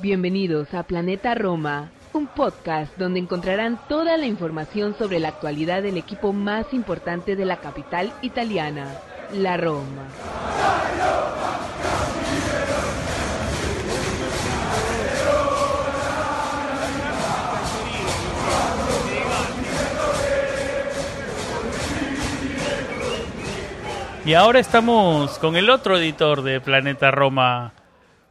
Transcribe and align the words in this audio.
Bienvenidos 0.00 0.74
a 0.74 0.84
Planeta 0.84 1.34
Roma, 1.34 1.90
un 2.12 2.28
podcast 2.28 2.96
donde 2.98 3.18
encontrarán 3.18 3.80
toda 3.88 4.16
la 4.16 4.26
información 4.26 4.94
sobre 4.96 5.18
la 5.18 5.26
actualidad 5.26 5.82
del 5.82 5.96
equipo 5.96 6.32
más 6.32 6.72
importante 6.72 7.34
de 7.34 7.44
la 7.44 7.56
capital 7.56 8.12
italiana, 8.22 8.94
la 9.32 9.56
Roma. 9.56 10.06
Y 24.24 24.34
ahora 24.34 24.60
estamos 24.60 25.40
con 25.40 25.56
el 25.56 25.68
otro 25.70 25.98
editor 25.98 26.42
de 26.42 26.60
Planeta 26.60 27.10
Roma 27.10 27.72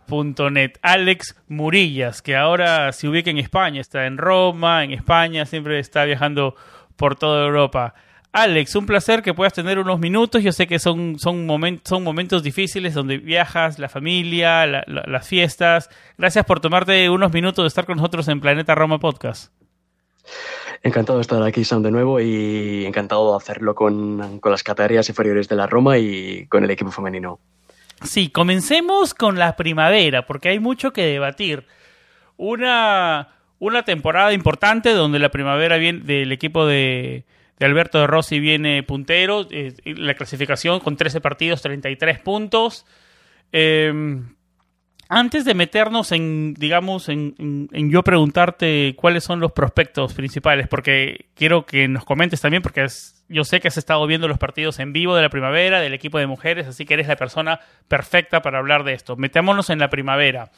.net, 0.08 0.74
Alex 0.82 1.36
Murillas, 1.48 2.22
que 2.22 2.36
ahora 2.36 2.92
se 2.92 3.08
ubica 3.08 3.30
en 3.30 3.38
España, 3.38 3.82
está 3.82 4.06
en 4.06 4.18
Roma, 4.18 4.84
en 4.84 4.92
España, 4.92 5.46
siempre 5.46 5.80
está 5.80 6.06
viajando 6.06 6.56
por 6.96 7.16
toda 7.16 7.46
Europa. 7.46 7.94
Alex, 8.34 8.76
un 8.76 8.86
placer 8.86 9.24
que 9.24 9.34
puedas 9.34 9.54
tener 9.54 9.80
unos 9.80 10.00
minutos. 10.00 10.44
Yo 10.44 10.52
sé 10.52 10.68
que 10.68 10.80
son, 10.80 11.18
son, 11.18 11.48
son 11.84 12.04
momentos 12.04 12.44
difíciles 12.44 12.94
donde 12.94 13.18
viajas, 13.18 13.80
la 13.80 13.90
familia, 13.90 14.68
las 14.68 15.28
fiestas. 15.28 15.90
Gracias 16.18 16.46
por 16.46 16.60
tomarte 16.60 17.10
unos 17.10 17.34
minutos 17.34 17.64
de 17.64 17.68
estar 17.68 17.86
con 17.86 17.98
nosotros 17.98 18.28
en 18.28 18.40
Planeta 18.40 18.76
Roma 18.76 19.00
Podcast. 19.00 19.52
Encantado 20.84 21.18
de 21.18 21.22
estar 21.22 21.42
aquí, 21.42 21.64
Sam, 21.64 21.82
de 21.82 21.90
nuevo 21.90 22.20
y 22.20 22.86
encantado 22.86 23.32
de 23.32 23.38
hacerlo 23.38 23.74
con, 23.74 24.40
con 24.40 24.52
las 24.52 24.62
categorías 24.62 25.10
inferiores 25.10 25.48
de 25.50 25.56
la 25.56 25.66
Roma 25.66 25.98
y 25.98 26.46
con 26.48 26.64
el 26.64 26.70
equipo 26.70 26.92
femenino. 26.92 27.40
Sí, 28.04 28.30
comencemos 28.30 29.14
con 29.14 29.38
la 29.38 29.56
primavera, 29.56 30.26
porque 30.26 30.50
hay 30.50 30.60
mucho 30.60 30.94
que 30.94 31.06
debatir. 31.06 31.66
Una, 32.38 33.30
una 33.60 33.84
temporada 33.84 34.34
importante 34.34 34.94
donde 34.94 35.20
la 35.20 35.30
primavera 35.30 35.78
viene 35.78 36.02
del 36.02 36.32
equipo 36.32 36.66
de, 36.66 37.26
Alberto 37.60 38.00
de 38.00 38.08
Rossi 38.08 38.40
viene 38.40 38.84
puntero, 38.84 39.48
eh, 39.50 39.74
la 39.84 40.14
clasificación 40.14 40.80
con 40.80 40.96
13 40.96 41.22
partidos, 41.22 41.62
33 41.62 42.20
puntos. 42.20 42.86
Eh, 43.52 43.92
antes 45.10 45.46
de 45.46 45.54
meternos 45.54 46.12
en, 46.12 46.54
digamos, 46.54 47.10
en, 47.10 47.36
yo 47.72 48.04
preguntarte 48.04 48.94
cuáles 48.98 49.24
son 49.24 49.40
los 49.40 49.52
prospectos 49.52 50.14
principales, 50.14 50.68
porque 50.68 51.28
quiero 51.36 51.66
que 51.66 51.88
nos 51.88 52.04
comentes 52.04 52.42
también, 52.42 52.62
porque 52.62 52.86
yo 53.30 53.44
sé 53.44 53.60
que 53.60 53.70
has 53.70 53.78
estado 53.78 54.06
viendo 54.06 54.28
los 54.28 54.38
partidos 54.38 54.80
en 54.80 54.94
vivo 54.94 55.16
de 55.16 55.22
la 55.22 55.30
primavera, 55.30 55.80
del 55.80 55.94
equipo 55.94 56.20
de 56.20 56.28
mujeres, 56.28 56.68
así 56.68 56.86
que 56.86 56.96
eres 56.96 57.08
la 57.08 57.16
persona 57.16 57.60
perfecta 57.88 58.42
para 58.42 58.60
hablar 58.60 58.84
de 58.84 58.94
esto. 58.94 59.16
Metámonos 59.16 59.70
en 59.70 59.80
la 59.80 59.90
primavera. 59.90 60.52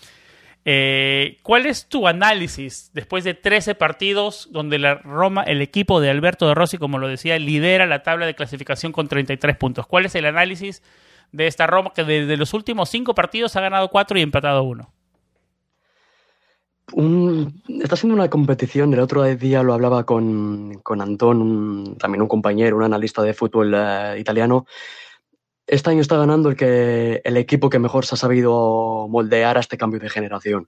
Eh, 0.65 1.37
¿Cuál 1.41 1.65
es 1.65 1.87
tu 1.87 2.07
análisis 2.07 2.91
después 2.93 3.23
de 3.23 3.33
13 3.33 3.75
partidos 3.75 4.49
donde 4.51 4.77
la 4.77 4.95
Roma, 4.95 5.43
el 5.43 5.61
equipo 5.61 6.01
de 6.01 6.09
Alberto 6.09 6.47
de 6.47 6.55
Rossi, 6.55 6.77
como 6.77 6.97
lo 6.97 7.07
decía, 7.07 7.39
lidera 7.39 7.85
la 7.85 8.03
tabla 8.03 8.25
de 8.25 8.35
clasificación 8.35 8.91
con 8.91 9.07
33 9.07 9.55
puntos? 9.55 9.87
¿Cuál 9.87 10.05
es 10.05 10.15
el 10.15 10.25
análisis 10.25 10.83
de 11.31 11.47
esta 11.47 11.67
Roma 11.67 11.91
que 11.93 12.03
desde 12.03 12.37
los 12.37 12.53
últimos 12.53 12.89
cinco 12.89 13.13
partidos 13.15 13.55
ha 13.55 13.61
ganado 13.61 13.89
cuatro 13.89 14.17
y 14.17 14.21
empatado 14.21 14.63
uno. 14.63 14.93
está 17.81 17.95
siendo 17.95 18.15
una 18.15 18.29
competición, 18.29 18.93
el 18.93 18.99
otro 18.99 19.23
día 19.23 19.63
lo 19.63 19.73
hablaba 19.73 20.05
con, 20.05 20.79
con 20.83 21.01
Antón, 21.01 21.97
también 21.97 22.21
un 22.21 22.27
compañero, 22.27 22.77
un 22.77 22.83
analista 22.83 23.21
de 23.21 23.33
fútbol 23.33 23.73
eh, 23.75 24.17
italiano. 24.19 24.65
Este 25.67 25.91
año 25.91 26.01
está 26.01 26.17
ganando 26.17 26.49
el, 26.49 26.55
que, 26.55 27.21
el 27.23 27.37
equipo 27.37 27.69
que 27.69 27.77
mejor 27.77 28.05
se 28.05 28.15
ha 28.15 28.17
sabido 28.17 29.07
moldear 29.07 29.57
a 29.57 29.59
este 29.59 29.77
cambio 29.77 29.99
de 29.99 30.09
generación. 30.09 30.67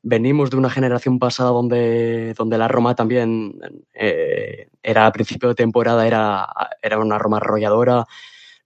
Venimos 0.00 0.50
de 0.50 0.56
una 0.56 0.70
generación 0.70 1.18
pasada 1.18 1.50
donde, 1.50 2.34
donde 2.34 2.56
la 2.56 2.68
Roma 2.68 2.94
también 2.94 3.58
eh, 3.94 4.68
era 4.80 5.06
a 5.06 5.12
principio 5.12 5.48
de 5.48 5.56
temporada, 5.56 6.06
era, 6.06 6.46
era 6.80 7.00
una 7.00 7.18
Roma 7.18 7.38
arrolladora, 7.38 8.06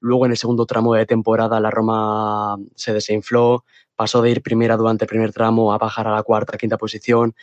Luego 0.02 0.26
en 0.26 0.32
el 0.32 0.36
segundo 0.36 0.66
tramo 0.66 0.94
de 0.94 1.06
temporada 1.06 1.60
la 1.60 1.70
Roma 1.70 2.56
se 2.74 2.92
desinfló, 2.92 3.64
pasó 3.94 4.20
de 4.20 4.30
ir 4.30 4.42
primera 4.42 4.76
durante 4.76 5.04
el 5.04 5.08
primer 5.08 5.32
tramo 5.32 5.72
a 5.72 5.78
bajar 5.78 6.08
a 6.08 6.12
la 6.12 6.24
cuarta, 6.24 6.58
quinta 6.58 6.76
posición. 6.76 7.36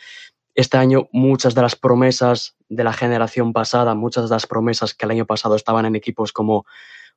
Este 0.54 0.76
año 0.76 1.08
muchas 1.10 1.54
de 1.54 1.62
las 1.62 1.74
promesas 1.74 2.56
de 2.68 2.84
la 2.84 2.92
generación 2.92 3.54
pasada, 3.54 3.94
muchas 3.94 4.28
de 4.28 4.34
las 4.36 4.46
promesas 4.46 4.92
que 4.92 5.06
el 5.06 5.12
año 5.12 5.24
pasado 5.24 5.56
estaban 5.56 5.86
en 5.86 5.96
equipos 5.96 6.32
como, 6.32 6.66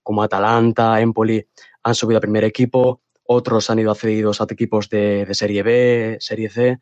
como 0.02 0.24
Atalanta, 0.24 1.02
Empoli, 1.02 1.46
han 1.84 1.94
subido 1.94 2.20
a 2.20 2.22
primer 2.22 2.46
equipo, 2.46 3.02
otros 3.26 3.70
han 3.70 3.80
ido 3.80 3.92
accedidos 3.92 4.40
a 4.40 4.46
equipos 4.50 4.88
de, 4.88 5.26
de 5.26 5.36
Serie 5.36 5.62
B, 5.62 6.18
Serie 6.22 6.50
C. 6.50 6.80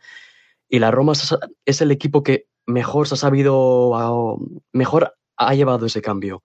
Y 0.70 0.78
la 0.78 0.92
Roma 0.92 1.14
es 1.66 1.82
el 1.82 1.90
equipo 1.90 2.22
que 2.22 2.46
mejor 2.68 3.08
se 3.08 3.16
ha 3.16 3.18
sabido, 3.18 4.38
mejor 4.72 5.16
ha 5.36 5.56
llevado 5.56 5.88
ese 5.88 6.04
cambio 6.04 6.44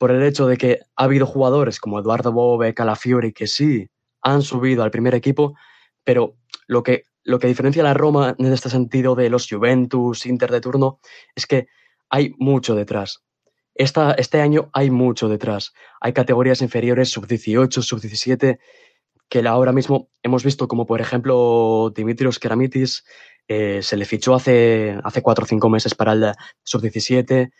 por 0.00 0.12
el 0.12 0.22
hecho 0.22 0.46
de 0.46 0.56
que 0.56 0.80
ha 0.96 1.04
habido 1.04 1.26
jugadores 1.26 1.78
como 1.78 2.00
Eduardo 2.00 2.32
Bove, 2.32 2.72
Calafiori, 2.72 3.34
que 3.34 3.46
sí 3.46 3.90
han 4.22 4.40
subido 4.40 4.82
al 4.82 4.90
primer 4.90 5.14
equipo, 5.14 5.58
pero 6.04 6.38
lo 6.66 6.82
que, 6.82 7.04
lo 7.22 7.38
que 7.38 7.48
diferencia 7.48 7.82
a 7.82 7.84
la 7.84 7.92
Roma 7.92 8.34
en 8.38 8.50
este 8.50 8.70
sentido 8.70 9.14
de 9.14 9.28
los 9.28 9.46
Juventus, 9.46 10.24
Inter 10.24 10.50
de 10.52 10.62
turno, 10.62 11.00
es 11.34 11.44
que 11.44 11.66
hay 12.08 12.32
mucho 12.38 12.74
detrás. 12.74 13.24
Esta, 13.74 14.12
este 14.12 14.40
año 14.40 14.70
hay 14.72 14.90
mucho 14.90 15.28
detrás. 15.28 15.74
Hay 16.00 16.14
categorías 16.14 16.62
inferiores, 16.62 17.10
sub-18, 17.10 17.82
sub-17, 17.82 18.58
que 19.28 19.46
ahora 19.46 19.72
mismo 19.72 20.08
hemos 20.22 20.44
visto 20.44 20.66
como, 20.66 20.86
por 20.86 21.02
ejemplo, 21.02 21.92
Dimitrios 21.94 22.38
Keramitis 22.38 23.04
eh, 23.48 23.82
se 23.82 23.98
le 23.98 24.06
fichó 24.06 24.34
hace, 24.34 24.98
hace 25.04 25.20
cuatro 25.20 25.44
o 25.44 25.46
cinco 25.46 25.68
meses 25.68 25.94
para 25.94 26.14
el 26.14 26.32
sub-17 26.62 27.50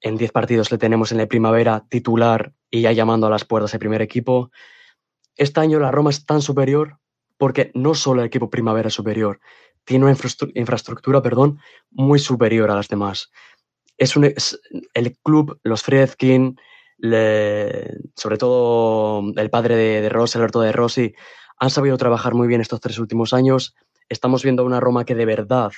en 0.00 0.16
10 0.16 0.32
partidos 0.32 0.70
le 0.70 0.78
tenemos 0.78 1.12
en 1.12 1.18
la 1.18 1.26
primavera 1.26 1.84
titular 1.88 2.52
y 2.70 2.82
ya 2.82 2.92
llamando 2.92 3.26
a 3.26 3.30
las 3.30 3.44
puertas 3.44 3.72
el 3.74 3.80
primer 3.80 4.02
equipo. 4.02 4.50
Este 5.36 5.60
año 5.60 5.78
la 5.78 5.90
Roma 5.90 6.10
es 6.10 6.24
tan 6.24 6.42
superior 6.42 6.98
porque 7.36 7.70
no 7.74 7.94
solo 7.94 8.20
el 8.20 8.26
equipo 8.26 8.50
primavera 8.50 8.88
es 8.88 8.94
superior, 8.94 9.40
tiene 9.84 10.04
una 10.04 10.16
infraestructura 10.54 11.22
perdón, 11.22 11.60
muy 11.90 12.18
superior 12.18 12.70
a 12.70 12.74
las 12.74 12.88
demás. 12.88 13.30
Es, 13.96 14.16
un, 14.16 14.32
el 14.94 15.16
club, 15.22 15.58
los 15.62 15.82
Friedkin, 15.82 16.60
sobre 17.00 18.38
todo 18.38 19.22
el 19.36 19.50
padre 19.50 19.76
de, 19.76 20.00
de 20.02 20.08
Rossi, 20.08 20.38
Alberto 20.38 20.60
de 20.60 20.72
Rossi, 20.72 21.14
han 21.58 21.70
sabido 21.70 21.96
trabajar 21.96 22.34
muy 22.34 22.46
bien 22.48 22.60
estos 22.60 22.80
tres 22.80 22.98
últimos 22.98 23.32
años. 23.32 23.74
Estamos 24.08 24.42
viendo 24.42 24.64
una 24.64 24.80
Roma 24.80 25.04
que 25.04 25.14
de 25.14 25.24
verdad, 25.24 25.72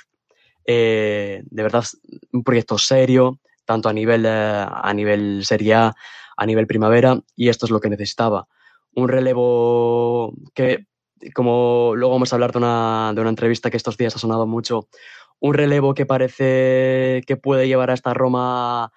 eh, 0.67 1.43
de 1.45 1.63
verdad, 1.63 1.85
un 2.33 2.45
proyecto 2.45 2.79
serio, 2.79 3.39
tanto 3.71 3.89
a 3.89 3.93
nivel, 3.93 4.27
eh, 4.27 4.67
a 4.69 4.93
nivel 4.93 5.45
Serie 5.45 5.75
A, 5.75 5.95
a 6.37 6.45
nivel 6.45 6.67
primavera, 6.67 7.21
y 7.37 7.51
esto 7.51 7.67
es 7.67 7.71
lo 7.71 7.79
que 7.79 7.89
necesitaba. 7.89 8.49
Un 8.97 9.09
relevo 9.09 10.35
que, 10.55 10.89
como 11.33 11.93
luego 11.95 12.15
vamos 12.15 12.33
a 12.33 12.37
hablar 12.37 12.51
de 12.51 12.59
una, 12.59 13.13
de 13.15 13.21
una 13.21 13.31
entrevista 13.31 13.71
que 13.71 13.77
estos 13.77 13.97
días 13.97 14.17
ha 14.17 14.19
sonado 14.19 14.45
mucho, 14.49 14.89
un 15.39 15.55
relevo 15.55 15.95
que 15.95 16.05
parece 16.05 17.23
que 17.29 17.37
puede 17.37 17.69
llevar 17.69 17.93
a 17.93 17.95
esta 17.95 18.13
Roma 18.13 18.91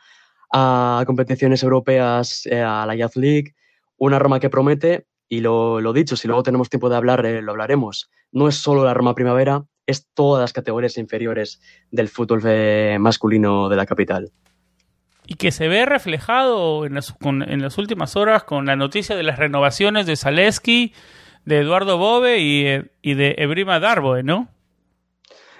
a 0.51 1.03
competiciones 1.05 1.61
europeas, 1.61 2.47
eh, 2.47 2.59
a 2.59 2.87
la 2.87 2.95
Youth 2.95 3.15
League, 3.17 3.53
una 3.97 4.17
Roma 4.17 4.39
que 4.39 4.49
promete, 4.49 5.05
y 5.29 5.41
lo, 5.41 5.81
lo 5.81 5.93
dicho, 5.93 6.15
si 6.15 6.27
luego 6.27 6.41
tenemos 6.41 6.71
tiempo 6.71 6.89
de 6.89 6.95
hablar, 6.95 7.23
eh, 7.27 7.43
lo 7.43 7.51
hablaremos. 7.51 8.09
No 8.31 8.47
es 8.47 8.55
solo 8.55 8.83
la 8.83 8.95
Roma 8.95 9.13
primavera, 9.13 9.65
es 9.85 10.07
todas 10.15 10.41
las 10.41 10.51
categorías 10.51 10.97
inferiores 10.97 11.61
del 11.91 12.09
fútbol 12.09 12.41
masculino 12.97 13.69
de 13.69 13.75
la 13.75 13.85
capital 13.85 14.31
y 15.25 15.35
que 15.35 15.51
se 15.51 15.67
ve 15.67 15.85
reflejado 15.85 16.85
en 16.85 16.93
las, 16.93 17.77
últimas 17.77 18.15
horas 18.15 18.43
con 18.43 18.65
la 18.65 18.75
noticia 18.75 19.15
de 19.15 19.23
las 19.23 19.39
renovaciones 19.39 20.05
de 20.05 20.15
Zaleski, 20.15 20.93
de 21.45 21.59
Eduardo 21.59 21.97
Bove 21.97 22.39
y, 22.39 22.65
y 23.01 23.13
de 23.13 23.35
Ebrima 23.37 23.79
Darboe, 23.79 24.23
¿no? 24.23 24.49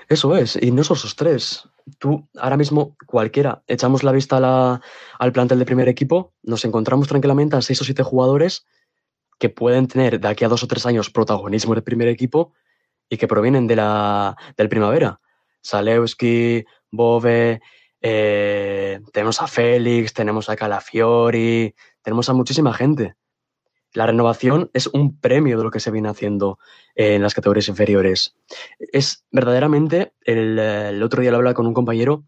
Eso 0.10 0.36
es, 0.36 0.58
y 0.62 0.72
no 0.72 0.84
son 0.84 0.98
esos 0.98 1.16
tres. 1.16 1.68
Tú, 1.98 2.28
ahora 2.38 2.58
mismo, 2.58 2.96
cualquiera, 3.08 3.64
echamos 3.68 4.04
la 4.04 4.12
vista 4.12 4.82
al 5.20 5.32
plantel 5.32 5.60
de 5.60 5.66
primer 5.66 5.88
equipo, 5.88 6.34
nos 6.44 6.64
encontramos 6.66 7.08
tranquilamente 7.08 7.56
a 7.56 7.62
seis 7.62 7.82
o 7.82 7.86
siete 7.86 8.04
jugadores 8.04 8.66
que 9.40 9.50
pueden 9.50 9.88
tener 9.88 10.20
de 10.20 10.28
aquí 10.28 10.46
a 10.46 10.48
dos 10.48 10.64
o 10.64 10.68
tres 10.68 10.86
años 10.86 11.10
protagonismo 11.10 11.74
del 11.74 11.84
primer 11.84 12.08
equipo 12.08 12.54
y 13.10 13.18
que 13.18 13.28
provienen 13.28 13.68
de 13.68 13.76
la, 13.76 14.38
del 14.56 14.70
primavera. 14.70 15.20
Zalewski, 15.66 16.66
Bove, 16.92 17.62
eh, 18.06 19.00
tenemos 19.14 19.42
a 19.42 19.48
Félix, 19.48 20.14
tenemos 20.14 20.50
a 20.50 20.58
Calafiori, 20.58 21.74
tenemos 22.02 22.28
a 22.28 22.34
muchísima 22.34 22.74
gente. 22.74 23.16
La 23.94 24.06
renovación 24.06 24.70
es 24.74 24.88
un 24.88 25.18
premio 25.20 25.58
de 25.58 25.64
lo 25.64 25.72
que 25.72 25.80
se 25.80 25.90
viene 25.90 26.10
haciendo 26.10 26.60
en 26.96 27.22
las 27.22 27.34
categorías 27.34 27.70
inferiores. 27.70 28.36
Es 28.78 29.24
verdaderamente, 29.32 30.14
el, 30.26 31.02
otro 31.02 31.22
día 31.22 31.32
lo 31.32 31.38
hablaba 31.38 31.54
con 31.54 31.66
un 31.66 31.74
compañero, 31.74 32.26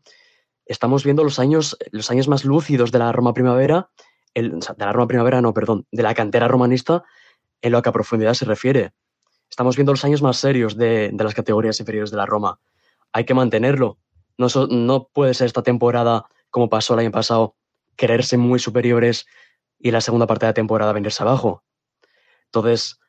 estamos 0.66 1.04
viendo 1.04 1.26
los 1.26 1.40
años, 1.40 1.78
los 1.92 2.10
años 2.10 2.30
más 2.30 2.46
lúcidos 2.46 2.94
de 2.94 3.00
la 3.00 3.12
Roma 3.12 3.34
Primavera, 3.34 3.90
de 4.34 4.62
la 4.78 4.94
Roma 4.94 5.08
Primavera, 5.08 5.42
no, 5.42 5.54
perdón, 5.54 5.88
de 5.92 6.04
la 6.04 6.14
cantera 6.14 6.48
romanista 6.48 7.04
en 7.62 7.74
lo 7.74 7.82
que 7.82 7.90
a 7.90 7.94
profundidad 7.94 8.34
se 8.34 8.46
refiere. 8.46 8.94
estamos 9.50 9.76
viendo 9.76 9.92
los 9.92 10.06
años 10.06 10.22
más 10.22 10.38
serios 10.38 10.78
de, 10.78 11.10
de 11.12 11.24
las 11.24 11.34
categorías 11.34 11.80
inferiores 11.82 12.12
de 12.12 12.18
la 12.18 12.26
Roma. 12.26 12.60
Hay 13.12 13.26
que 13.26 13.34
mantenerlo. 13.34 13.98
No, 14.38 14.48
no 14.70 15.10
puede 15.14 15.34
ser 15.34 15.48
esta 15.48 15.64
temporada, 15.64 16.26
como 16.50 16.70
pasó 16.70 16.94
el 16.94 17.02
año 17.02 17.12
pasado, 17.12 17.56
creerse 17.96 18.38
muy 18.38 18.60
superiores 18.60 19.26
y 19.80 19.92
la 19.92 20.02
segunda 20.02 20.28
parte 20.28 20.46
de 20.46 20.50
la 20.50 20.54
temporada 20.54 20.94
venirse 20.94 21.24
abajo. 21.24 21.64
Entonces, 22.46 23.00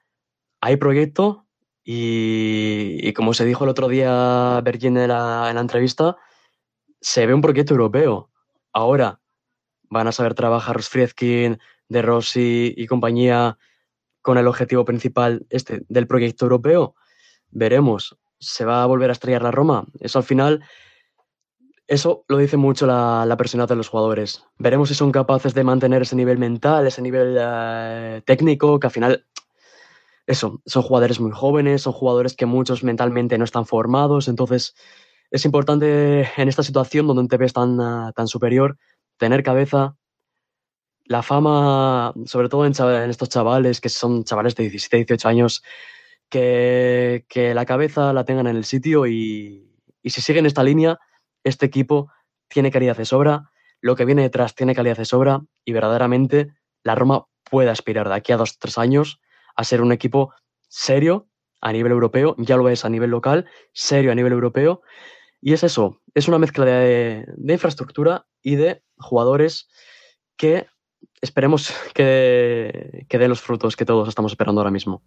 hay 0.60 0.76
proyecto 0.76 1.46
y, 1.84 2.98
y 3.00 3.12
como 3.12 3.34
se 3.34 3.44
dijo 3.44 3.64
el 3.64 3.70
otro 3.70 3.88
día 3.88 4.60
Bergin 4.62 4.96
en 4.96 5.08
la, 5.08 5.46
en 5.48 5.54
la 5.54 5.60
entrevista, 5.60 6.16
se 7.00 7.26
ve 7.26 7.34
un 7.34 7.40
proyecto 7.40 7.74
europeo. 7.74 8.30
Ahora 8.72 9.20
van 9.88 10.08
a 10.08 10.12
saber 10.12 10.34
trabajar 10.34 10.82
Friedkin, 10.82 11.58
De 11.88 12.02
Rossi 12.02 12.74
y 12.76 12.86
compañía 12.86 13.58
con 14.22 14.38
el 14.38 14.48
objetivo 14.48 14.84
principal 14.84 15.46
este 15.50 15.82
del 15.88 16.08
proyecto 16.08 16.46
europeo. 16.46 16.96
Veremos. 17.50 18.18
¿Se 18.38 18.64
va 18.64 18.82
a 18.82 18.86
volver 18.86 19.08
a 19.08 19.12
estrellar 19.12 19.42
la 19.42 19.52
Roma? 19.52 19.86
Eso 20.00 20.18
al 20.18 20.24
final, 20.24 20.64
eso 21.88 22.24
lo 22.28 22.38
dice 22.38 22.56
mucho 22.56 22.86
la, 22.86 23.24
la 23.26 23.36
personalidad 23.36 23.68
de 23.68 23.76
los 23.76 23.88
jugadores. 23.88 24.44
Veremos 24.58 24.88
si 24.88 24.94
son 24.94 25.12
capaces 25.12 25.54
de 25.54 25.64
mantener 25.64 26.02
ese 26.02 26.16
nivel 26.16 26.38
mental, 26.38 26.86
ese 26.86 27.02
nivel 27.02 27.36
eh, 27.38 28.22
técnico, 28.24 28.80
que 28.80 28.88
al 28.88 28.92
final, 28.92 29.26
eso, 30.26 30.60
son 30.66 30.82
jugadores 30.82 31.20
muy 31.20 31.30
jóvenes, 31.30 31.82
son 31.82 31.92
jugadores 31.92 32.34
que 32.34 32.46
muchos 32.46 32.82
mentalmente 32.82 33.38
no 33.38 33.44
están 33.44 33.66
formados, 33.66 34.26
entonces 34.26 34.74
es 35.30 35.44
importante 35.44 36.28
en 36.36 36.48
esta 36.48 36.62
situación 36.62 37.06
donde 37.06 37.28
te 37.28 37.36
ves 37.36 37.52
tan, 37.52 37.80
ah, 37.80 38.12
tan 38.14 38.26
superior, 38.26 38.78
tener 39.16 39.42
cabeza, 39.44 39.96
la 41.04 41.22
fama, 41.22 42.12
sobre 42.24 42.48
todo 42.48 42.66
en, 42.66 42.72
en 42.76 43.10
estos 43.10 43.28
chavales 43.28 43.80
que 43.80 43.88
son 43.88 44.24
chavales 44.24 44.56
de 44.56 44.64
17, 44.64 44.96
18 44.96 45.28
años, 45.28 45.62
que, 46.28 47.24
que 47.28 47.54
la 47.54 47.64
cabeza 47.64 48.12
la 48.12 48.24
tengan 48.24 48.48
en 48.48 48.56
el 48.56 48.64
sitio 48.64 49.06
y, 49.06 49.72
y 50.02 50.10
si 50.10 50.20
siguen 50.20 50.46
esta 50.46 50.64
línea, 50.64 50.98
este 51.46 51.66
equipo 51.66 52.10
tiene 52.48 52.72
calidad 52.72 52.96
de 52.96 53.04
sobra, 53.04 53.50
lo 53.80 53.94
que 53.94 54.04
viene 54.04 54.22
detrás 54.22 54.54
tiene 54.54 54.74
calidad 54.74 54.96
de 54.96 55.04
sobra 55.04 55.42
y 55.64 55.72
verdaderamente 55.72 56.54
la 56.82 56.96
Roma 56.96 57.26
puede 57.48 57.70
aspirar 57.70 58.08
de 58.08 58.14
aquí 58.14 58.32
a 58.32 58.36
dos 58.36 58.52
o 58.52 58.56
tres 58.58 58.78
años 58.78 59.20
a 59.54 59.62
ser 59.62 59.80
un 59.80 59.92
equipo 59.92 60.34
serio 60.68 61.28
a 61.60 61.72
nivel 61.72 61.92
europeo, 61.92 62.34
ya 62.38 62.56
lo 62.56 62.68
es 62.68 62.84
a 62.84 62.88
nivel 62.88 63.10
local, 63.10 63.46
serio 63.72 64.10
a 64.10 64.14
nivel 64.14 64.32
europeo. 64.32 64.82
Y 65.40 65.52
es 65.52 65.62
eso, 65.62 66.00
es 66.14 66.26
una 66.26 66.38
mezcla 66.38 66.64
de, 66.64 67.24
infraestructura 67.46 68.26
y 68.42 68.56
de 68.56 68.82
jugadores 68.98 69.68
que 70.36 70.66
esperemos 71.20 71.72
que, 71.94 73.06
que 73.08 73.18
den 73.18 73.28
los 73.28 73.40
frutos 73.40 73.76
que 73.76 73.84
todos 73.84 74.08
estamos 74.08 74.32
esperando 74.32 74.60
ahora 74.60 74.72
mismo. 74.72 75.02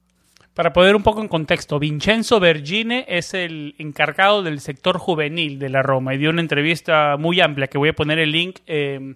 Para 0.59 0.73
poner 0.73 0.93
un 0.93 1.03
poco 1.03 1.21
en 1.21 1.29
contexto, 1.29 1.79
Vincenzo 1.79 2.41
Bergine 2.41 3.05
es 3.07 3.33
el 3.33 3.75
encargado 3.77 4.43
del 4.43 4.59
sector 4.59 4.97
juvenil 4.97 5.57
de 5.57 5.69
la 5.69 5.81
Roma 5.81 6.13
y 6.13 6.17
dio 6.17 6.31
una 6.31 6.41
entrevista 6.41 7.15
muy 7.17 7.39
amplia 7.39 7.67
que 7.67 7.77
voy 7.77 7.87
a 7.87 7.93
poner 7.93 8.19
el 8.19 8.33
link, 8.33 8.57
eh, 8.67 9.15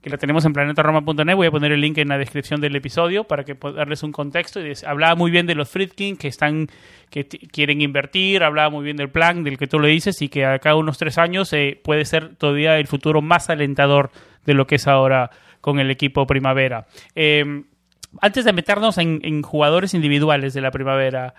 que 0.00 0.08
la 0.08 0.16
tenemos 0.16 0.46
en 0.46 0.54
planetaroma.net, 0.54 1.34
voy 1.34 1.48
a 1.48 1.50
poner 1.50 1.72
el 1.72 1.82
link 1.82 1.98
en 1.98 2.08
la 2.08 2.16
descripción 2.16 2.62
del 2.62 2.74
episodio 2.74 3.24
para 3.24 3.44
que 3.44 3.52
darles 3.52 4.02
un 4.02 4.12
contexto. 4.12 4.66
Y 4.66 4.72
hablaba 4.86 5.14
muy 5.14 5.30
bien 5.30 5.46
de 5.46 5.54
los 5.54 5.68
Friedkin 5.68 6.16
que 6.16 6.28
están 6.28 6.68
que 7.10 7.28
quieren 7.28 7.82
invertir, 7.82 8.42
hablaba 8.42 8.70
muy 8.70 8.82
bien 8.82 8.96
del 8.96 9.10
plan 9.10 9.44
del 9.44 9.58
que 9.58 9.66
tú 9.66 9.78
le 9.80 9.88
dices 9.90 10.22
y 10.22 10.30
que 10.30 10.46
acá 10.46 10.74
unos 10.74 10.96
tres 10.96 11.18
años 11.18 11.52
eh, 11.52 11.78
puede 11.84 12.06
ser 12.06 12.34
todavía 12.36 12.78
el 12.78 12.86
futuro 12.86 13.20
más 13.20 13.50
alentador 13.50 14.10
de 14.46 14.54
lo 14.54 14.66
que 14.66 14.76
es 14.76 14.86
ahora 14.86 15.28
con 15.60 15.80
el 15.80 15.90
equipo 15.90 16.26
primavera. 16.26 16.86
Eh, 17.14 17.64
antes 18.20 18.44
de 18.44 18.52
meternos 18.52 18.98
en, 18.98 19.42
jugadores 19.42 19.94
individuales 19.94 20.54
de 20.54 20.60
la 20.60 20.70
primavera, 20.70 21.34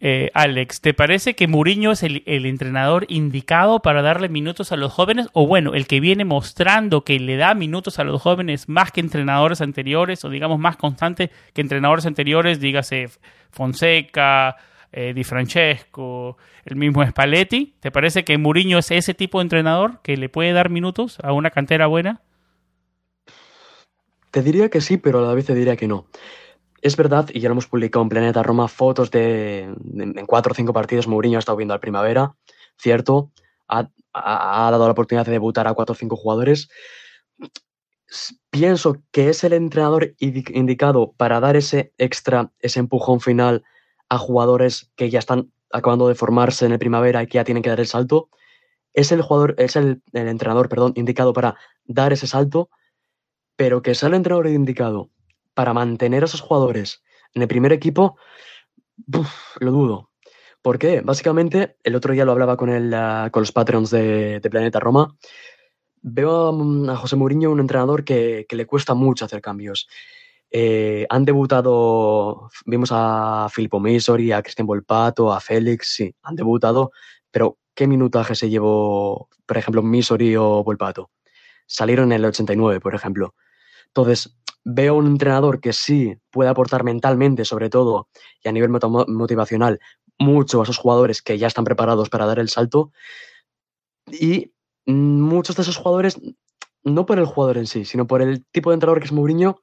eh, 0.00 0.30
Alex, 0.34 0.80
¿te 0.80 0.94
parece 0.94 1.34
que 1.34 1.46
Mourinho 1.46 1.92
es 1.92 2.02
el, 2.02 2.22
el 2.26 2.46
entrenador 2.46 3.04
indicado 3.08 3.80
para 3.80 4.02
darle 4.02 4.28
minutos 4.28 4.72
a 4.72 4.76
los 4.76 4.92
jóvenes? 4.92 5.28
O 5.32 5.46
bueno, 5.46 5.74
el 5.74 5.86
que 5.86 6.00
viene 6.00 6.24
mostrando 6.24 7.04
que 7.04 7.18
le 7.20 7.36
da 7.36 7.54
minutos 7.54 7.98
a 7.98 8.04
los 8.04 8.22
jóvenes 8.22 8.68
más 8.68 8.92
que 8.92 9.00
entrenadores 9.00 9.60
anteriores, 9.60 10.24
o 10.24 10.30
digamos 10.30 10.58
más 10.58 10.76
constante 10.76 11.30
que 11.52 11.60
entrenadores 11.60 12.06
anteriores, 12.06 12.60
dígase 12.60 13.08
Fonseca, 13.50 14.56
eh, 14.92 15.12
Di 15.14 15.24
Francesco, 15.24 16.36
el 16.64 16.76
mismo 16.76 17.04
Spalletti. 17.06 17.74
¿Te 17.80 17.90
parece 17.90 18.24
que 18.24 18.38
Mourinho 18.38 18.78
es 18.78 18.90
ese 18.90 19.14
tipo 19.14 19.38
de 19.38 19.42
entrenador 19.42 20.00
que 20.02 20.16
le 20.16 20.28
puede 20.28 20.52
dar 20.52 20.70
minutos 20.70 21.18
a 21.22 21.32
una 21.32 21.50
cantera 21.50 21.86
buena? 21.86 22.20
Te 24.30 24.42
diría 24.42 24.68
que 24.68 24.80
sí, 24.80 24.96
pero 24.96 25.18
a 25.18 25.22
la 25.22 25.34
vez 25.34 25.46
te 25.46 25.54
diría 25.54 25.76
que 25.76 25.88
no. 25.88 26.06
Es 26.82 26.96
verdad, 26.96 27.28
y 27.32 27.40
ya 27.40 27.48
lo 27.48 27.52
hemos 27.52 27.66
publicado 27.66 28.02
en 28.02 28.08
Planeta 28.08 28.42
Roma, 28.42 28.68
fotos 28.68 29.10
de, 29.10 29.62
en 29.94 30.26
cuatro 30.26 30.52
o 30.52 30.54
cinco 30.54 30.72
partidos 30.72 31.06
Mourinho 31.08 31.36
ha 31.38 31.40
estado 31.40 31.56
viendo 31.56 31.74
al 31.74 31.80
primavera, 31.80 32.34
cierto, 32.78 33.32
ha, 33.68 33.88
ha- 34.14 34.70
dado 34.70 34.86
la 34.86 34.92
oportunidad 34.92 35.26
de 35.26 35.32
debutar 35.32 35.66
a 35.68 35.74
cuatro 35.74 35.92
o 35.92 35.96
cinco 35.96 36.16
jugadores. 36.16 36.68
Pienso 38.50 38.96
que 39.12 39.28
es 39.28 39.44
el 39.44 39.52
entrenador 39.52 40.14
indi- 40.18 40.50
indicado 40.54 41.12
para 41.16 41.38
dar 41.38 41.56
ese 41.56 41.92
extra, 41.98 42.50
ese 42.60 42.80
empujón 42.80 43.20
final 43.20 43.62
a 44.08 44.18
jugadores 44.18 44.90
que 44.96 45.10
ya 45.10 45.18
están 45.18 45.52
acabando 45.70 46.08
de 46.08 46.14
formarse 46.16 46.66
en 46.66 46.72
el 46.72 46.78
primavera 46.78 47.22
y 47.22 47.26
que 47.26 47.36
ya 47.38 47.44
tienen 47.44 47.62
que 47.62 47.70
dar 47.70 47.78
el 47.78 47.86
salto. 47.86 48.30
Es 48.94 49.12
el 49.12 49.22
jugador, 49.22 49.54
es 49.58 49.76
el 49.76 50.02
entrenador, 50.12 50.68
perdón, 50.68 50.94
indicado 50.96 51.32
para 51.32 51.56
dar 51.84 52.12
ese 52.12 52.26
salto 52.26 52.70
pero 53.60 53.82
que 53.82 53.94
sea 53.94 54.08
el 54.08 54.14
entrenador 54.14 54.46
indicado 54.46 55.10
para 55.52 55.74
mantener 55.74 56.22
a 56.22 56.24
esos 56.24 56.40
jugadores 56.40 57.02
en 57.34 57.42
el 57.42 57.48
primer 57.48 57.74
equipo, 57.74 58.16
lo 59.60 59.70
dudo. 59.70 60.10
¿Por 60.62 60.78
qué? 60.78 61.02
Básicamente, 61.02 61.76
el 61.84 61.94
otro 61.94 62.14
día 62.14 62.24
lo 62.24 62.32
hablaba 62.32 62.56
con, 62.56 62.70
el, 62.70 62.94
ah, 62.94 63.28
con 63.30 63.42
los 63.42 63.52
Patreons 63.52 63.90
de, 63.90 64.40
Planeta 64.50 64.80
Roma. 64.80 65.14
Veo 66.00 66.46
a, 66.46 66.52
mm, 66.52 66.88
a 66.88 66.96
José 66.96 67.16
Mourinho 67.16 67.50
un 67.50 67.60
entrenador 67.60 68.02
que, 68.02 68.46
que 68.48 68.56
le 68.56 68.64
cuesta 68.64 68.94
mucho 68.94 69.26
hacer 69.26 69.42
cambios. 69.42 69.88
Eh, 70.50 71.06
han 71.10 71.26
debutado, 71.26 72.48
vimos 72.64 72.88
a 72.94 73.46
Filippo 73.50 73.78
Misori, 73.78 74.32
a 74.32 74.40
Cristian 74.40 74.66
Volpato, 74.66 75.34
a 75.34 75.38
Félix, 75.38 75.96
sí, 75.96 76.14
han 76.22 76.34
debutado, 76.34 76.92
pero 77.30 77.58
¿qué 77.74 77.86
minutaje 77.86 78.34
se 78.34 78.48
llevó, 78.48 79.28
por 79.44 79.58
ejemplo, 79.58 79.82
Misori 79.82 80.34
o 80.34 80.64
Volpato? 80.64 81.10
Salieron 81.66 82.10
en 82.10 82.20
el 82.20 82.24
89, 82.24 82.80
por 82.80 82.94
ejemplo. 82.94 83.34
Entonces, 83.94 84.36
veo 84.64 84.94
un 84.94 85.06
entrenador 85.06 85.60
que 85.60 85.72
sí 85.72 86.16
puede 86.30 86.50
aportar 86.50 86.84
mentalmente, 86.84 87.44
sobre 87.44 87.70
todo, 87.70 88.08
y 88.42 88.48
a 88.48 88.52
nivel 88.52 88.70
motivacional, 88.70 89.80
mucho 90.18 90.60
a 90.60 90.64
esos 90.64 90.78
jugadores 90.78 91.22
que 91.22 91.38
ya 91.38 91.46
están 91.46 91.64
preparados 91.64 92.10
para 92.10 92.26
dar 92.26 92.38
el 92.38 92.48
salto. 92.48 92.92
Y 94.06 94.52
muchos 94.86 95.56
de 95.56 95.62
esos 95.62 95.76
jugadores, 95.76 96.20
no 96.82 97.06
por 97.06 97.18
el 97.18 97.26
jugador 97.26 97.58
en 97.58 97.66
sí, 97.66 97.84
sino 97.84 98.06
por 98.06 98.22
el 98.22 98.44
tipo 98.46 98.70
de 98.70 98.74
entrenador 98.74 99.00
que 99.00 99.06
es 99.06 99.12
Mourinho, 99.12 99.60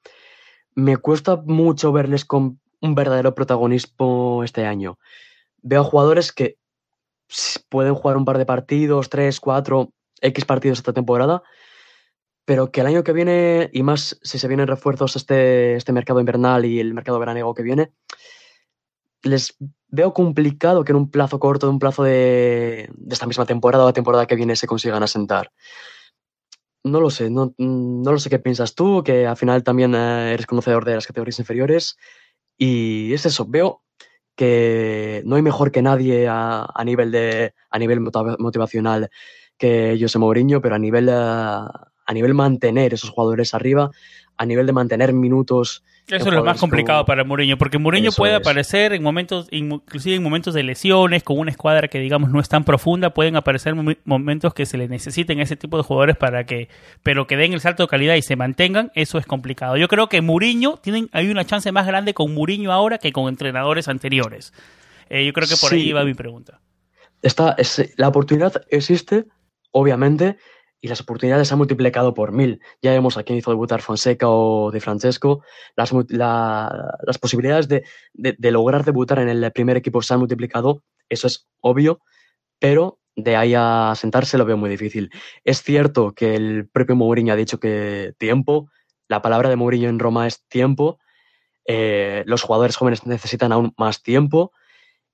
me 0.75 0.97
cuesta 0.97 1.37
mucho 1.37 1.91
verles 1.91 2.25
con 2.25 2.59
un 2.81 2.95
verdadero 2.95 3.33
protagonismo 3.33 4.43
este 4.43 4.65
año. 4.65 4.99
Veo 5.61 5.83
jugadores 5.83 6.31
que 6.31 6.57
pueden 7.69 7.95
jugar 7.95 8.17
un 8.17 8.25
par 8.25 8.37
de 8.37 8.45
partidos, 8.45 9.09
tres, 9.09 9.39
cuatro, 9.39 9.91
X 10.21 10.45
partidos 10.45 10.79
esta 10.79 10.93
temporada, 10.93 11.43
pero 12.47 12.71
que 12.71 12.79
el 12.79 12.87
año 12.87 13.03
que 13.03 13.11
viene, 13.11 13.69
y 13.73 13.83
más 13.83 14.17
si 14.23 14.39
se 14.39 14.47
vienen 14.47 14.67
refuerzos 14.67 15.17
este, 15.17 15.75
este 15.75 15.91
mercado 15.91 16.21
invernal 16.21 16.63
y 16.63 16.79
el 16.79 16.93
mercado 16.93 17.19
veraniego 17.19 17.53
que 17.53 17.61
viene, 17.61 17.91
les 19.21 19.57
veo 19.89 20.13
complicado 20.13 20.85
que 20.85 20.93
en 20.93 20.95
un 20.95 21.11
plazo 21.11 21.41
corto, 21.41 21.67
de 21.67 21.73
un 21.73 21.79
plazo 21.79 22.03
de, 22.03 22.89
de 22.93 23.13
esta 23.13 23.27
misma 23.27 23.45
temporada 23.45 23.83
o 23.83 23.87
la 23.87 23.93
temporada 23.93 24.27
que 24.27 24.37
viene 24.37 24.55
se 24.55 24.65
consigan 24.65 25.03
asentar. 25.03 25.51
No 26.85 27.01
lo 27.01 27.09
sé, 27.09 27.29
no, 27.29 27.53
no 27.57 28.11
lo 28.13 28.17
sé 28.17 28.29
qué 28.29 28.39
piensas 28.39 28.75
tú, 28.75 29.03
que 29.03 29.27
al 29.27 29.35
final 29.35 29.61
también 29.61 29.93
eh, 29.93 30.31
eres 30.31 30.45
conocedor 30.45 30.85
de 30.85 30.95
las 30.95 31.05
categorías 31.05 31.39
inferiores. 31.39 31.97
Y 32.57 33.11
es 33.11 33.25
eso, 33.25 33.45
veo 33.45 33.83
que 34.37 35.21
no 35.25 35.35
hay 35.35 35.41
mejor 35.41 35.73
que 35.73 35.81
nadie 35.81 36.29
a, 36.29 36.65
a 36.73 36.83
nivel, 36.85 37.11
de, 37.11 37.53
a 37.69 37.77
nivel 37.77 37.99
motiva- 37.99 38.37
motivacional 38.39 39.09
que 39.57 39.97
José 39.99 40.17
Mourinho, 40.17 40.61
pero 40.61 40.75
a 40.75 40.79
nivel, 40.79 41.09
eh, 41.09 41.67
a 42.07 42.13
nivel 42.13 42.33
mantener 42.33 42.93
esos 42.95 43.11
jugadores 43.11 43.53
arriba, 43.53 43.91
a 44.37 44.45
nivel 44.45 44.65
de 44.65 44.73
mantener 44.73 45.13
minutos. 45.13 45.83
Eso 46.07 46.29
es 46.29 46.33
lo 46.33 46.43
más 46.45 46.57
complicado 46.57 46.99
como- 46.99 47.05
para 47.07 47.23
Mourinho, 47.25 47.57
porque 47.57 47.77
Mourinho 47.77 48.09
Eso 48.09 48.17
puede 48.21 48.33
es. 48.35 48.39
aparecer 48.39 48.93
en 48.93 49.03
momentos, 49.03 49.47
inclusive 49.51 50.15
en 50.15 50.23
momentos 50.23 50.53
de 50.53 50.63
lesiones, 50.63 51.21
con 51.21 51.37
una 51.37 51.51
escuadra 51.51 51.89
que 51.89 51.99
digamos 51.99 52.29
no 52.31 52.39
es 52.39 52.47
tan 52.47 52.63
profunda, 52.63 53.09
pueden 53.13 53.35
aparecer 53.35 53.75
momen- 53.75 53.97
momentos 54.05 54.53
que 54.53 54.65
se 54.65 54.77
le 54.77 54.87
necesiten 54.87 55.41
a 55.41 55.43
ese 55.43 55.57
tipo 55.57 55.75
de 55.75 55.83
jugadores 55.83 56.15
para 56.15 56.45
que, 56.45 56.69
pero 57.03 57.27
que 57.27 57.35
den 57.35 57.51
el 57.51 57.59
salto 57.59 57.83
de 57.83 57.89
calidad 57.89 58.15
y 58.15 58.21
se 58.21 58.37
mantengan, 58.37 58.89
eso 58.95 59.17
es 59.17 59.25
complicado. 59.25 59.75
Yo 59.75 59.89
creo 59.89 60.07
que 60.07 60.21
Mourinho, 60.21 60.77
tienen, 60.77 61.09
hay 61.11 61.29
una 61.29 61.43
chance 61.45 61.69
más 61.73 61.85
grande 61.85 62.13
con 62.13 62.33
Mourinho 62.33 62.71
ahora 62.71 62.99
que 62.99 63.11
con 63.11 63.27
entrenadores 63.27 63.89
anteriores. 63.89 64.53
Eh, 65.09 65.25
yo 65.25 65.33
creo 65.33 65.47
que 65.49 65.57
por 65.59 65.71
Sí. 65.71 65.75
ahí 65.75 65.91
va 65.91 66.05
mi 66.05 66.13
pregunta. 66.13 66.61
Está, 67.21 67.53
es- 67.57 67.93
la 67.97 68.07
oportunidad 68.07 68.53
existe, 68.69 69.25
obviamente. 69.71 70.37
Y 70.79 70.87
las 70.87 71.01
oportunidades 71.01 71.47
se 71.47 71.53
han 71.53 71.57
multiplicado 71.57 72.13
por 72.13 72.31
mil. 72.31 72.61
Ya 72.81 72.91
vemos 72.91 73.17
a 73.17 73.23
quién 73.23 73.37
hizo 73.37 73.51
debutar 73.51 73.81
Fonseca 73.81 74.29
o 74.29 74.71
De 74.71 74.79
Francesco. 74.79 75.43
Las, 75.75 75.91
las 76.09 77.17
posibilidades 77.19 77.67
de, 77.67 77.83
de, 78.13 78.51
lograr 78.51 78.85
debutar 78.85 79.19
en 79.19 79.29
el 79.29 79.51
primer 79.51 79.77
equipo 79.77 80.01
se 80.01 80.13
han 80.13 80.19
multiplicado, 80.19 80.83
eso 81.09 81.27
es 81.27 81.47
obvio, 81.61 82.01
pero 82.59 82.99
de 83.15 83.35
ahí 83.35 83.53
a 83.55 83.93
sentarse 83.95 84.37
lo 84.37 84.45
veo 84.45 84.57
muy 84.57 84.69
difícil. 84.69 85.11
Es 85.43 85.63
cierto 85.63 86.13
que 86.13 86.35
el 86.35 86.69
propio 86.69 86.95
Mourinho 86.95 87.33
ha 87.33 87.37
dicho 87.37 87.59
que 87.59 88.13
tiempo, 88.19 88.69
la 89.07 89.21
palabra 89.21 89.49
de 89.49 89.55
Mourinho 89.55 89.89
en 89.89 89.99
Roma 89.99 90.27
es 90.27 90.45
tiempo, 90.47 90.99
eh, 91.65 92.23
los 92.27 92.43
jugadores 92.43 92.77
jóvenes 92.77 93.05
necesitan 93.05 93.51
aún 93.51 93.73
más 93.77 94.03
tiempo 94.03 94.53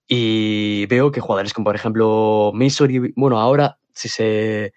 y 0.08 0.86
veo 0.88 1.12
que 1.12 1.22
jugadores 1.22 1.54
como 1.54 1.66
por 1.66 1.76
ejemplo 1.76 2.52
Missouri, 2.54 3.14
bueno, 3.16 3.40
ahora 3.40 3.80
si 3.94 4.10
se 4.10 4.74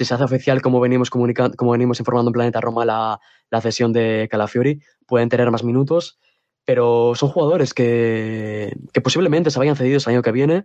si 0.00 0.06
se 0.06 0.14
hace 0.14 0.24
oficial 0.24 0.62
como 0.62 0.80
venimos 0.80 1.10
comunicando, 1.10 1.54
como 1.58 1.72
venimos 1.72 1.98
informando 1.98 2.30
en 2.30 2.32
Planeta 2.32 2.58
Roma 2.58 2.86
la, 2.86 3.20
la 3.50 3.60
cesión 3.60 3.92
de 3.92 4.28
Calafiori, 4.30 4.80
pueden 5.06 5.28
tener 5.28 5.50
más 5.50 5.62
minutos, 5.62 6.18
pero 6.64 7.12
son 7.14 7.28
jugadores 7.28 7.74
que, 7.74 8.74
que 8.94 9.00
posiblemente 9.02 9.50
se 9.50 9.58
vayan 9.58 9.76
cedidos 9.76 10.06
el 10.06 10.14
año 10.14 10.22
que 10.22 10.32
viene. 10.32 10.64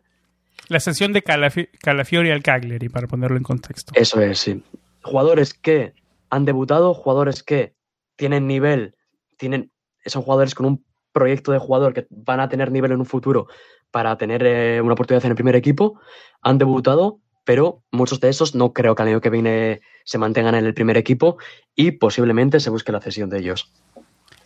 La 0.70 0.80
cesión 0.80 1.12
de 1.12 1.22
Calafiori 1.22 2.32
al 2.32 2.44
Cagliari, 2.44 2.88
para 2.88 3.08
ponerlo 3.08 3.36
en 3.36 3.44
contexto. 3.44 3.92
Eso 3.94 4.22
es, 4.22 4.39
sí. 4.39 4.63
Jugadores 5.04 5.54
que 5.54 5.92
han 6.30 6.46
debutado, 6.46 6.94
jugadores 6.94 7.44
que 7.44 7.74
tienen 8.15 8.48
nivel, 8.48 8.96
tienen, 9.36 9.70
son 10.06 10.22
jugadores 10.22 10.56
con 10.56 10.65
un 10.65 10.86
proyecto 11.12 11.51
de 11.51 11.60
jugador 11.60 11.94
que 11.94 12.08
van 12.10 12.39
a 12.39 12.48
tener 12.48 12.72
nivel 12.72 12.94
en 12.94 13.00
un 13.00 13.06
futuro 13.06 13.48
para 13.92 14.18
tener 14.18 14.46
eh, 14.46 14.80
una 14.80 14.94
oportunidad 14.94 15.25
en 15.25 15.32
el 15.32 15.36
primer 15.36 15.58
equipo, 15.58 16.00
han 16.42 16.58
debutado 16.58 17.20
pero 17.45 17.83
muchos 17.91 18.19
de 18.19 18.29
esos 18.29 18.55
no 18.55 18.73
creo 18.73 18.95
que 18.95 19.03
al 19.03 19.09
año 19.09 19.21
que 19.21 19.29
viene 19.29 19.81
se 20.03 20.17
mantengan 20.17 20.55
en 20.55 20.65
el 20.65 20.73
primer 20.73 20.97
equipo 20.97 21.37
y 21.75 21.91
posiblemente 21.91 22.59
se 22.59 22.69
busque 22.69 22.91
la 22.91 22.99
cesión 22.99 23.29
de 23.29 23.39
ellos. 23.39 23.71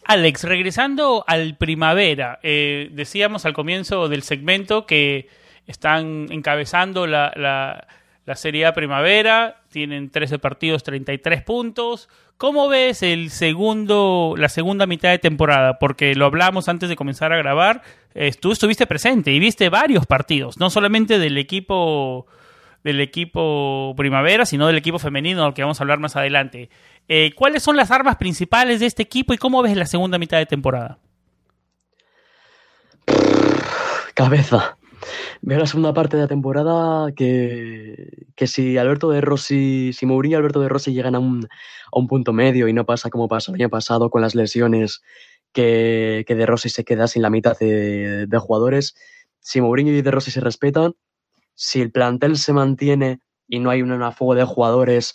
Alex, 0.06 0.44
regresando 0.44 1.24
al 1.28 1.56
primavera, 1.56 2.40
eh, 2.44 2.90
decíamos 2.92 3.46
al 3.46 3.54
comienzo 3.54 4.10
del 4.10 4.24
segmento 4.24 4.86
que 4.86 5.28
están 5.68 6.28
encabezando 6.32 7.06
la, 7.06 7.32
la, 7.36 7.88
la 8.26 8.36
Serie 8.36 8.66
A 8.66 8.74
Primavera, 8.74 9.62
tienen 9.72 10.10
13 10.10 10.40
partidos, 10.40 10.84
33 10.84 11.44
puntos. 11.44 12.10
¿Cómo 12.38 12.70
ves 12.70 13.04
el 13.04 13.30
segundo, 13.30 14.34
la 14.38 14.50
segunda 14.50 14.88
mitad 14.88 15.10
de 15.10 15.20
temporada? 15.20 15.78
Porque 15.78 16.16
lo 16.16 16.26
hablamos 16.26 16.70
antes 16.70 16.90
de 16.90 16.96
comenzar 16.96 17.34
a 17.34 17.38
grabar. 17.38 17.84
Eh, 18.16 18.32
tú 18.34 18.52
estuviste 18.52 18.88
presente 18.88 19.32
y 19.32 19.40
viste 19.40 19.70
varios 19.70 20.06
partidos, 20.06 20.60
no 20.60 20.70
solamente 20.70 21.20
del 21.20 21.38
equipo 21.38 22.26
del 22.84 23.02
equipo 23.02 23.94
primavera, 23.98 24.46
sino 24.46 24.68
del 24.68 24.78
equipo 24.78 25.00
femenino, 25.00 25.44
del 25.44 25.54
que 25.54 25.62
vamos 25.62 25.80
a 25.80 25.84
hablar 25.84 26.00
más 26.00 26.16
adelante. 26.16 26.70
Eh, 27.08 27.32
¿Cuáles 27.36 27.64
son 27.64 27.76
las 27.76 27.92
armas 27.92 28.18
principales 28.18 28.80
de 28.80 28.86
este 28.86 29.04
equipo 29.04 29.34
y 29.34 29.38
cómo 29.38 29.62
ves 29.62 29.76
la 29.76 29.86
segunda 29.86 30.18
mitad 30.18 30.38
de 30.38 30.46
temporada? 30.46 31.00
Cabeza. 34.14 34.78
Veo 35.42 35.60
la 35.60 35.66
segunda 35.66 35.94
parte 35.94 36.18
de 36.18 36.24
la 36.24 36.28
temporada 36.28 37.12
que, 37.14 38.28
que 38.36 38.48
si 38.48 38.78
Alberto 38.78 39.10
de 39.10 39.22
Rossi, 39.22 39.94
si 39.94 40.06
Mourinho 40.06 40.36
y 40.36 40.38
Alberto 40.38 40.60
de 40.60 40.68
Rossi 40.68 40.94
llegan 40.94 41.16
a 41.16 41.20
un, 41.20 41.46
a 41.46 42.00
un 42.00 42.08
punto 42.08 42.34
medio 42.34 42.68
y 42.68 42.74
no 42.74 42.86
pasa 42.86 43.10
como 43.10 43.30
pasó 43.30 43.52
el 43.52 43.62
año 43.62 43.70
pasado 43.70 44.10
con 44.10 44.22
las 44.22 44.36
lesiones, 44.36 45.02
que, 45.54 46.26
que 46.28 46.36
de 46.36 46.46
Rossi 46.46 46.70
se 46.70 46.84
queda 46.84 47.08
sin 47.08 47.22
la 47.22 47.30
mitad 47.30 47.58
de, 47.58 48.28
de 48.28 48.38
jugadores, 48.38 48.96
si 49.40 49.62
Mourinho 49.62 49.94
y 49.94 50.02
de 50.02 50.12
Rossi 50.12 50.32
se 50.32 50.42
respetan, 50.42 50.94
si 51.62 51.82
el 51.82 51.92
plantel 51.92 52.38
se 52.38 52.54
mantiene 52.54 53.20
y 53.46 53.60
no 53.60 53.70
hay 53.70 53.82
una, 53.82 54.14
fuga 54.14 54.38
de 54.38 54.46
jugadores 54.46 55.14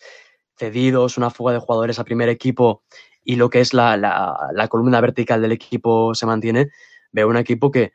cedidos, 0.59 1.17
una 1.17 1.31
fuga 1.31 1.55
de 1.55 1.59
jugadores 1.59 1.99
a 1.99 2.05
primer 2.05 2.29
equipo 2.29 2.85
y 3.25 3.37
lo 3.37 3.49
que 3.49 3.61
es 3.61 3.73
la, 3.73 3.97
la, 3.97 4.69
columna 4.69 5.01
vertical 5.01 5.41
del 5.41 5.53
equipo 5.53 6.15
se 6.15 6.27
mantiene, 6.27 6.69
veo 7.13 7.29
un 7.29 7.39
equipo 7.39 7.71
que 7.71 7.93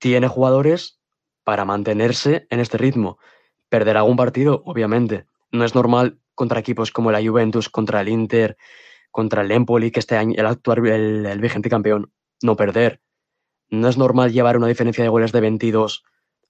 tiene 0.00 0.26
jugadores 0.26 0.98
para 1.44 1.64
mantenerse 1.64 2.48
en 2.50 2.58
este 2.58 2.78
ritmo. 2.78 3.18
¿Perderá 3.68 4.00
algún 4.00 4.16
partido? 4.16 4.60
Obviamente. 4.66 5.26
No 5.52 5.64
es 5.64 5.76
normal 5.76 6.18
contra 6.34 6.58
equipos 6.58 6.90
como 6.90 7.12
la 7.12 7.22
Juventus, 7.22 7.68
contra 7.68 8.00
el 8.00 8.08
Inter, 8.08 8.56
contra 9.12 9.42
el 9.42 9.52
Empoli, 9.52 9.92
que 9.92 10.00
este 10.00 10.16
año 10.16 10.34
el 10.36 10.46
actual, 10.46 10.84
el, 10.88 11.26
el 11.26 11.40
vigente 11.40 11.70
campeón, 11.70 12.10
no 12.42 12.56
perder. 12.56 13.00
No 13.70 13.88
es 13.88 13.96
normal 13.96 14.32
llevar 14.32 14.56
una 14.56 14.66
diferencia 14.66 15.04
de 15.04 15.10
goles 15.10 15.30
de 15.30 15.42
22 15.42 16.02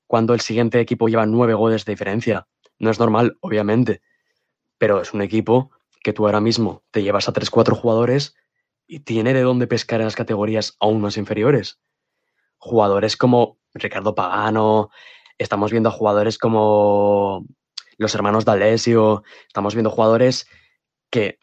cuando 0.08 0.34
el 0.34 0.40
siguiente 0.40 0.80
equipo 0.80 1.06
lleva 1.06 1.26
nueve 1.26 1.54
goles 1.54 1.84
de 1.84 1.92
diferencia. 1.92 2.48
No 2.80 2.90
es 2.90 2.98
normal, 2.98 3.36
obviamente, 3.40 4.02
pero 4.78 5.00
es 5.00 5.12
un 5.12 5.22
equipo 5.22 5.70
que 6.02 6.12
tú 6.12 6.26
ahora 6.26 6.40
mismo 6.40 6.82
te 6.90 7.02
llevas 7.02 7.28
a 7.28 7.32
tres, 7.32 7.50
cuatro 7.50 7.76
jugadores 7.76 8.34
y 8.86 9.00
tiene 9.00 9.34
de 9.34 9.42
dónde 9.42 9.66
pescar 9.66 10.00
en 10.00 10.06
las 10.06 10.16
categorías 10.16 10.76
aún 10.80 11.00
más 11.02 11.18
inferiores. 11.18 11.78
Jugadores 12.56 13.16
como 13.16 13.58
Ricardo 13.74 14.14
Pagano, 14.14 14.90
estamos 15.36 15.70
viendo 15.70 15.90
a 15.90 15.92
jugadores 15.92 16.38
como 16.38 17.44
los 17.98 18.14
hermanos 18.14 18.46
D'Alessio, 18.46 19.22
estamos 19.46 19.74
viendo 19.74 19.90
jugadores 19.90 20.48
que 21.10 21.38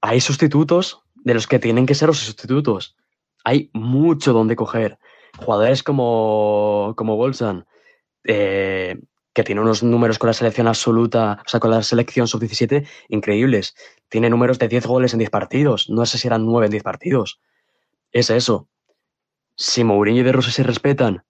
hay 0.00 0.20
sustitutos 0.20 1.02
de 1.14 1.34
los 1.34 1.46
que 1.46 1.58
tienen 1.58 1.84
que 1.84 1.94
ser 1.94 2.08
los 2.08 2.18
sustitutos. 2.18 2.96
Hay 3.44 3.70
mucho 3.74 4.32
donde 4.32 4.56
coger. 4.56 4.98
Jugadores 5.36 5.82
como, 5.82 6.94
como 6.96 7.16
Bolsan, 7.16 7.66
eh, 8.28 9.00
que 9.32 9.42
tiene 9.42 9.62
unos 9.62 9.82
números 9.82 10.18
con 10.18 10.28
la 10.28 10.34
selección 10.34 10.68
absoluta, 10.68 11.42
o 11.46 11.48
sea, 11.48 11.60
con 11.60 11.70
la 11.70 11.82
selección 11.82 12.28
sub-17 12.28 12.86
increíbles. 13.08 13.74
Tiene 14.08 14.28
números 14.28 14.58
de 14.58 14.68
10 14.68 14.86
goles 14.86 15.12
en 15.14 15.18
10 15.18 15.30
partidos. 15.30 15.88
No 15.88 16.04
sé 16.04 16.18
si 16.18 16.28
eran 16.28 16.44
9 16.44 16.66
en 16.66 16.72
10 16.72 16.82
partidos. 16.82 17.40
Es 18.12 18.28
eso. 18.28 18.68
Si 19.56 19.82
Mourinho 19.82 20.20
y 20.20 20.24
De 20.24 20.32
Rossi 20.32 20.50
se 20.50 20.62
respetan 20.62 21.24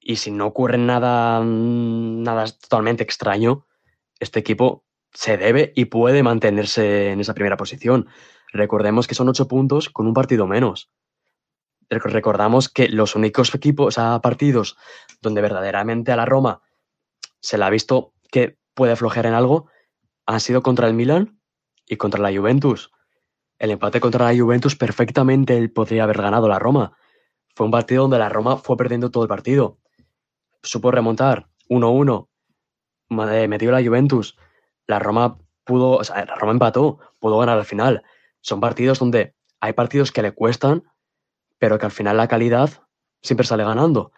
y 0.00 0.16
si 0.16 0.30
no 0.30 0.46
ocurre 0.46 0.78
nada, 0.78 1.42
nada 1.44 2.46
totalmente 2.46 3.02
extraño, 3.02 3.66
este 4.18 4.40
equipo 4.40 4.84
se 5.12 5.36
debe 5.36 5.72
y 5.76 5.86
puede 5.86 6.22
mantenerse 6.22 7.10
en 7.10 7.20
esa 7.20 7.34
primera 7.34 7.58
posición. 7.58 8.06
Recordemos 8.52 9.06
que 9.06 9.14
son 9.14 9.28
8 9.28 9.46
puntos 9.46 9.90
con 9.90 10.06
un 10.06 10.14
partido 10.14 10.46
menos 10.46 10.90
recordamos 11.88 12.68
que 12.68 12.88
los 12.88 13.16
únicos 13.16 13.54
equipos, 13.54 13.98
o 13.98 14.20
partidos 14.20 14.76
donde 15.20 15.40
verdaderamente 15.40 16.12
a 16.12 16.16
la 16.16 16.26
Roma 16.26 16.62
se 17.40 17.58
le 17.58 17.64
ha 17.64 17.70
visto 17.70 18.12
que 18.30 18.58
puede 18.74 18.96
flojear 18.96 19.26
en 19.26 19.34
algo, 19.34 19.70
han 20.26 20.40
sido 20.40 20.62
contra 20.62 20.86
el 20.86 20.94
Milan 20.94 21.40
y 21.86 21.96
contra 21.96 22.20
la 22.20 22.36
Juventus. 22.36 22.90
El 23.58 23.70
empate 23.70 24.00
contra 24.00 24.30
la 24.30 24.38
Juventus 24.38 24.76
perfectamente 24.76 25.56
él 25.56 25.72
podría 25.72 26.04
haber 26.04 26.20
ganado 26.20 26.48
la 26.48 26.58
Roma. 26.58 26.96
Fue 27.54 27.66
un 27.66 27.72
partido 27.72 28.02
donde 28.02 28.18
la 28.18 28.28
Roma 28.28 28.56
fue 28.56 28.76
perdiendo 28.76 29.10
todo 29.10 29.24
el 29.24 29.28
partido. 29.28 29.78
Supo 30.62 30.90
remontar 30.90 31.48
1-1, 31.68 32.28
metió 33.48 33.72
la 33.72 33.82
Juventus. 33.82 34.36
La 34.86 34.98
Roma 34.98 35.38
pudo, 35.64 35.96
o 35.96 36.04
sea, 36.04 36.24
la 36.24 36.34
Roma 36.34 36.52
empató, 36.52 36.98
pudo 37.18 37.38
ganar 37.38 37.58
al 37.58 37.64
final. 37.64 38.04
Son 38.40 38.60
partidos 38.60 38.98
donde 38.98 39.34
hay 39.60 39.72
partidos 39.72 40.12
que 40.12 40.22
le 40.22 40.32
cuestan 40.32 40.84
pero 41.58 41.78
que 41.78 41.86
al 41.86 41.92
final 41.92 42.16
la 42.16 42.28
calidad 42.28 42.70
siempre 43.22 43.46
sale 43.46 43.64
ganando. 43.64 44.12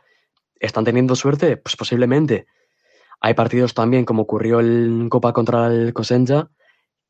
¿Están 0.57 0.85
teniendo 0.85 1.17
suerte? 1.17 1.57
Pues 1.57 1.77
posiblemente. 1.77 2.47
Hay 3.21 3.35
partidos 3.35 3.75
también, 3.75 4.05
como 4.05 4.23
ocurrió 4.23 4.61
en 4.61 5.09
Copa 5.09 5.33
contra 5.33 5.67
el 5.67 5.93
Cosenza, 5.93 6.51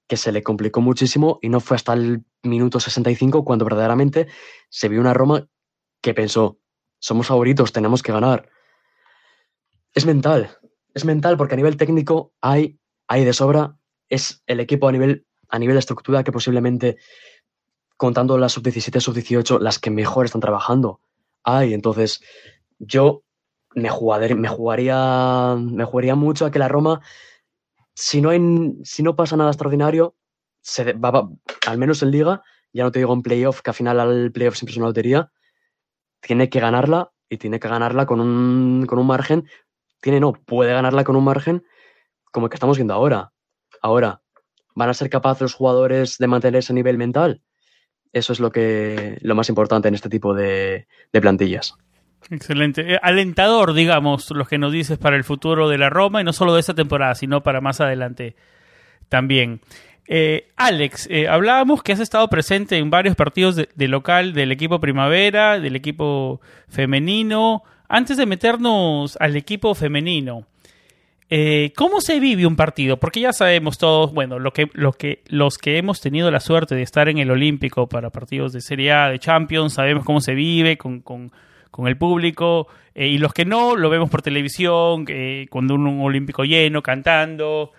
que 0.09 0.17
se 0.17 0.33
le 0.33 0.43
complicó 0.43 0.81
muchísimo 0.81 1.39
y 1.41 1.49
no 1.49 1.61
fue 1.61 1.77
hasta 1.77 1.93
el 1.93 2.25
minuto 2.43 2.81
65 2.81 3.45
cuando 3.45 3.65
verdaderamente 3.65 4.27
se 4.69 4.89
vio 4.89 5.01
una 5.01 5.15
Roma 5.15 5.47
que 6.01 6.15
pensó, 6.15 6.59
somos 6.99 7.29
favoritos, 7.29 7.73
tenemos 7.73 8.03
que 8.03 8.13
ganar. 8.13 8.49
Es 9.95 10.07
mental, 10.07 10.59
es 10.95 11.05
mental 11.05 11.37
porque 11.37 11.55
a 11.55 11.57
nivel 11.57 11.77
técnico 11.77 12.35
hay, 12.41 12.81
hay 13.07 13.25
de 13.25 13.33
sobra, 13.33 13.77
es 14.09 14.43
el 14.47 14.59
equipo 14.59 14.89
a 14.89 14.93
nivel, 14.93 15.27
a 15.49 15.59
nivel 15.59 15.77
de 15.77 15.81
estructura 15.81 16.25
que 16.25 16.33
posiblemente 16.33 16.97
contando 18.01 18.39
las 18.39 18.53
sub-17, 18.53 18.99
sub-18, 18.99 19.61
las 19.61 19.79
que 19.79 19.91
mejor 19.91 20.25
están 20.25 20.41
trabajando. 20.41 21.03
Ay, 21.45 21.75
entonces 21.75 22.23
yo 22.79 23.25
me, 23.75 23.91
jugaría, 23.91 24.35
me, 24.35 24.49
jugaría, 24.49 25.55
me 25.59 25.85
jugaría 25.85 26.15
mucho 26.15 26.47
a 26.47 26.51
que 26.51 26.59
la 26.59 26.69
Roma, 26.69 27.03
si 27.95 28.23
no, 28.23 28.31
hay, 28.31 28.41
si 28.85 29.03
no 29.03 29.17
pasa 29.17 29.37
nada 29.37 29.51
extraordinario, 29.51 30.17
se 30.63 30.95
va, 30.95 31.29
al 31.67 31.77
menos 31.77 32.03
en 32.03 32.11
liga, 32.11 32.43
ya 32.73 32.85
no 32.85 32.91
te 32.91 33.01
digo 33.01 33.13
en 33.13 33.21
playoff, 33.21 33.61
que 33.61 33.69
al 33.69 33.75
final 33.75 34.01
al 34.01 34.33
playoff 34.33 34.57
siempre 34.57 34.73
es 34.73 34.79
una 34.79 34.87
lotería, 34.87 35.31
tiene 36.21 36.49
que 36.49 36.59
ganarla 36.59 37.13
y 37.29 37.37
tiene 37.37 37.61
que 37.61 37.69
ganarla 37.69 38.07
con 38.07 38.21
un, 38.21 38.87
con 38.87 38.99
un 38.99 39.09
margen, 39.09 39.47
tiene 40.01 40.21
no, 40.21 40.33
puede 40.33 40.73
ganarla 40.73 41.05
con 41.05 41.17
un 41.17 41.25
margen 41.25 41.67
como 42.33 42.47
el 42.47 42.51
que 42.51 42.57
estamos 42.57 42.79
viendo 42.79 42.95
ahora. 42.95 43.35
Ahora, 43.83 44.23
¿van 44.75 44.89
a 44.89 44.95
ser 44.95 45.11
capaces 45.11 45.43
los 45.43 45.55
jugadores 45.55 46.17
de 46.17 46.29
mantener 46.29 46.61
ese 46.61 46.73
nivel 46.73 46.97
mental? 46.97 47.43
Eso 48.13 48.33
es 48.33 48.41
lo, 48.41 48.51
que, 48.51 49.19
lo 49.23 49.35
más 49.35 49.49
importante 49.49 49.89
en 49.89 49.95
este 49.95 50.09
tipo 50.09 50.35
de, 50.35 50.87
plantillas. 51.13 51.75
Excelente. 52.31 52.95
Eh, 52.95 52.99
alentador, 53.03 53.73
digamos, 53.73 54.31
lo 54.31 54.45
que 54.45 54.59
nos 54.59 54.73
dices 54.73 54.99
para 54.99 55.17
el 55.17 55.25
futuro 55.25 55.69
de 55.69 55.79
la 55.79 55.91
Roma 55.91 56.21
y 56.21 56.25
no 56.25 56.33
solo 56.33 56.55
de 56.55 56.61
esta 56.61 56.75
temporada, 56.75 57.15
sino 57.15 57.43
para 57.43 57.61
más 57.61 57.81
adelante. 57.81 58.35
también. 59.09 59.61
Eh, 60.13 60.49
Alex, 60.57 61.07
eh, 61.09 61.29
hablábamos 61.29 61.85
que 61.85 61.93
has 61.93 62.01
estado 62.01 62.27
presente 62.27 62.77
en 62.79 62.91
varios 62.91 63.15
partidos 63.15 63.55
de, 63.55 63.89
local 63.89 64.33
del 64.33 64.51
equipo 64.51 64.81
primavera, 64.81 65.61
del 65.61 65.77
equipo 65.77 66.41
femenino. 66.69 67.63
Antes 67.89 68.17
de 68.17 68.27
meternos 68.27 69.17
al 69.21 69.37
equipo 69.37 69.73
femenino, 69.73 70.47
eh, 71.31 71.73
¿cómo 71.77 72.01
se 72.01 72.21
vive 72.21 72.47
un 72.47 72.57
partido? 72.57 72.99
Porque 72.99 73.21
ya 73.21 73.33
sabemos 73.33 73.79
todos, 73.79 74.13
bueno, 74.13 74.39
lo 74.39 74.53
que, 74.53 74.69
lo 74.75 74.93
que, 74.93 75.23
los 75.27 75.57
que 75.57 75.79
hemos 75.79 76.01
tenido 76.01 76.31
la 76.31 76.41
suerte 76.41 76.75
de 76.75 76.83
estar 76.83 77.09
en 77.09 77.19
el 77.19 77.31
Olímpico 77.31 77.89
para 77.89 78.11
partidos 78.11 78.53
de 78.53 78.61
Serie 78.61 78.93
A, 78.93 79.09
de 79.09 79.19
Champions, 79.19 79.75
sabemos 79.75 80.05
cómo 80.05 80.21
se 80.21 80.35
vive 80.35 80.77
con, 80.77 81.01
con, 81.01 81.31
con 81.71 81.89
el 81.89 81.97
público, 81.97 82.67
y 82.95 83.19
los 83.19 83.33
que 83.33 83.45
no, 83.45 83.77
lo 83.77 83.89
vemos 83.89 84.11
por 84.11 84.21
televisión, 84.21 85.07
cuando 85.49 85.75
un 85.75 86.01
Olímpico 86.03 86.45
lleno, 86.45 86.83
cantando 86.83 87.73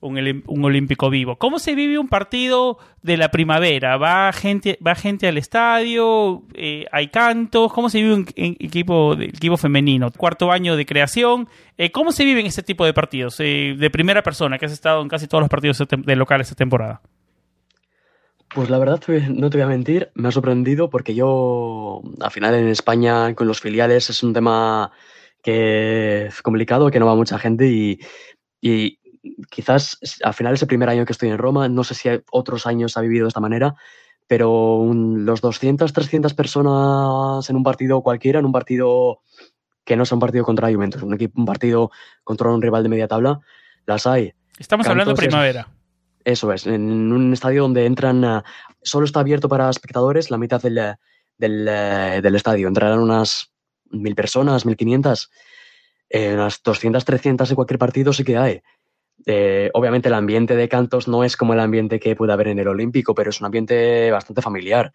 un, 0.00 0.44
un, 0.46 0.64
olímpico 0.64 1.10
vivo. 1.10 1.36
¿Cómo 1.36 1.58
se 1.58 1.74
vive 1.74 1.98
un 1.98 2.08
partido 2.08 2.78
de 3.02 3.16
la 3.16 3.30
primavera? 3.30 3.96
¿Va 3.96 4.32
gente, 4.32 4.78
va 4.84 4.94
gente 4.94 5.26
al 5.26 5.38
estadio? 5.38 6.44
Eh, 6.54 6.86
¿Hay 6.92 7.08
cantos? 7.08 7.72
¿Cómo 7.72 7.90
se 7.90 8.00
vive 8.02 8.14
un, 8.14 8.26
equipo, 8.36 9.14
equipo 9.14 9.56
femenino? 9.56 10.10
Cuarto 10.16 10.52
año 10.52 10.76
de 10.76 10.86
creación. 10.86 11.48
Eh, 11.76 11.90
¿Cómo 11.90 12.12
se 12.12 12.24
viven 12.24 12.46
este 12.46 12.62
tipo 12.62 12.84
de 12.84 12.94
partidos 12.94 13.40
eh, 13.40 13.74
de 13.76 13.90
primera 13.90 14.22
persona 14.22 14.58
que 14.58 14.66
has 14.66 14.72
estado 14.72 15.02
en 15.02 15.08
casi 15.08 15.26
todos 15.26 15.42
los 15.42 15.50
partidos 15.50 15.82
de 15.88 16.16
local 16.16 16.40
esta 16.40 16.54
temporada? 16.54 17.00
Pues 18.54 18.70
la 18.70 18.78
verdad, 18.78 19.00
no 19.28 19.50
te 19.50 19.58
voy 19.58 19.64
a 19.64 19.68
mentir, 19.68 20.10
me 20.14 20.28
ha 20.28 20.32
sorprendido 20.32 20.88
porque 20.88 21.14
yo, 21.14 22.00
al 22.20 22.30
final 22.30 22.54
en 22.54 22.68
España 22.68 23.34
con 23.34 23.46
los 23.46 23.60
filiales 23.60 24.08
es 24.08 24.22
un 24.22 24.32
tema 24.32 24.90
que 25.42 26.26
es 26.26 26.40
complicado, 26.40 26.90
que 26.90 26.98
no 26.98 27.04
va 27.04 27.14
mucha 27.14 27.38
gente 27.38 27.66
y 27.66 28.00
quizás 29.50 29.98
al 30.22 30.34
final 30.34 30.54
es 30.54 30.62
el 30.62 30.68
primer 30.68 30.88
año 30.88 31.04
que 31.04 31.12
estoy 31.12 31.28
en 31.28 31.38
Roma, 31.38 31.68
no 31.68 31.84
sé 31.84 31.94
si 31.94 32.08
otros 32.30 32.66
años 32.66 32.96
ha 32.96 33.00
vivido 33.00 33.24
de 33.24 33.28
esta 33.28 33.40
manera, 33.40 33.74
pero 34.26 34.90
los 34.92 35.40
200, 35.40 35.92
300 35.92 36.34
personas 36.34 37.48
en 37.48 37.56
un 37.56 37.62
partido 37.62 38.02
cualquiera, 38.02 38.38
en 38.38 38.46
un 38.46 38.52
partido 38.52 39.20
que 39.84 39.96
no 39.96 40.04
sea 40.04 40.16
un 40.16 40.20
partido 40.20 40.44
contra 40.44 40.70
Juventus, 40.70 41.02
un, 41.02 41.14
equipo, 41.14 41.40
un 41.40 41.46
partido 41.46 41.90
contra 42.22 42.50
un 42.50 42.60
rival 42.60 42.82
de 42.82 42.90
media 42.90 43.08
tabla, 43.08 43.40
las 43.86 44.06
hay. 44.06 44.34
Estamos 44.58 44.86
hablando 44.86 45.12
de 45.12 45.16
primavera. 45.16 45.68
eso 46.24 46.52
es, 46.52 46.66
en 46.66 47.10
un 47.10 47.32
estadio 47.32 47.62
donde 47.62 47.86
entran, 47.86 48.42
solo 48.82 49.06
está 49.06 49.20
abierto 49.20 49.48
para 49.48 49.70
espectadores 49.70 50.30
la 50.30 50.36
mitad 50.36 50.60
del, 50.60 50.96
del, 51.38 52.34
estadio, 52.34 52.68
entrarán 52.68 52.98
unas 52.98 53.50
mil 53.90 54.14
personas, 54.14 54.66
1500, 54.66 55.30
eh, 56.10 56.34
unas 56.34 56.62
200, 56.62 57.04
300 57.04 57.50
en 57.50 57.54
cualquier 57.54 57.78
partido 57.78 58.12
sí 58.12 58.24
que 58.24 58.36
hay. 58.36 58.60
Eh, 59.26 59.70
obviamente 59.74 60.08
el 60.08 60.14
ambiente 60.14 60.56
de 60.56 60.68
cantos 60.68 61.08
no 61.08 61.24
es 61.24 61.36
como 61.36 61.52
el 61.52 61.60
ambiente 61.60 62.00
que 62.00 62.16
puede 62.16 62.32
haber 62.32 62.48
en 62.48 62.58
el 62.58 62.68
Olímpico, 62.68 63.14
pero 63.14 63.30
es 63.30 63.40
un 63.40 63.46
ambiente 63.46 64.10
bastante 64.10 64.42
familiar. 64.42 64.92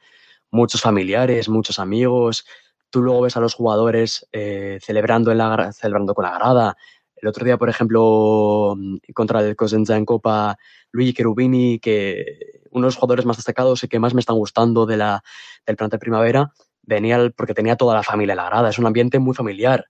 Muchos 0.51 0.81
familiares, 0.81 1.49
muchos 1.49 1.79
amigos. 1.79 2.45
Tú 2.89 3.01
luego 3.01 3.21
ves 3.21 3.37
a 3.37 3.39
los 3.39 3.55
jugadores 3.55 4.27
eh, 4.31 4.79
celebrando, 4.81 5.31
en 5.31 5.39
la, 5.39 5.71
celebrando 5.73 6.13
con 6.13 6.25
la 6.25 6.35
grada. 6.37 6.77
El 7.15 7.27
otro 7.27 7.45
día, 7.45 7.57
por 7.57 7.69
ejemplo, 7.69 8.75
contra 9.13 9.39
el 9.41 9.55
Cosenza 9.55 9.95
en 9.95 10.05
Copa, 10.05 10.57
Luigi 10.91 11.13
Cherubini, 11.13 11.79
que 11.79 12.25
uno 12.71 12.85
de 12.85 12.87
los 12.87 12.95
jugadores 12.95 13.25
más 13.25 13.37
destacados 13.37 13.83
y 13.83 13.87
que 13.87 13.99
más 13.99 14.13
me 14.13 14.19
están 14.19 14.35
gustando 14.35 14.85
de 14.85 14.97
la, 14.97 15.23
del 15.65 15.77
plantel 15.77 15.99
primavera, 15.99 16.51
venía 16.81 17.29
porque 17.35 17.53
tenía 17.53 17.77
toda 17.77 17.95
la 17.95 18.03
familia 18.03 18.33
en 18.33 18.37
la 18.37 18.45
grada. 18.45 18.69
Es 18.69 18.77
un 18.77 18.85
ambiente 18.85 19.19
muy 19.19 19.33
familiar. 19.33 19.85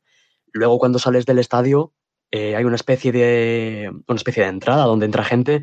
Luego, 0.51 0.77
cuando 0.77 0.99
sales 0.99 1.25
del 1.25 1.39
estadio, 1.39 1.93
eh, 2.35 2.55
hay 2.55 2.63
una 2.63 2.77
especie, 2.77 3.11
de, 3.11 3.91
una 4.07 4.15
especie 4.15 4.41
de 4.41 4.49
entrada 4.49 4.85
donde 4.85 5.05
entra 5.05 5.23
gente 5.23 5.61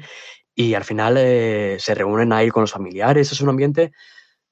y 0.55 0.75
al 0.75 0.85
final 0.85 1.17
eh, 1.19 1.77
se 1.81 1.97
reúnen 1.97 2.33
ahí 2.33 2.49
con 2.51 2.61
los 2.61 2.71
familiares. 2.71 3.33
Es 3.33 3.41
un 3.41 3.49
ambiente 3.49 3.91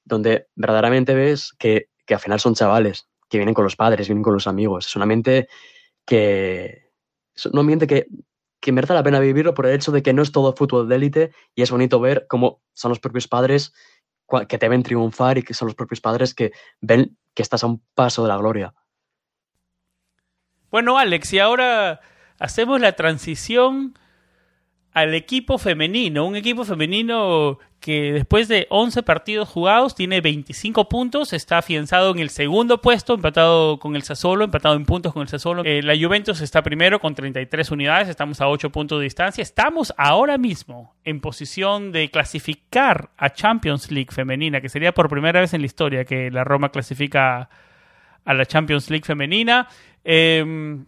donde 0.03 0.47
verdaderamente 0.53 1.13
ves 1.13 1.53
que, 1.57 1.87
al 2.09 2.19
final 2.19 2.41
son 2.41 2.55
chavales, 2.55 3.07
que 3.29 3.37
vienen 3.37 3.53
con 3.53 3.63
los 3.63 3.77
padres, 3.77 4.09
vienen 4.09 4.21
con 4.21 4.33
los 4.33 4.47
amigos. 4.47 4.87
Es 4.87 4.97
un 4.97 5.03
ambiente 5.03 5.47
que. 6.05 6.91
Es 7.33 7.45
un 7.45 7.57
ambiente 7.57 7.87
que, 7.87 8.07
que 8.59 8.73
merece 8.73 8.95
la 8.95 9.03
pena 9.03 9.21
vivirlo 9.21 9.53
por 9.53 9.67
el 9.67 9.75
hecho 9.75 9.93
de 9.93 10.03
que 10.03 10.11
no 10.11 10.21
es 10.21 10.33
todo 10.33 10.53
fútbol 10.53 10.89
de 10.89 10.97
élite 10.97 11.31
y 11.55 11.61
es 11.61 11.71
bonito 11.71 12.01
ver 12.01 12.25
cómo 12.27 12.61
son 12.73 12.89
los 12.89 12.99
propios 12.99 13.29
padres 13.29 13.71
que 14.49 14.57
te 14.57 14.67
ven 14.67 14.83
triunfar 14.83 15.37
y 15.37 15.43
que 15.43 15.53
son 15.53 15.67
los 15.67 15.75
propios 15.75 16.01
padres 16.01 16.33
que 16.33 16.51
ven 16.81 17.17
que 17.33 17.43
estás 17.43 17.63
a 17.63 17.67
un 17.67 17.81
paso 17.95 18.23
de 18.23 18.27
la 18.27 18.35
gloria. 18.35 18.73
Bueno, 20.71 20.97
Alex, 20.97 21.33
y 21.33 21.39
ahora 21.39 22.01
hacemos 22.39 22.79
la 22.79 22.93
transición 22.93 23.93
al 24.93 25.13
equipo 25.13 25.57
femenino. 25.57 26.25
Un 26.25 26.35
equipo 26.35 26.65
femenino 26.65 27.59
que 27.79 28.11
después 28.11 28.47
de 28.47 28.67
11 28.69 29.03
partidos 29.03 29.47
jugados 29.47 29.95
tiene 29.95 30.19
25 30.19 30.89
puntos, 30.89 31.31
está 31.31 31.59
afianzado 31.59 32.11
en 32.11 32.19
el 32.19 32.29
segundo 32.29 32.81
puesto, 32.81 33.13
empatado 33.13 33.79
con 33.79 33.95
el 33.95 34.03
Sassuolo, 34.03 34.43
empatado 34.43 34.75
en 34.75 34.85
puntos 34.85 35.13
con 35.13 35.21
el 35.21 35.29
Sassuolo. 35.29 35.63
Eh, 35.63 35.81
la 35.81 35.95
Juventus 35.97 36.41
está 36.41 36.61
primero 36.61 36.99
con 36.99 37.15
33 37.15 37.71
unidades, 37.71 38.09
estamos 38.09 38.41
a 38.41 38.49
8 38.49 38.69
puntos 38.71 38.99
de 38.99 39.05
distancia. 39.05 39.41
Estamos 39.41 39.93
ahora 39.97 40.37
mismo 40.37 40.95
en 41.05 41.21
posición 41.21 41.91
de 41.91 42.09
clasificar 42.09 43.11
a 43.17 43.29
Champions 43.29 43.91
League 43.91 44.11
femenina, 44.11 44.59
que 44.59 44.69
sería 44.69 44.93
por 44.93 45.07
primera 45.07 45.39
vez 45.39 45.53
en 45.53 45.61
la 45.61 45.67
historia 45.67 46.03
que 46.03 46.29
la 46.31 46.43
Roma 46.43 46.69
clasifica 46.69 47.49
a 48.25 48.33
la 48.33 48.45
Champions 48.45 48.89
League 48.89 49.05
femenina. 49.05 49.67
Em, 50.03 50.85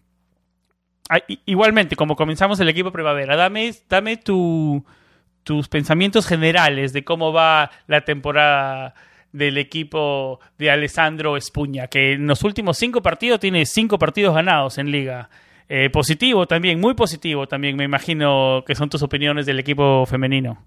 igualmente, 1.45 1.95
como 1.95 2.15
comenzamos 2.15 2.60
el 2.60 2.69
equipo 2.69 2.91
primavera, 2.91 3.36
dame, 3.36 3.74
dame 3.89 4.17
tus 4.17 5.67
pensamientos 5.69 6.26
generales 6.26 6.93
de 6.93 7.04
cómo 7.04 7.34
va 7.34 7.71
la 7.88 8.02
temporada 8.02 8.93
del 9.32 9.58
equipo 9.58 10.39
de 10.58 10.71
Alessandro 10.71 11.38
Espuña, 11.38 11.88
que 11.88 12.13
en 12.13 12.28
los 12.28 12.43
últimos 12.43 12.78
cinco 12.78 13.02
partidos 13.02 13.39
tiene 13.39 13.65
cinco 13.65 13.97
partidos 13.97 14.36
ganados 14.36 14.78
en 14.78 14.91
liga. 14.91 15.30
Eh, 15.69 15.89
positivo 15.89 16.47
también, 16.47 16.82
muy 16.82 16.95
positivo 16.95 17.47
también, 17.47 17.78
me 17.78 17.86
imagino 17.86 18.63
que 18.67 18.76
son 18.76 18.89
tus 18.89 19.04
opiniones 19.04 19.45
del 19.45 19.60
equipo 19.60 20.06
femenino. 20.06 20.65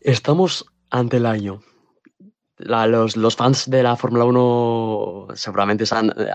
Estamos 0.00 0.66
ante 0.90 1.16
el 1.16 1.26
año 1.26 1.60
los, 2.58 3.16
los, 3.16 3.36
fans 3.36 3.70
de 3.70 3.82
la 3.82 3.96
Fórmula 3.96 4.24
1 4.24 5.28
seguramente 5.34 5.84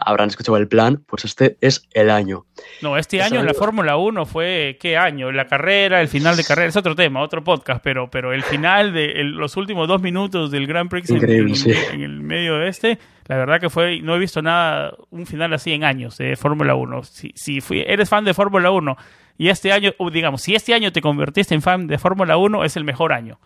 habrán 0.01 0.29
escuchado 0.29 0.57
el 0.57 0.67
plan, 0.67 1.03
pues 1.05 1.25
este 1.25 1.57
es 1.61 1.87
el 1.93 2.09
año. 2.09 2.45
No, 2.81 2.97
este 2.97 3.21
año 3.21 3.39
en 3.39 3.45
la 3.45 3.53
Fórmula 3.53 3.97
1 3.97 4.25
fue, 4.25 4.77
¿qué 4.79 4.97
año? 4.97 5.31
La 5.31 5.47
carrera, 5.47 6.01
el 6.01 6.07
final 6.07 6.37
de 6.37 6.43
carrera, 6.43 6.69
es 6.69 6.75
otro 6.75 6.95
tema, 6.95 7.21
otro 7.21 7.43
podcast, 7.43 7.83
pero, 7.83 8.09
pero 8.09 8.33
el 8.33 8.43
final 8.43 8.93
de 8.93 9.23
los 9.23 9.57
últimos 9.57 9.87
dos 9.87 10.01
minutos 10.01 10.51
del 10.51 10.67
Grand 10.67 10.89
Prix 10.89 11.09
en, 11.09 12.01
el 12.01 12.21
medio 12.21 12.57
de 12.57 12.69
este, 12.69 12.99
la 13.27 13.37
verdad 13.37 13.59
que 13.59 13.69
fue, 13.69 14.01
no 14.01 14.15
he 14.15 14.19
visto 14.19 14.41
nada, 14.41 14.93
un 15.09 15.25
final 15.25 15.53
así 15.53 15.73
en 15.73 15.83
años 15.83 16.17
de 16.17 16.35
Fórmula 16.35 16.75
1. 16.75 17.03
Si, 17.03 17.31
si 17.35 17.61
fui, 17.61 17.83
eres 17.85 18.09
fan 18.09 18.23
de 18.23 18.33
Fórmula 18.33 18.71
1 18.71 18.97
y 19.37 19.49
este 19.49 19.71
año, 19.71 19.91
digamos, 20.11 20.41
si 20.41 20.55
este 20.55 20.73
año 20.73 20.91
te 20.91 21.01
convertiste 21.01 21.55
en 21.55 21.61
fan 21.61 21.87
de 21.87 21.97
Fórmula 21.97 22.37
1, 22.37 22.63
es 22.63 22.77
el 22.77 22.83
mejor 22.83 23.13
año. 23.13 23.39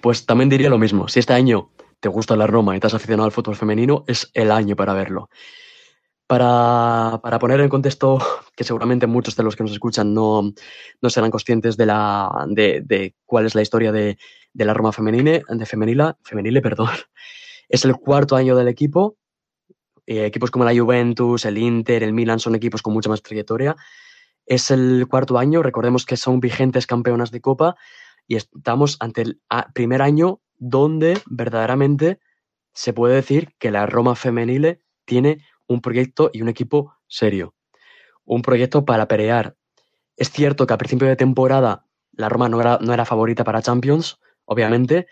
Pues 0.00 0.26
también 0.26 0.48
diría 0.48 0.70
lo 0.70 0.78
mismo. 0.78 1.08
Si 1.08 1.20
este 1.20 1.32
año 1.32 1.70
te 2.00 2.08
gusta 2.08 2.36
la 2.36 2.48
Roma 2.48 2.74
y 2.74 2.76
estás 2.76 2.94
aficionado 2.94 3.26
al 3.26 3.32
fútbol 3.32 3.54
femenino, 3.54 4.04
es 4.08 4.30
el 4.34 4.50
año 4.50 4.74
para 4.74 4.92
verlo. 4.92 5.30
Para, 6.26 7.20
poner 7.38 7.60
en 7.60 7.68
contexto, 7.68 8.18
que 8.56 8.64
seguramente 8.64 9.06
muchos 9.06 9.36
de 9.36 9.42
los 9.42 9.54
que 9.54 9.62
nos 9.62 9.72
escuchan 9.72 10.14
no, 10.14 10.52
no 11.00 11.10
serán 11.10 11.30
conscientes 11.30 11.76
de, 11.76 11.86
la, 11.86 12.46
de, 12.48 13.14
cuál 13.26 13.46
es 13.46 13.54
la 13.54 13.62
historia 13.62 13.92
de, 13.92 14.16
la 14.54 14.74
Roma 14.74 14.92
femenine, 14.92 15.42
de 15.46 15.66
femenila, 15.66 16.16
femenile, 16.22 16.60
perdón. 16.60 16.88
Es 17.68 17.86
el 17.86 17.94
cuarto 17.94 18.36
año 18.36 18.54
del 18.54 18.68
equipo. 18.68 19.16
Eh, 20.06 20.26
equipos 20.26 20.50
como 20.50 20.66
la 20.66 20.76
Juventus, 20.76 21.46
el 21.46 21.56
Inter, 21.56 22.02
el 22.02 22.12
Milan 22.12 22.38
son 22.38 22.54
equipos 22.54 22.82
con 22.82 22.92
mucha 22.92 23.08
más 23.08 23.22
trayectoria. 23.22 23.76
Es 24.44 24.70
el 24.70 25.06
cuarto 25.08 25.38
año, 25.38 25.62
recordemos 25.62 26.04
que 26.04 26.18
son 26.18 26.40
vigentes 26.40 26.86
campeonas 26.86 27.30
de 27.30 27.40
Copa 27.40 27.76
y 28.26 28.36
estamos 28.36 28.96
ante 29.00 29.22
el 29.22 29.40
primer 29.74 30.02
año 30.02 30.40
donde 30.58 31.20
verdaderamente 31.26 32.20
se 32.72 32.92
puede 32.92 33.16
decir 33.16 33.50
que 33.58 33.70
la 33.70 33.86
Roma 33.86 34.14
femenile 34.14 34.80
tiene 35.04 35.38
un 35.66 35.80
proyecto 35.80 36.30
y 36.32 36.42
un 36.42 36.48
equipo 36.48 36.94
serio. 37.06 37.54
Un 38.24 38.42
proyecto 38.42 38.84
para 38.84 39.08
pelear. 39.08 39.56
Es 40.16 40.30
cierto 40.30 40.66
que 40.66 40.74
a 40.74 40.78
principio 40.78 41.08
de 41.08 41.16
temporada 41.16 41.86
la 42.12 42.28
Roma 42.28 42.48
no 42.48 42.60
era, 42.60 42.78
no 42.80 42.92
era 42.92 43.04
favorita 43.04 43.44
para 43.44 43.62
Champions, 43.62 44.18
obviamente. 44.44 45.06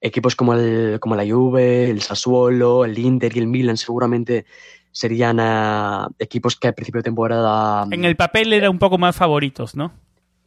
Equipos 0.00 0.36
como, 0.36 0.54
el, 0.54 0.98
como 1.00 1.16
la 1.16 1.26
Juve, 1.26 1.90
el 1.90 2.00
Sassuolo, 2.02 2.84
el 2.84 2.98
Inter 2.98 3.36
y 3.36 3.40
el 3.40 3.46
Milan 3.46 3.76
seguramente 3.76 4.46
serían 4.90 5.40
ah, 5.40 6.08
equipos 6.18 6.56
que 6.56 6.68
a 6.68 6.72
principio 6.72 7.00
de 7.00 7.04
temporada... 7.04 7.86
En 7.90 8.04
el 8.04 8.16
papel 8.16 8.52
eran 8.52 8.70
un 8.70 8.78
poco 8.78 8.96
más 8.96 9.16
favoritos, 9.16 9.74
¿no? 9.74 9.92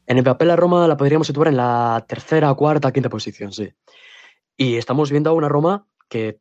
En 0.08 0.18
el 0.18 0.24
papel 0.24 0.48
la 0.48 0.56
Roma 0.56 0.88
la 0.88 0.96
podríamos 0.96 1.28
situar 1.28 1.50
en 1.50 1.58
la 1.58 2.06
tercera, 2.08 2.54
cuarta, 2.54 2.94
quinta 2.94 3.10
posición, 3.10 3.52
sí. 3.52 3.70
Y 4.56 4.78
estamos 4.78 5.12
viendo 5.12 5.30
a 5.30 5.34
una 5.34 5.50
Roma 5.50 5.86
que, 6.08 6.40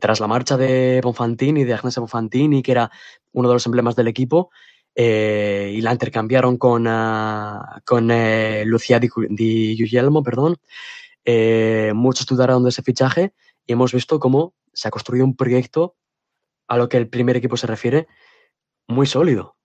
tras 0.00 0.20
la 0.20 0.26
marcha 0.26 0.56
de 0.56 1.00
Bonfantini, 1.04 1.64
de 1.64 1.74
Agnese 1.74 2.00
Bonfantini, 2.00 2.62
que 2.62 2.72
era 2.72 2.90
uno 3.32 3.48
de 3.48 3.54
los 3.54 3.66
emblemas 3.66 3.94
del 3.94 4.08
equipo, 4.08 4.50
eh, 4.94 5.70
y 5.74 5.82
la 5.82 5.92
intercambiaron 5.92 6.56
con, 6.56 6.86
uh, 6.86 7.60
con 7.84 8.10
eh, 8.10 8.64
Lucía 8.64 8.98
Di, 8.98 9.10
Di 9.28 9.76
Guglielmo, 9.78 10.22
perdón. 10.22 10.56
Eh, 11.26 11.92
muchos 11.94 12.26
dudaron 12.26 12.62
de 12.62 12.70
ese 12.70 12.82
fichaje 12.82 13.34
y 13.66 13.74
hemos 13.74 13.92
visto 13.92 14.18
cómo 14.18 14.54
se 14.72 14.88
ha 14.88 14.90
construido 14.90 15.26
un 15.26 15.36
proyecto 15.36 15.94
a 16.68 16.78
lo 16.78 16.88
que 16.88 16.96
el 16.96 17.08
primer 17.08 17.36
equipo 17.36 17.58
se 17.58 17.66
refiere 17.66 18.06
muy 18.86 19.06
sólido. 19.06 19.56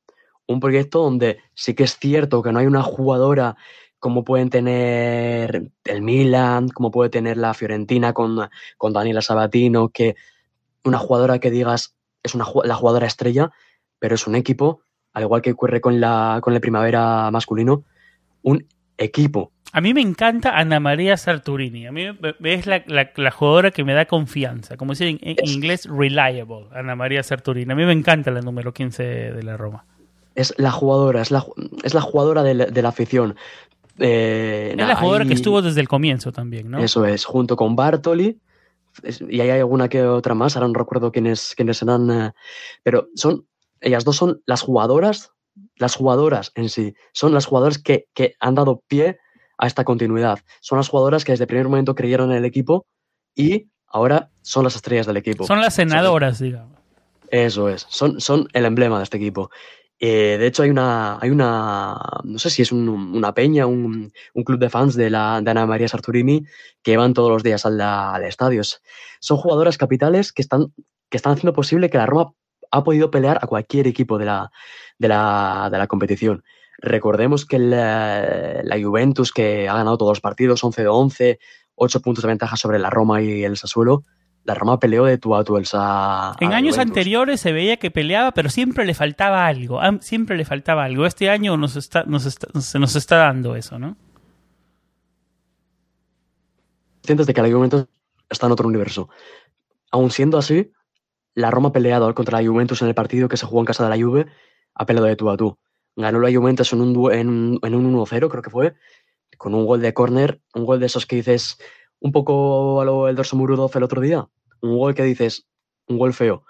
Un 0.48 0.60
proyecto 0.60 1.02
donde 1.04 1.40
sí 1.54 1.74
que 1.74 1.84
es 1.84 1.98
cierto 1.98 2.42
que 2.42 2.52
no 2.52 2.60
hay 2.60 2.68
una 2.68 2.84
jugadora 2.84 3.56
como 4.00 4.24
pueden 4.24 4.50
tener 4.50 5.72
el 5.84 6.02
Milan, 6.02 6.70
como 6.70 6.90
puede 6.90 7.12
tener 7.12 7.38
la 7.38 7.54
Fiorentina 7.54 8.14
con, 8.14 8.50
con 8.78 8.94
Daniela 8.94 9.22
Sabatino, 9.22 9.90
que 9.90 10.16
una 10.84 10.98
jugadora 10.98 11.38
que 11.38 11.52
digas 11.52 11.96
es 12.24 12.34
una, 12.34 12.46
la 12.64 12.74
jugadora 12.74 13.06
estrella, 13.06 13.52
pero 14.00 14.16
es 14.16 14.26
un 14.26 14.36
equipo, 14.36 14.82
al 15.14 15.24
igual 15.24 15.44
que 15.44 15.52
ocurre 15.52 15.82
con 15.82 16.02
la, 16.02 16.40
con 16.42 16.60
primavera 16.60 17.30
masculino, 17.32 17.86
un 18.42 18.68
equipo. 18.98 19.52
A 19.72 19.82
mí 19.82 19.94
me 19.94 20.02
encanta 20.02 20.58
Ana 20.58 20.80
María 20.80 21.16
Sarturini. 21.16 21.86
A 21.86 21.92
mí 21.92 22.08
es 22.44 22.66
la, 22.66 22.84
la, 22.88 23.12
la 23.16 23.32
jugadora 23.32 23.72
que 23.72 23.84
me 23.84 23.94
da 23.94 24.06
confianza. 24.06 24.76
Como 24.78 24.94
dice 24.94 25.08
en, 25.08 25.20
en 25.22 25.38
inglés, 25.48 25.88
reliable. 25.88 26.68
Ana 26.74 26.96
María 26.96 27.24
Sarturini. 27.24 27.72
A 27.72 27.76
mí 27.76 27.86
me 27.86 27.94
encanta 27.94 28.32
la 28.32 28.42
número 28.42 28.74
15 28.74 29.04
de 29.04 29.44
la 29.44 29.56
Roma. 29.56 29.86
Es 30.36 30.54
la 30.58 30.72
jugadora, 30.72 31.22
es 31.22 31.32
la, 31.32 31.46
es 31.84 31.94
la 31.94 32.02
jugadora 32.02 32.44
de 32.44 32.54
la, 32.54 32.66
de 32.66 32.82
la 32.82 32.90
afición. 32.90 33.36
Eh, 34.00 34.76
es 34.78 34.88
la 34.88 34.96
jugadora 34.96 35.24
ahí, 35.24 35.28
que 35.28 35.34
estuvo 35.34 35.62
desde 35.62 35.82
el 35.82 35.88
comienzo 35.88 36.32
también, 36.32 36.72
¿no? 36.72 36.80
Eso 36.80 37.06
es, 37.06 37.26
junto 37.26 37.56
con 37.56 37.76
Bartoli. 37.76 38.40
Y 39.30 39.40
hay 39.40 39.50
alguna 39.52 39.88
que 39.90 40.04
otra 40.04 40.34
más, 40.34 40.56
ahora 40.56 40.68
no 40.68 40.74
recuerdo 40.74 41.12
quiénes, 41.12 41.54
quiénes 41.56 41.82
eran. 41.82 42.10
Eh, 42.10 42.32
pero 42.84 43.08
son, 43.16 43.46
ellas 43.80 44.04
dos 44.04 44.18
son 44.18 44.42
las 44.46 44.62
jugadoras, 44.62 45.32
las 45.78 45.96
jugadoras 45.96 46.52
en 46.56 46.70
sí, 46.70 46.94
son 47.14 47.34
las 47.34 47.46
jugadoras 47.46 47.78
que, 47.78 48.06
que 48.14 48.36
han 48.40 48.56
dado 48.56 48.84
pie 48.88 49.20
a 49.58 49.68
esta 49.68 49.84
continuidad. 49.84 50.40
Son 50.62 50.78
las 50.78 50.90
jugadoras 50.90 51.24
que 51.24 51.34
desde 51.34 51.44
el 51.44 51.48
primer 51.48 51.68
momento 51.68 51.96
creyeron 51.96 52.32
en 52.32 52.38
el 52.38 52.46
equipo 52.46 52.86
y 53.36 53.68
ahora 53.88 54.30
son 54.42 54.64
las 54.64 54.76
estrellas 54.76 55.06
del 55.06 55.18
equipo. 55.18 55.46
Son 55.46 55.62
las 55.62 55.76
senadoras, 55.76 56.40
digamos. 56.40 56.80
Eso 57.30 57.70
es, 57.70 57.86
son, 57.90 58.20
son 58.20 58.48
el 58.54 58.66
emblema 58.66 58.98
de 58.98 59.04
este 59.04 59.18
equipo. 59.18 59.52
Eh, 60.04 60.38
de 60.40 60.48
hecho, 60.48 60.64
hay 60.64 60.72
una, 60.72 61.20
hay 61.22 61.30
una, 61.30 61.96
no 62.24 62.40
sé 62.40 62.50
si 62.50 62.64
es 62.64 62.72
un, 62.72 62.90
una 62.90 63.36
peña, 63.36 63.68
un, 63.68 64.12
un, 64.34 64.44
club 64.44 64.60
de 64.60 64.72
fans 64.72 64.96
de, 64.96 65.12
la, 65.12 65.40
de 65.44 65.52
Ana 65.52 65.68
María 65.68 65.88
Sarturini 65.88 66.44
que 66.82 66.98
van 66.98 67.14
todos 67.14 67.30
los 67.30 67.44
días 67.44 67.68
al, 67.68 67.80
al 67.80 68.24
estadio. 68.24 68.64
Son 69.20 69.38
jugadoras 69.38 69.78
capitales 69.78 70.34
que 70.34 70.42
están, 70.42 70.74
que 71.12 71.18
están 71.18 71.34
haciendo 71.34 71.54
posible 71.54 71.92
que 71.92 72.00
la 72.00 72.08
Roma 72.08 72.34
ha 72.72 72.84
podido 72.84 73.12
pelear 73.12 73.38
a 73.44 73.48
cualquier 73.48 73.86
equipo 73.86 74.18
de 74.18 74.26
la, 74.26 74.52
de 74.98 75.08
la, 75.08 75.70
de 75.72 75.78
la 75.78 75.86
competición. 75.86 76.44
Recordemos 76.80 77.46
que 77.46 77.60
la, 77.60 78.64
la, 78.64 78.82
Juventus, 78.82 79.32
que 79.32 79.70
ha 79.70 79.76
ganado 79.76 80.00
todos 80.00 80.14
los 80.14 80.22
partidos, 80.22 80.64
11 80.64 80.82
de 80.82 80.88
11, 80.88 81.40
8 81.76 82.02
puntos 82.02 82.24
de 82.24 82.30
ventaja 82.30 82.58
sobre 82.58 82.80
la 82.80 82.90
Roma 82.90 83.22
y 83.22 83.44
el 83.44 83.56
Sassuolo, 83.56 84.04
la 84.44 84.56
Roma 84.56 84.80
peleó 84.80 85.06
de 85.06 85.18
tú 85.18 85.36
a 85.36 85.44
tú 85.44 85.58
el 85.58 85.66
Sa 85.66 86.36
En 86.40 86.54
años 86.54 86.76
Juventus. 86.76 86.80
anteriores 86.80 87.42
se 87.42 87.52
veía 87.52 87.78
que 87.78 87.92
peleaba, 87.92 88.32
pero 88.32 88.50
siempre 88.50 88.86
le 88.86 88.94
faltaba 88.94 89.46
algo. 89.46 89.80
Siempre 90.02 90.36
le 90.36 90.46
faltaba 90.46 90.84
algo. 90.84 91.06
Este 91.06 91.30
año 91.30 91.58
nos 91.58 91.76
está, 91.76 92.04
nos 92.06 92.26
está, 92.26 92.48
se 92.60 92.80
nos 92.80 92.96
está 92.96 93.18
dando 93.18 93.56
eso, 93.56 93.78
¿no? 93.78 93.98
Sientes 97.04 97.28
de 97.28 97.34
que 97.34 97.42
la 97.42 97.52
Juventus 97.52 97.86
está 98.30 98.48
en 98.48 98.52
otro 98.52 98.68
universo. 98.68 99.10
Aún 99.92 100.12
siendo 100.12 100.38
así, 100.38 100.72
la 101.34 101.52
Roma 101.52 101.70
ha 101.70 101.74
peleado 101.74 102.14
contra 102.14 102.42
la 102.42 102.48
Juventus 102.48 102.82
en 102.82 102.88
el 102.88 102.96
partido 102.96 103.28
que 103.28 103.38
se 103.38 103.46
jugó 103.46 103.62
en 103.62 103.66
casa 103.66 103.84
de 103.84 103.90
la 103.96 104.04
Juve, 104.04 104.28
ha 104.74 104.86
peleado 104.86 105.08
de 105.08 105.16
tú 105.16 105.30
a 105.30 105.38
tú. 105.38 105.58
Ganó 105.96 106.20
la 106.20 106.34
Juventus 106.34 106.72
en 106.74 106.82
un, 106.82 107.12
en, 107.12 107.60
en 107.62 107.76
un 107.76 107.94
1-0, 107.94 108.30
creo 108.30 108.42
que 108.42 108.50
fue, 108.50 108.76
con 109.38 109.54
un 109.54 109.66
gol 109.66 109.82
de 109.82 109.94
córner, 109.94 110.42
un 110.54 110.66
gol 110.66 110.80
de 110.80 110.86
esos 110.86 111.06
que 111.06 111.18
dices 111.18 111.58
un 112.02 112.12
poco 112.12 112.82
a 112.82 112.86
lo 112.86 113.08
el 113.08 113.16
dorso 113.16 113.38
Murudov 113.38 113.72
el 113.76 113.84
otro 113.84 114.02
día. 114.02 114.28
Un 114.62 114.78
gol 114.78 114.94
que 114.94 115.04
dices, 115.04 115.48
un 115.88 115.98
gol 115.98 116.14
feo. 116.14 116.44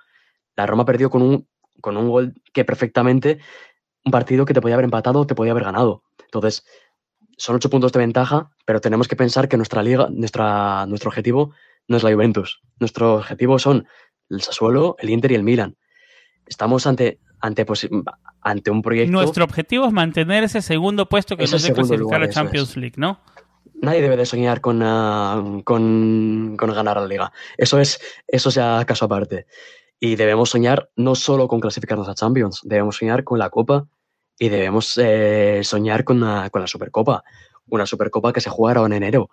La 0.55 0.65
Roma 0.65 0.85
perdió 0.85 1.09
con 1.09 1.21
un, 1.21 1.47
con 1.79 1.97
un 1.97 2.09
gol 2.09 2.33
que 2.53 2.65
perfectamente, 2.65 3.39
un 4.03 4.11
partido 4.11 4.45
que 4.45 4.53
te 4.53 4.61
podía 4.61 4.75
haber 4.75 4.85
empatado, 4.85 5.27
te 5.27 5.35
podía 5.35 5.51
haber 5.51 5.65
ganado. 5.65 6.03
Entonces, 6.23 6.65
son 7.37 7.55
ocho 7.55 7.69
puntos 7.69 7.91
de 7.91 7.99
ventaja, 7.99 8.51
pero 8.65 8.81
tenemos 8.81 9.07
que 9.07 9.15
pensar 9.15 9.47
que 9.47 9.57
nuestra 9.57 9.83
liga, 9.83 10.07
nuestra, 10.11 10.85
nuestro 10.87 11.09
objetivo 11.09 11.53
no 11.87 11.97
es 11.97 12.03
la 12.03 12.13
Juventus. 12.13 12.61
Nuestro 12.79 13.15
objetivo 13.15 13.59
son 13.59 13.87
el 14.29 14.41
Sassuolo, 14.41 14.95
el 14.99 15.09
Inter 15.09 15.31
y 15.31 15.35
el 15.35 15.43
Milan. 15.43 15.75
Estamos 16.45 16.87
ante, 16.87 17.19
ante, 17.39 17.65
pues, 17.65 17.89
ante 18.41 18.71
un 18.71 18.81
proyecto. 18.81 19.11
Nuestro 19.11 19.43
objetivo 19.43 19.87
es 19.87 19.93
mantener 19.93 20.43
ese 20.43 20.61
segundo 20.61 21.07
puesto 21.07 21.35
que 21.35 21.43
nos 21.43 21.63
dé 21.63 21.73
clasificar 21.73 22.23
a 22.23 22.29
Champions 22.29 22.77
League, 22.77 22.95
¿no? 22.97 23.19
Nadie 23.81 24.01
debe 24.01 24.15
de 24.15 24.25
soñar 24.25 24.61
con, 24.61 24.81
uh, 24.81 25.63
con, 25.63 26.55
con, 26.57 26.73
ganar 26.73 26.97
la 26.97 27.07
liga. 27.07 27.33
Eso 27.57 27.79
es, 27.79 27.99
eso 28.27 28.51
sea 28.51 28.83
caso 28.85 29.05
aparte. 29.05 29.47
Y 29.99 30.15
debemos 30.15 30.49
soñar 30.49 30.89
no 30.95 31.15
solo 31.15 31.47
con 31.47 31.59
clasificarnos 31.59 32.07
a 32.07 32.15
Champions, 32.15 32.61
debemos 32.63 32.97
soñar 32.97 33.23
con 33.23 33.37
la 33.37 33.49
Copa 33.49 33.87
y 34.39 34.49
debemos 34.49 34.97
eh, 34.97 35.61
soñar 35.63 36.03
con, 36.03 36.19
con 36.49 36.61
la 36.61 36.67
Supercopa. 36.67 37.23
Una 37.67 37.85
Supercopa 37.85 38.33
que 38.33 38.41
se 38.41 38.49
jugará 38.49 38.85
en 38.85 38.93
enero. 38.93 39.29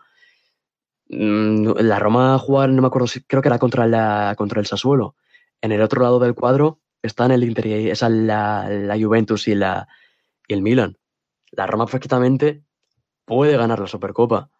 Mm, 1.09 1.79
la 1.79 1.99
Roma 1.99 2.39
jugar, 2.39 2.69
no 2.69 2.83
me 2.83 2.89
acuerdo 2.89 3.07
si 3.07 3.23
creo 3.23 3.41
que 3.41 3.49
era 3.49 3.59
contra, 3.59 3.87
la, 3.87 4.35
contra 4.37 4.61
el 4.61 4.67
Sassuolo. 4.67 5.15
En 5.63 5.73
el 5.73 5.81
otro 5.83 6.03
lado 6.03 6.19
del 6.19 6.35
cuadro 6.35 6.81
están 7.03 7.31
el 7.31 7.45
Inter 7.45 7.67
y 7.67 7.91
esa 7.91 8.09
la, 8.09 8.69
la 8.69 8.99
Juventus 8.99 9.49
y, 9.49 9.55
la, 9.55 9.89
y 10.47 10.55
el 10.55 10.63
Milan. 10.63 10.99
La 11.53 11.67
Roma 11.67 11.87
perfectamente 11.87 12.63
puede 13.29 13.59
ganar 13.59 13.79
la 13.79 13.87
Supercopa, 13.87 14.51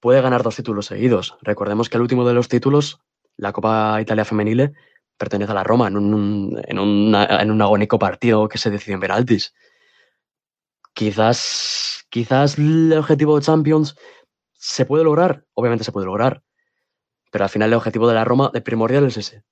puede 0.00 0.22
ganar 0.22 0.44
dos 0.44 0.54
títulos 0.54 0.86
seguidos. 0.86 1.36
Recordemos 1.42 1.90
que 1.90 1.96
el 1.96 2.02
último 2.02 2.26
de 2.26 2.34
los 2.34 2.48
títulos, 2.48 3.00
la 3.36 3.52
Copa 3.52 4.00
Italia 4.00 4.24
Femenile, 4.24 4.72
pertenece 5.18 5.50
a 5.50 5.56
la 5.56 5.64
Roma 5.64 5.88
en 5.88 5.96
un, 5.96 6.62
en, 6.68 6.78
en 6.78 7.50
un 7.50 7.62
agónico 7.62 7.98
partido 7.98 8.48
que 8.48 8.58
se 8.58 8.70
decidió 8.70 8.94
en 8.94 9.00
penaltis. 9.00 9.54
Quizás, 10.94 12.06
quizás 12.08 12.58
el 12.58 12.94
objetivo 12.96 13.36
de 13.36 13.44
Champions 13.44 13.96
se 14.52 14.86
puede 14.86 15.04
lograr, 15.04 15.44
obviamente 15.54 15.84
se 15.84 15.92
puede 15.92 16.06
lograr, 16.06 16.42
pero 17.32 17.44
al 17.44 17.50
final 17.50 17.70
el 17.70 17.74
objetivo 17.74 18.06
de 18.06 18.14
la 18.14 18.24
Roma, 18.24 18.50
de 18.54 18.60
primordial 18.60 19.04
es 19.06 19.16
ese, 19.16 19.42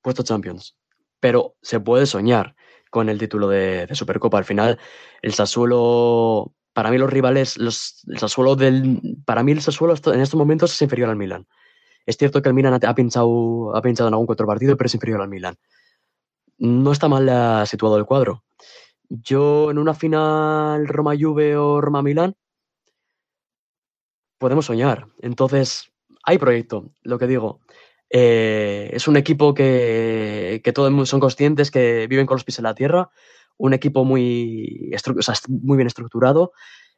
puesto 0.00 0.22
Champions. 0.22 0.76
Pero 1.18 1.56
se 1.60 1.80
puede 1.80 2.06
soñar 2.06 2.54
con 2.90 3.08
el 3.08 3.18
título 3.18 3.48
de, 3.48 3.86
de 3.86 3.94
Supercopa. 3.96 4.38
Al 4.38 4.44
final, 4.44 4.78
el 5.22 5.34
Sassuolo 5.34 6.54
para 6.74 6.90
mí 6.90 6.98
los 6.98 7.08
rivales, 7.08 7.56
los, 7.56 8.04
el 8.06 8.58
del, 8.58 9.16
para 9.24 9.42
mí 9.42 9.52
el 9.52 9.62
Sassuolo 9.62 9.94
en 10.06 10.20
estos 10.20 10.36
momentos 10.36 10.74
es 10.74 10.82
inferior 10.82 11.08
al 11.08 11.16
Milan. 11.16 11.46
Es 12.04 12.16
cierto 12.18 12.42
que 12.42 12.48
el 12.48 12.54
Milan 12.54 12.78
ha 12.84 12.94
pinchado, 12.94 13.74
ha 13.74 13.80
pinchado 13.80 14.08
en 14.08 14.14
algún 14.14 14.26
otro 14.28 14.46
partido, 14.46 14.76
pero 14.76 14.86
es 14.88 14.94
inferior 14.94 15.22
al 15.22 15.28
Milan. 15.28 15.56
No 16.58 16.92
está 16.92 17.08
mal 17.08 17.28
uh, 17.28 17.64
situado 17.64 17.96
el 17.96 18.04
cuadro. 18.04 18.44
Yo 19.08 19.70
en 19.70 19.78
una 19.78 19.94
final 19.94 20.86
Roma-Juve 20.88 21.56
o 21.56 21.80
Roma-Milan 21.80 22.34
podemos 24.38 24.66
soñar. 24.66 25.06
Entonces, 25.20 25.92
hay 26.24 26.38
proyecto, 26.38 26.90
lo 27.02 27.18
que 27.18 27.28
digo. 27.28 27.60
Eh, 28.10 28.90
es 28.92 29.06
un 29.06 29.16
equipo 29.16 29.54
que, 29.54 30.60
que 30.62 30.72
todos 30.72 31.08
son 31.08 31.20
conscientes 31.20 31.70
que 31.70 32.08
viven 32.08 32.26
con 32.26 32.34
los 32.34 32.44
pies 32.44 32.58
en 32.58 32.64
la 32.64 32.74
tierra, 32.74 33.10
un 33.56 33.74
equipo 33.74 34.04
muy, 34.04 34.90
o 34.94 35.22
sea, 35.22 35.34
muy 35.48 35.76
bien 35.76 35.86
estructurado. 35.86 36.52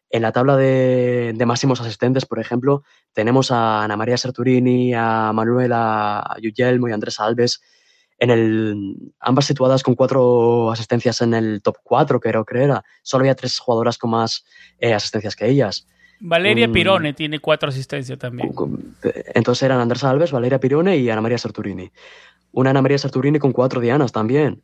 En 0.08 0.22
la 0.22 0.32
tabla 0.32 0.56
de, 0.56 1.32
de, 1.34 1.46
máximos 1.46 1.80
asistentes, 1.80 2.26
por 2.26 2.38
ejemplo, 2.38 2.84
tenemos 3.12 3.50
a 3.50 3.82
Ana 3.82 3.96
María 3.96 4.16
Serturini, 4.16 4.94
a 4.94 5.32
Manuela 5.32 6.36
Guglielmo 6.40 6.88
y 6.88 6.92
a 6.92 6.94
Andrés 6.94 7.18
Alves, 7.18 7.60
en 8.18 8.30
el, 8.30 8.96
ambas 9.20 9.44
situadas 9.44 9.82
con 9.82 9.94
cuatro 9.94 10.70
asistencias 10.70 11.20
en 11.20 11.34
el 11.34 11.60
top 11.62 11.76
4, 11.82 12.20
creo 12.20 12.44
que 12.44 12.62
era. 12.62 12.82
Solo 13.02 13.22
había 13.22 13.34
tres 13.34 13.58
jugadoras 13.58 13.98
con 13.98 14.10
más 14.10 14.44
eh, 14.78 14.94
asistencias 14.94 15.36
que 15.36 15.48
ellas. 15.48 15.86
Valeria 16.20 16.70
Pirone 16.72 17.10
um, 17.10 17.14
tiene 17.14 17.40
cuatro 17.40 17.68
asistencias 17.68 18.18
también. 18.18 18.50
Entonces 19.34 19.62
eran 19.62 19.80
Andrés 19.80 20.02
Alves, 20.02 20.32
Valeria 20.32 20.58
Pirone 20.58 20.96
y 20.96 21.10
Ana 21.10 21.20
María 21.20 21.36
Serturini. 21.36 21.90
Una 22.52 22.70
Ana 22.70 22.80
María 22.80 22.96
Serturini 22.96 23.38
con 23.38 23.52
cuatro 23.52 23.80
dianas 23.82 24.12
también. 24.12 24.62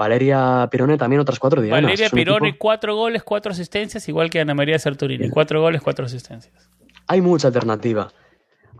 Valeria 0.00 0.66
Pirone 0.70 0.96
también 0.96 1.20
otras 1.20 1.38
cuatro 1.38 1.60
dianas. 1.60 1.82
Valeria 1.82 2.08
Pirone, 2.08 2.48
equipo... 2.48 2.58
cuatro 2.58 2.96
goles, 2.96 3.22
cuatro 3.22 3.52
asistencias, 3.52 4.08
igual 4.08 4.30
que 4.30 4.40
Ana 4.40 4.54
María 4.54 4.78
Sarturini. 4.78 5.28
Cuatro 5.28 5.60
goles, 5.60 5.82
cuatro 5.82 6.06
asistencias. 6.06 6.70
Hay 7.06 7.20
mucha 7.20 7.48
alternativa. 7.48 8.10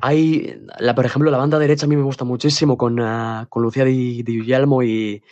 Hay, 0.00 0.62
la, 0.78 0.94
por 0.94 1.04
ejemplo, 1.04 1.30
la 1.30 1.36
banda 1.36 1.58
derecha 1.58 1.84
a 1.84 1.90
mí 1.90 1.94
me 1.94 2.02
gusta 2.02 2.24
muchísimo 2.24 2.78
con, 2.78 2.98
uh, 2.98 3.46
con 3.50 3.62
Lucía 3.62 3.84
Di, 3.84 4.22
Di 4.22 4.38
Guglielmo 4.38 4.82
y, 4.82 5.22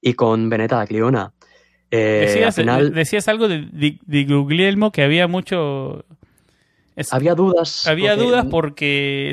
y, 0.00 0.14
con 0.14 0.48
Beneta 0.48 0.76
da 0.76 0.86
Cliona. 0.86 1.32
Eh, 1.90 2.26
decías, 2.28 2.54
final... 2.54 2.94
decías, 2.94 3.26
algo 3.26 3.48
de, 3.48 3.98
de, 4.00 4.24
Guglielmo 4.24 4.92
que 4.92 5.02
había 5.02 5.26
mucho 5.26 6.04
había 7.10 7.34
dudas. 7.34 7.86
Había 7.86 8.16
dudas 8.16 8.46
porque 8.50 9.32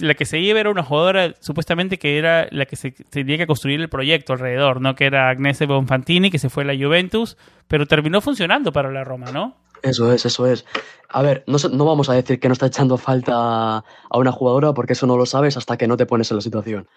la 0.00 0.14
que 0.14 0.24
se 0.24 0.38
iba 0.38 0.60
era 0.60 0.70
una 0.70 0.82
jugadora 0.82 1.34
supuestamente 1.40 1.98
que 1.98 2.18
era 2.18 2.48
la 2.50 2.66
que 2.66 2.76
se 2.76 2.92
tenía 2.92 3.36
que 3.36 3.46
construir 3.46 3.80
el 3.80 3.88
proyecto 3.88 4.32
alrededor, 4.32 4.80
¿no? 4.80 4.94
Que 4.94 5.06
era 5.06 5.28
Agnese 5.28 5.66
Bonfantini, 5.66 6.30
que 6.30 6.38
se 6.38 6.50
fue 6.50 6.64
a 6.64 6.66
la 6.66 6.76
Juventus, 6.76 7.36
pero 7.66 7.86
terminó 7.86 8.20
funcionando 8.20 8.72
para 8.72 8.90
la 8.90 9.04
Roma, 9.04 9.30
¿no? 9.32 9.56
Eso 9.82 10.12
es, 10.12 10.24
eso 10.26 10.46
es. 10.46 10.64
A 11.08 11.22
ver, 11.22 11.44
no, 11.46 11.56
no 11.72 11.84
vamos 11.84 12.08
a 12.08 12.14
decir 12.14 12.40
que 12.40 12.48
no 12.48 12.52
está 12.52 12.66
echando 12.66 12.98
falta 12.98 13.78
a 13.78 13.84
una 14.18 14.32
jugadora 14.32 14.72
porque 14.72 14.94
eso 14.94 15.06
no 15.06 15.16
lo 15.16 15.26
sabes 15.26 15.56
hasta 15.56 15.76
que 15.76 15.86
no 15.86 15.96
te 15.96 16.06
pones 16.06 16.30
en 16.30 16.36
la 16.36 16.40
situación. 16.42 16.88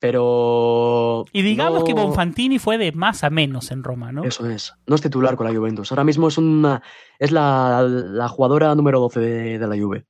Pero. 0.00 1.24
Y 1.32 1.42
digamos 1.42 1.84
que 1.84 1.92
Bonfantini 1.92 2.58
fue 2.58 2.78
de 2.78 2.92
más 2.92 3.24
a 3.24 3.30
menos 3.30 3.70
en 3.72 3.82
Roma, 3.82 4.12
¿no? 4.12 4.24
Eso 4.24 4.48
es. 4.48 4.72
No 4.86 4.94
es 4.94 5.00
titular 5.02 5.36
con 5.36 5.46
la 5.46 5.56
Juventus. 5.56 5.90
Ahora 5.90 6.04
mismo 6.04 6.28
es 6.28 6.38
una. 6.38 6.82
Es 7.18 7.32
la, 7.32 8.28
jugadora 8.30 8.74
número 8.74 9.00
12 9.00 9.20
de, 9.20 9.58
la 9.58 9.76
Juve. 9.76 10.06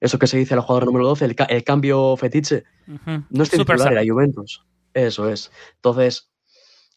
Eso 0.00 0.18
que 0.18 0.26
se 0.26 0.38
dice 0.38 0.54
la 0.54 0.62
jugadora 0.62 0.86
número 0.86 1.06
12, 1.06 1.36
el, 1.48 1.64
cambio 1.64 2.16
fetiche. 2.16 2.64
No 3.30 3.42
es 3.42 3.50
titular 3.50 3.88
en 3.88 3.94
la 3.94 4.12
Juventus. 4.12 4.64
Eso 4.94 5.28
es. 5.28 5.50
Entonces, 5.76 6.30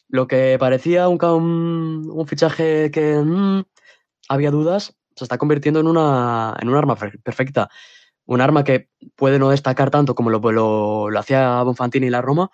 lo 0.08 0.28
que 0.28 0.56
parecía 0.58 1.08
un, 1.08 1.18
un, 2.12 2.26
fichaje 2.26 2.90
que 2.90 3.16
mm, 3.16 3.62
había 4.28 4.50
dudas, 4.50 4.96
se 5.16 5.24
está 5.24 5.38
convirtiendo 5.38 5.80
en 5.80 5.86
una, 5.88 6.56
en 6.60 6.68
un 6.68 6.76
arma 6.76 6.96
perfecta 6.96 7.70
un 8.26 8.40
arma 8.40 8.64
que 8.64 8.90
puede 9.14 9.38
no 9.38 9.50
destacar 9.50 9.90
tanto 9.90 10.14
como 10.14 10.30
lo, 10.30 10.40
lo, 11.10 11.18
hacía 11.18 11.62
Bonfantini 11.62 12.08
y 12.08 12.10
la 12.10 12.22
Roma, 12.22 12.50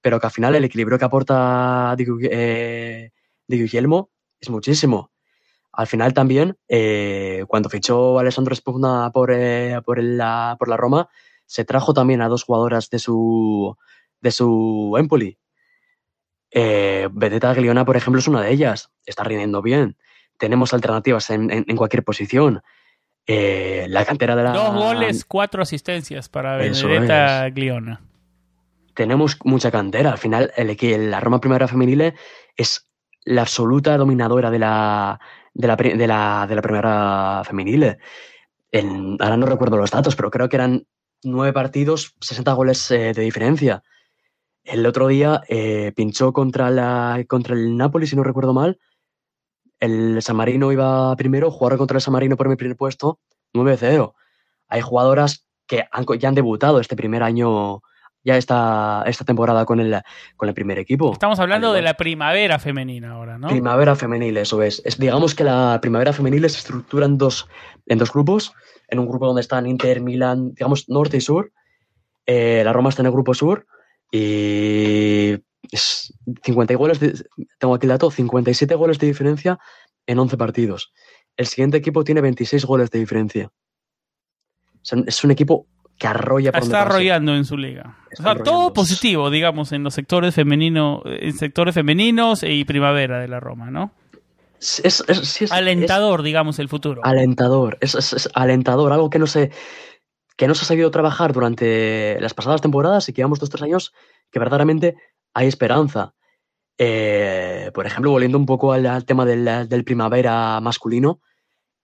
pero 0.00 0.20
que 0.20 0.26
al 0.26 0.32
final 0.32 0.54
el 0.54 0.64
equilibrio 0.64 0.98
que 0.98 1.04
aporta 1.04 1.94
Di, 1.96 2.06
eh, 2.30 3.10
Guillermo 3.48 4.10
es 4.40 4.50
muchísimo. 4.50 5.10
Al 5.72 5.86
final 5.86 6.14
también, 6.14 6.56
eh, 6.68 7.44
cuando 7.48 7.68
fichó 7.68 8.18
Alessandro 8.18 8.54
Spugna 8.54 9.10
por, 9.12 9.32
eh, 9.32 9.80
por, 9.84 10.00
la, 10.02 10.56
por 10.58 10.68
la 10.68 10.76
Roma, 10.76 11.08
se 11.46 11.64
trajo 11.64 11.94
también 11.94 12.22
a 12.22 12.28
dos 12.28 12.44
jugadoras 12.44 12.90
de 12.90 12.98
su, 12.98 13.76
de 14.20 14.30
su 14.30 14.94
Empoli. 14.98 15.38
Eh, 16.50 17.08
Gliona, 17.10 17.84
por 17.84 17.96
ejemplo, 17.96 18.20
es 18.20 18.28
una 18.28 18.42
de 18.42 18.52
ellas. 18.52 18.92
Está 19.04 19.24
rindiendo 19.24 19.62
bien. 19.62 19.96
Tenemos 20.38 20.72
alternativas 20.74 21.30
en 21.30 21.76
cualquier 21.76 22.04
posición. 22.04 22.62
Eh, 23.26 23.86
la 23.88 24.04
cantera 24.04 24.36
de 24.36 24.42
la. 24.42 24.52
Dos 24.52 24.74
goles, 24.74 25.24
cuatro 25.24 25.62
asistencias 25.62 26.28
para 26.28 26.56
Benedetta 26.56 27.48
Gliona. 27.50 28.00
Tenemos 28.94 29.38
mucha 29.44 29.70
cantera. 29.70 30.12
Al 30.12 30.18
final, 30.18 30.52
el, 30.56 31.10
la 31.10 31.20
Roma 31.20 31.40
Primera 31.40 31.66
Femenile 31.66 32.14
es 32.56 32.88
la 33.24 33.42
absoluta 33.42 33.96
dominadora 33.96 34.50
de 34.50 34.58
la, 34.58 35.18
de 35.54 35.66
la, 35.66 35.76
de 35.76 36.06
la, 36.06 36.46
de 36.48 36.54
la 36.54 36.62
Primera 36.62 37.42
Femenile. 37.44 37.98
ahora 39.20 39.36
no 39.36 39.46
recuerdo 39.46 39.78
los 39.78 39.90
datos, 39.90 40.14
pero 40.14 40.30
creo 40.30 40.48
que 40.48 40.56
eran 40.56 40.86
nueve 41.22 41.52
partidos, 41.52 42.14
60 42.20 42.52
goles 42.52 42.90
eh, 42.90 43.12
de 43.14 43.22
diferencia. 43.22 43.82
El 44.62 44.86
otro 44.86 45.08
día 45.08 45.42
eh, 45.48 45.92
pinchó 45.96 46.32
contra, 46.32 46.70
la, 46.70 47.22
contra 47.26 47.54
el 47.54 47.76
Napoli, 47.76 48.06
si 48.06 48.16
no 48.16 48.22
recuerdo 48.22 48.54
mal, 48.54 48.78
el 49.84 50.22
San 50.22 50.36
Marino 50.36 50.72
iba 50.72 51.14
primero, 51.16 51.50
jugaron 51.50 51.78
contra 51.78 51.98
el 51.98 52.00
San 52.00 52.12
Marino 52.12 52.36
por 52.36 52.48
mi 52.48 52.56
primer 52.56 52.76
puesto, 52.76 53.20
9-0. 53.52 54.14
Hay 54.68 54.80
jugadoras 54.80 55.46
que 55.66 55.84
ya 56.18 56.28
han 56.28 56.34
debutado 56.34 56.80
este 56.80 56.96
primer 56.96 57.22
año, 57.22 57.82
ya 58.22 58.36
esta, 58.36 59.04
esta 59.06 59.24
temporada 59.24 59.64
con 59.64 59.80
el, 59.80 60.00
con 60.36 60.48
el 60.48 60.54
primer 60.54 60.78
equipo. 60.78 61.12
Estamos 61.12 61.38
hablando 61.38 61.72
de 61.72 61.82
la 61.82 61.94
primavera 61.94 62.58
femenina 62.58 63.12
ahora, 63.12 63.38
¿no? 63.38 63.48
Primavera 63.48 63.94
femenil, 63.94 64.36
eso 64.36 64.62
es. 64.62 64.82
es. 64.84 64.98
Digamos 64.98 65.34
que 65.34 65.44
la 65.44 65.78
primavera 65.80 66.12
femenil 66.12 66.48
se 66.48 66.58
estructura 66.58 67.06
en 67.06 67.18
dos, 67.18 67.48
en 67.86 67.98
dos 67.98 68.12
grupos. 68.12 68.52
En 68.88 68.98
un 68.98 69.06
grupo 69.06 69.26
donde 69.26 69.40
están 69.40 69.66
Inter, 69.66 70.00
Milan, 70.00 70.54
digamos, 70.54 70.88
norte 70.88 71.16
y 71.16 71.20
sur. 71.20 71.52
Eh, 72.26 72.62
la 72.64 72.72
Roma 72.72 72.90
está 72.90 73.02
en 73.02 73.06
el 73.06 73.12
grupo 73.12 73.34
sur. 73.34 73.66
Y 74.10 75.38
es 75.70 76.14
50 76.42 76.74
goles, 76.74 77.00
tengo 77.58 77.74
aquí 77.74 77.86
el 77.86 77.90
dato, 77.90 78.10
57 78.10 78.74
goles 78.74 78.98
de 78.98 79.06
diferencia 79.06 79.58
en 80.06 80.18
11 80.18 80.36
partidos. 80.36 80.92
El 81.36 81.46
siguiente 81.46 81.76
equipo 81.78 82.04
tiene 82.04 82.20
26 82.20 82.64
goles 82.64 82.90
de 82.90 82.98
diferencia. 82.98 83.50
es 85.06 85.24
un 85.24 85.30
equipo 85.30 85.66
que 85.98 86.06
arrolla 86.06 86.52
por 86.52 86.62
Está 86.62 86.82
arrollando 86.82 87.34
en 87.34 87.44
su 87.44 87.56
liga. 87.56 87.98
todo 88.44 88.72
positivo, 88.72 89.30
digamos, 89.30 89.72
en 89.72 89.82
los 89.84 89.94
sectores 89.94 90.34
femeninos, 90.34 91.02
en 91.04 91.32
sectores 91.32 91.74
femeninos 91.74 92.42
y 92.42 92.64
primavera 92.64 93.20
de 93.20 93.28
la 93.28 93.40
Roma, 93.40 93.70
¿no? 93.70 93.92
Es, 94.60 95.04
alentador, 95.50 96.22
digamos, 96.22 96.58
el 96.58 96.68
futuro. 96.68 97.02
Alentador, 97.04 97.76
es, 97.80 98.30
alentador, 98.34 98.92
algo 98.92 99.10
que 99.10 99.18
no 99.18 99.26
se 99.26 99.50
que 100.36 100.48
no 100.48 100.54
se 100.56 100.64
ha 100.64 100.66
sabido 100.66 100.90
trabajar 100.90 101.32
durante 101.32 102.18
las 102.20 102.34
pasadas 102.34 102.60
temporadas 102.60 103.08
y 103.08 103.12
que 103.12 103.18
llevamos 103.18 103.38
dos 103.38 103.50
tres 103.50 103.62
años 103.62 103.92
que 104.32 104.40
verdaderamente 104.40 104.96
hay 105.34 105.48
esperanza. 105.48 106.14
Eh, 106.78 107.70
por 107.74 107.86
ejemplo, 107.86 108.10
volviendo 108.10 108.38
un 108.38 108.46
poco 108.46 108.72
al, 108.72 109.04
tema 109.04 109.24
del, 109.24 109.84
primavera 109.84 110.60
masculino, 110.60 111.20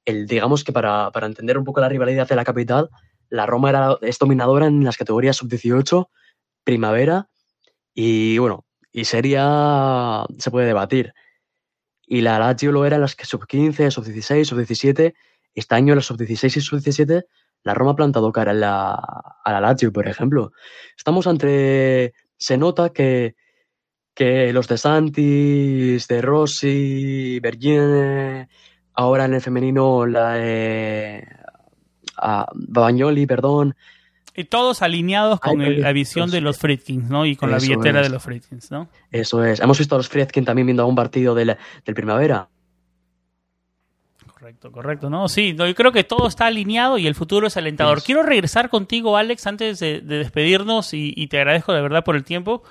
el, 0.04 0.26
digamos 0.26 0.64
que 0.64 0.72
para, 0.72 1.10
entender 1.22 1.58
un 1.58 1.64
poco 1.64 1.80
la 1.80 1.88
rivalidad 1.88 2.28
de 2.28 2.36
la 2.36 2.44
capital, 2.44 2.90
la 3.28 3.46
Roma 3.46 3.70
era, 3.70 3.96
es 4.00 4.18
dominadora 4.18 4.66
en 4.66 4.84
las 4.84 4.96
categorías 4.96 5.36
sub-18, 5.36 6.08
primavera 6.64 7.28
y 7.94 8.38
bueno, 8.38 8.64
y 8.92 9.04
sería, 9.04 10.24
se 10.38 10.50
puede 10.50 10.66
debatir. 10.66 11.12
Y 12.06 12.22
la 12.22 12.38
Lazio 12.38 12.72
lo 12.72 12.84
era 12.86 12.96
en 12.96 13.02
las 13.02 13.14
que 13.14 13.24
sub-15, 13.24 13.90
sub-16, 13.90 14.44
sub-17. 14.44 15.14
Este 15.54 15.74
año 15.74 15.94
las 15.94 16.06
sub-16 16.06 16.56
y 16.56 16.60
sub-17 16.60 17.24
la 17.62 17.74
Roma 17.74 17.92
ha 17.92 17.96
plantado 17.96 18.32
cara 18.32 18.52
a 18.52 18.54
la, 18.54 18.94
a 18.94 19.52
la 19.52 19.60
Lazio, 19.60 19.92
por 19.92 20.08
ejemplo. 20.08 20.52
Estamos 20.96 21.26
entre 21.26 22.14
se 22.40 22.56
nota 22.56 22.92
que, 22.92 23.36
que 24.14 24.52
los 24.52 24.66
de 24.66 24.78
Santis, 24.78 26.08
de 26.08 26.22
Rossi, 26.22 27.38
Bergine, 27.40 28.48
ahora 28.94 29.26
en 29.26 29.34
el 29.34 29.40
femenino 29.40 30.06
la 30.06 30.32
de 30.32 31.28
Babagnoli, 32.54 33.26
perdón. 33.26 33.76
Y 34.34 34.44
todos 34.44 34.80
alineados 34.80 35.38
con 35.38 35.80
la 35.80 35.92
visión 35.92 36.30
de 36.30 36.40
los 36.40 36.56
Friedkins, 36.56 37.10
¿no? 37.10 37.26
Y 37.26 37.36
con 37.36 37.50
la 37.50 37.58
billetera 37.58 38.00
de 38.00 38.08
los 38.08 38.22
Friedkins, 38.22 38.70
¿no? 38.70 38.88
Eso 39.10 39.44
es. 39.44 39.60
Hemos 39.60 39.78
visto 39.78 39.96
a 39.96 39.98
los 39.98 40.08
Friedkins 40.08 40.46
también 40.46 40.66
viendo 40.66 40.86
un 40.86 40.94
partido 40.94 41.34
del, 41.34 41.56
del 41.84 41.94
primavera. 41.94 42.48
Correcto, 44.50 44.72
correcto, 44.72 45.10
¿no? 45.10 45.28
Sí, 45.28 45.54
yo 45.56 45.72
creo 45.76 45.92
que 45.92 46.02
todo 46.02 46.26
está 46.26 46.46
alineado 46.46 46.98
y 46.98 47.06
el 47.06 47.14
futuro 47.14 47.46
es 47.46 47.56
alentador. 47.56 48.02
Quiero 48.02 48.24
regresar 48.24 48.68
contigo, 48.68 49.16
Alex, 49.16 49.46
antes 49.46 49.78
de, 49.78 50.00
despedirnos 50.00 50.92
y, 50.92 51.26
te 51.28 51.38
agradezco 51.38 51.72
de 51.72 51.80
verdad 51.80 52.02
por 52.02 52.16
el 52.16 52.24
tiempo. 52.24 52.64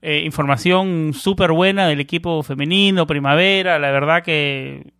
Eh, 0.00 0.20
información 0.24 1.12
súper 1.12 1.50
buena 1.50 1.88
del 1.88 1.98
equipo 1.98 2.44
femenino, 2.44 3.08
primavera, 3.08 3.80
la 3.80 3.90
verdad 3.90 4.22
que 4.22 4.92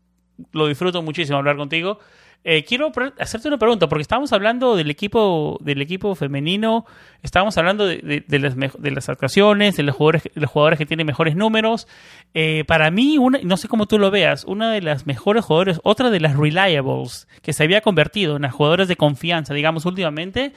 lo 0.51 0.67
disfruto 0.67 1.03
muchísimo 1.03 1.39
hablar 1.39 1.57
contigo. 1.57 2.01
Eh, 2.47 2.63
quiero 2.63 2.93
hacerte 3.19 3.49
una 3.49 3.57
pregunta, 3.57 3.89
porque 3.89 4.03
estábamos 4.03 4.35
hablando 4.35 4.77
del 4.77 4.91
equipo, 4.91 5.57
del 5.63 5.81
equipo 5.81 6.15
femenino, 6.15 6.85
estábamos 7.23 7.57
hablando 7.57 7.87
de, 7.87 8.23
las, 8.29 8.55
de 8.55 9.03
actuaciones, 9.09 9.79
de 9.79 9.83
los 9.83 9.97
jugadores, 9.97 10.25
los 10.35 10.51
jugadores 10.51 10.79
que 10.79 10.85
tienen 10.85 11.07
mejores 11.07 11.37
números. 11.37 11.89
Eh, 12.35 12.65
para 12.67 12.91
mí, 12.91 13.17
una, 13.17 13.39
no 13.43 13.57
sé 13.57 13.67
cómo 13.67 13.87
tú 13.87 13.99
lo 13.99 14.11
veas, 14.11 14.45
una 14.45 14.71
de 14.71 14.83
las 14.83 15.07
mejores 15.07 15.43
jugadores, 15.43 15.81
otra 15.85 16.11
de 16.11 16.21
las 16.21 16.37
reliables, 16.37 17.29
que 17.41 17.55
se 17.55 17.65
había 17.65 17.81
convertido 17.81 18.37
en 18.37 18.43
las 18.43 18.53
jugadoras 18.53 18.89
de 18.89 18.97
confianza, 18.97 19.55
digamos, 19.55 19.87
últimamente, 19.87 20.53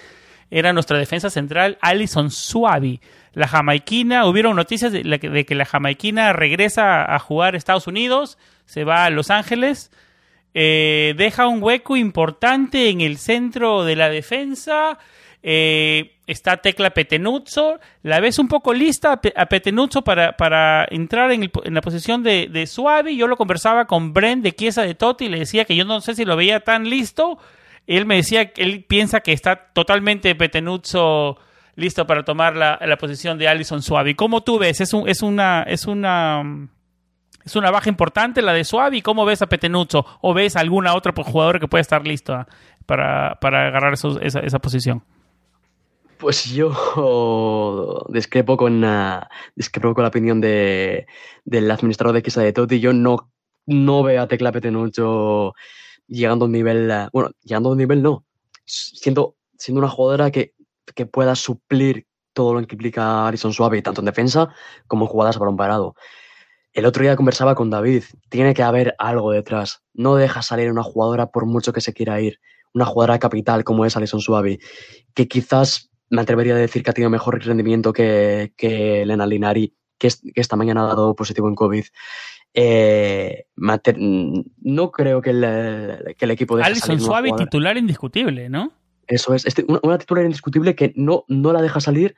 era 0.51 0.73
nuestra 0.73 0.97
defensa 0.97 1.29
central, 1.29 1.77
Alison 1.79 2.31
Suavi. 2.31 2.99
La 3.31 3.47
jamaiquina, 3.47 4.25
hubieron 4.25 4.57
noticias 4.57 4.91
de, 4.91 5.03
de 5.03 5.45
que 5.45 5.55
la 5.55 5.65
jamaiquina 5.65 6.33
regresa 6.33 7.15
a 7.15 7.17
jugar 7.19 7.53
a 7.53 7.57
Estados 7.57 7.87
Unidos, 7.87 8.37
se 8.65 8.83
va 8.83 9.05
a 9.05 9.09
Los 9.09 9.29
Ángeles 9.29 9.89
eh, 10.59 11.13
deja 11.15 11.45
un 11.45 11.61
hueco 11.61 11.95
importante 11.95 12.89
en 12.89 13.01
el 13.01 13.19
centro 13.19 13.83
de 13.83 13.95
la 13.95 14.09
defensa. 14.09 14.97
Eh, 15.43 16.15
está 16.25 16.57
Tecla 16.57 16.89
Petenuzzo. 16.89 17.79
La 18.01 18.19
ves 18.19 18.39
un 18.39 18.47
poco 18.47 18.73
lista 18.73 19.21
a 19.35 19.45
Petenuzzo 19.45 20.03
para, 20.03 20.35
para 20.35 20.87
entrar 20.89 21.31
en, 21.31 21.51
la 21.65 21.81
posición 21.81 22.23
de, 22.23 22.47
de 22.51 22.65
Suavi. 22.65 23.15
Yo 23.15 23.27
lo 23.27 23.37
conversaba 23.37 23.85
con 23.85 24.13
Brent 24.13 24.41
de 24.41 24.51
Chiesa 24.51 24.81
de 24.81 24.95
Totti 24.95 25.25
y 25.25 25.29
le 25.29 25.37
decía 25.37 25.63
que 25.63 25.75
yo 25.75 25.85
no 25.85 26.01
sé 26.01 26.15
si 26.15 26.25
lo 26.25 26.35
veía 26.35 26.61
tan 26.61 26.89
listo. 26.89 27.37
Él 27.85 28.07
me 28.07 28.15
decía 28.15 28.51
que 28.51 28.63
él 28.63 28.83
piensa 28.83 29.19
que 29.19 29.33
está 29.33 29.67
totalmente 29.73 30.33
Petenuzzo 30.33 31.37
listo 31.75 32.07
para 32.07 32.25
tomar 32.25 32.55
la, 32.55 32.79
la 32.83 32.97
posición 32.97 33.37
de 33.37 33.47
Alison 33.47 33.83
Suavi. 33.83 34.15
¿Cómo 34.15 34.41
tú 34.41 34.57
ves? 34.57 34.81
Es, 34.81 34.91
un, 34.91 35.07
es 35.07 35.21
una. 35.21 35.61
Es 35.67 35.85
una 35.85 36.67
es 37.47 37.55
una 37.55 37.71
baja 37.71 37.89
importante 37.89 38.41
la 38.41 38.53
de 38.53 38.63
Suavi. 38.63 39.01
¿Cómo 39.01 39.25
ves 39.25 39.41
a 39.41 39.47
Petenucho? 39.47 40.05
¿O 40.21 40.33
ves 40.33 40.55
alguna 40.55 40.95
otra 40.95 41.13
jugador 41.15 41.59
que 41.59 41.67
puede 41.67 41.81
estar 41.81 42.05
listo 42.05 42.45
para, 42.85 43.31
agarrar 43.41 43.93
esa, 43.93 44.59
posición? 44.59 45.03
Pues 46.17 46.45
yo 46.45 48.05
discrepo 48.09 48.57
con, 48.57 48.85
discrepo 49.55 49.93
con 49.93 50.03
la 50.03 50.09
opinión 50.09 50.41
de, 50.41 51.07
del 51.45 51.71
administrador 51.71 52.13
de 52.13 52.21
Quisa 52.21 52.41
de 52.41 52.51
Totti. 52.51 52.81
Yo 52.81 52.91
no, 52.91 53.31
no 53.65 54.03
veo 54.03 54.21
a 54.21 54.27
Tecla 54.27 54.51
Petenucho 54.51 55.53
llegando 56.07 56.45
a 56.45 56.47
un 56.47 56.51
nivel, 56.51 56.91
eh, 56.91 57.07
bueno, 57.13 57.31
llegando 57.43 57.69
a 57.69 57.71
un 57.71 57.77
nivel 57.77 58.01
no, 58.01 58.25
siendo, 58.65 59.35
siendo 59.57 59.79
una 59.79 59.89
jugadora 59.89 60.31
que, 60.31 60.53
que 60.95 61.05
pueda 61.05 61.35
suplir 61.35 62.07
todo 62.33 62.53
lo 62.53 62.67
que 62.67 62.75
implica 62.75 63.25
Alison 63.25 63.53
Suave, 63.53 63.81
tanto 63.81 64.01
en 64.01 64.05
defensa 64.05 64.49
como 64.85 65.05
en 65.05 65.09
jugadas 65.09 65.37
a 65.37 65.39
balón 65.39 65.55
parado. 65.55 65.95
El 66.73 66.85
otro 66.85 67.03
día 67.03 67.15
conversaba 67.15 67.55
con 67.55 67.69
David, 67.69 68.03
tiene 68.29 68.53
que 68.53 68.63
haber 68.63 68.95
algo 68.99 69.31
detrás. 69.31 69.83
No 69.93 70.15
deja 70.15 70.41
salir 70.41 70.71
una 70.71 70.83
jugadora 70.83 71.31
por 71.31 71.45
mucho 71.45 71.73
que 71.73 71.81
se 71.81 71.93
quiera 71.93 72.21
ir. 72.21 72.39
Una 72.73 72.85
jugadora 72.85 73.19
capital 73.19 73.63
como 73.63 73.85
es 73.85 73.97
Alison 73.97 74.21
Suave, 74.21 74.59
que 75.13 75.27
quizás 75.27 75.89
me 76.09 76.21
atrevería 76.21 76.53
a 76.53 76.57
decir 76.57 76.83
que 76.83 76.91
ha 76.91 76.93
tenido 76.93 77.09
mejor 77.09 77.43
rendimiento 77.43 77.93
que, 77.93 78.53
que 78.55 79.01
Elena 79.01 79.25
Linari, 79.25 79.73
que, 79.97 80.09
esta 80.35 80.55
mañana 80.55 80.83
ha 80.83 80.87
dado 80.87 81.15
positivo 81.15 81.47
en 81.47 81.55
COVID. 81.55 81.85
Eh, 82.53 83.45
no 83.55 84.91
creo 84.91 85.21
que 85.21 85.29
el, 85.31 86.15
que 86.17 86.25
el 86.25 86.31
equipo 86.31 86.57
de 86.57 86.63
Alison 86.63 86.99
Suave 86.99 87.31
titular 87.37 87.77
indiscutible, 87.77 88.49
¿no? 88.49 88.73
Eso 89.07 89.33
es, 89.33 89.45
este, 89.45 89.65
una, 89.67 89.97
titular 89.97 90.25
indiscutible 90.25 90.75
que 90.75 90.93
no, 90.95 91.23
no 91.27 91.53
la 91.53 91.61
deja 91.61 91.79
salir 91.79 92.15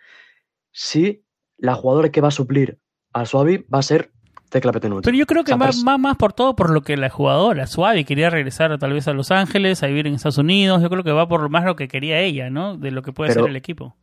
si 0.71 1.23
la 1.57 1.75
jugadora 1.75 2.12
que 2.12 2.21
va 2.21 2.29
a 2.29 2.31
suplir 2.31 2.79
a 3.13 3.25
Suavi 3.25 3.65
va 3.73 3.79
a 3.79 3.83
ser 3.83 4.12
Tecla 4.49 4.71
Petenuto. 4.71 5.01
Pero 5.03 5.17
yo 5.17 5.25
creo 5.25 5.43
que 5.43 5.53
va 5.53 5.97
más, 5.97 6.17
por 6.17 6.33
todo 6.33 6.55
por 6.55 6.71
lo 6.71 6.81
que 6.81 6.97
la 6.97 7.09
jugadora, 7.09 7.67
Suavi, 7.67 8.03
quería 8.03 8.29
regresar 8.29 8.77
tal 8.79 8.93
vez 8.93 9.07
a 9.07 9.13
Los 9.13 9.31
Ángeles, 9.31 9.83
a 9.83 9.88
vivir 9.88 10.07
en 10.07 10.15
Estados 10.15 10.39
Unidos. 10.39 10.81
Yo 10.81 10.89
creo 10.89 11.03
que 11.03 11.12
va 11.12 11.27
por 11.27 11.47
más 11.49 11.65
lo 11.65 11.75
que 11.75 11.88
quería 11.88 12.19
ella, 12.19 12.49
¿no? 12.49 12.75
De 12.75 12.91
lo 12.91 13.03
que 13.03 13.13
puede 13.13 13.31
ser 13.31 13.45
el 13.45 13.55
equipo. 13.55 13.95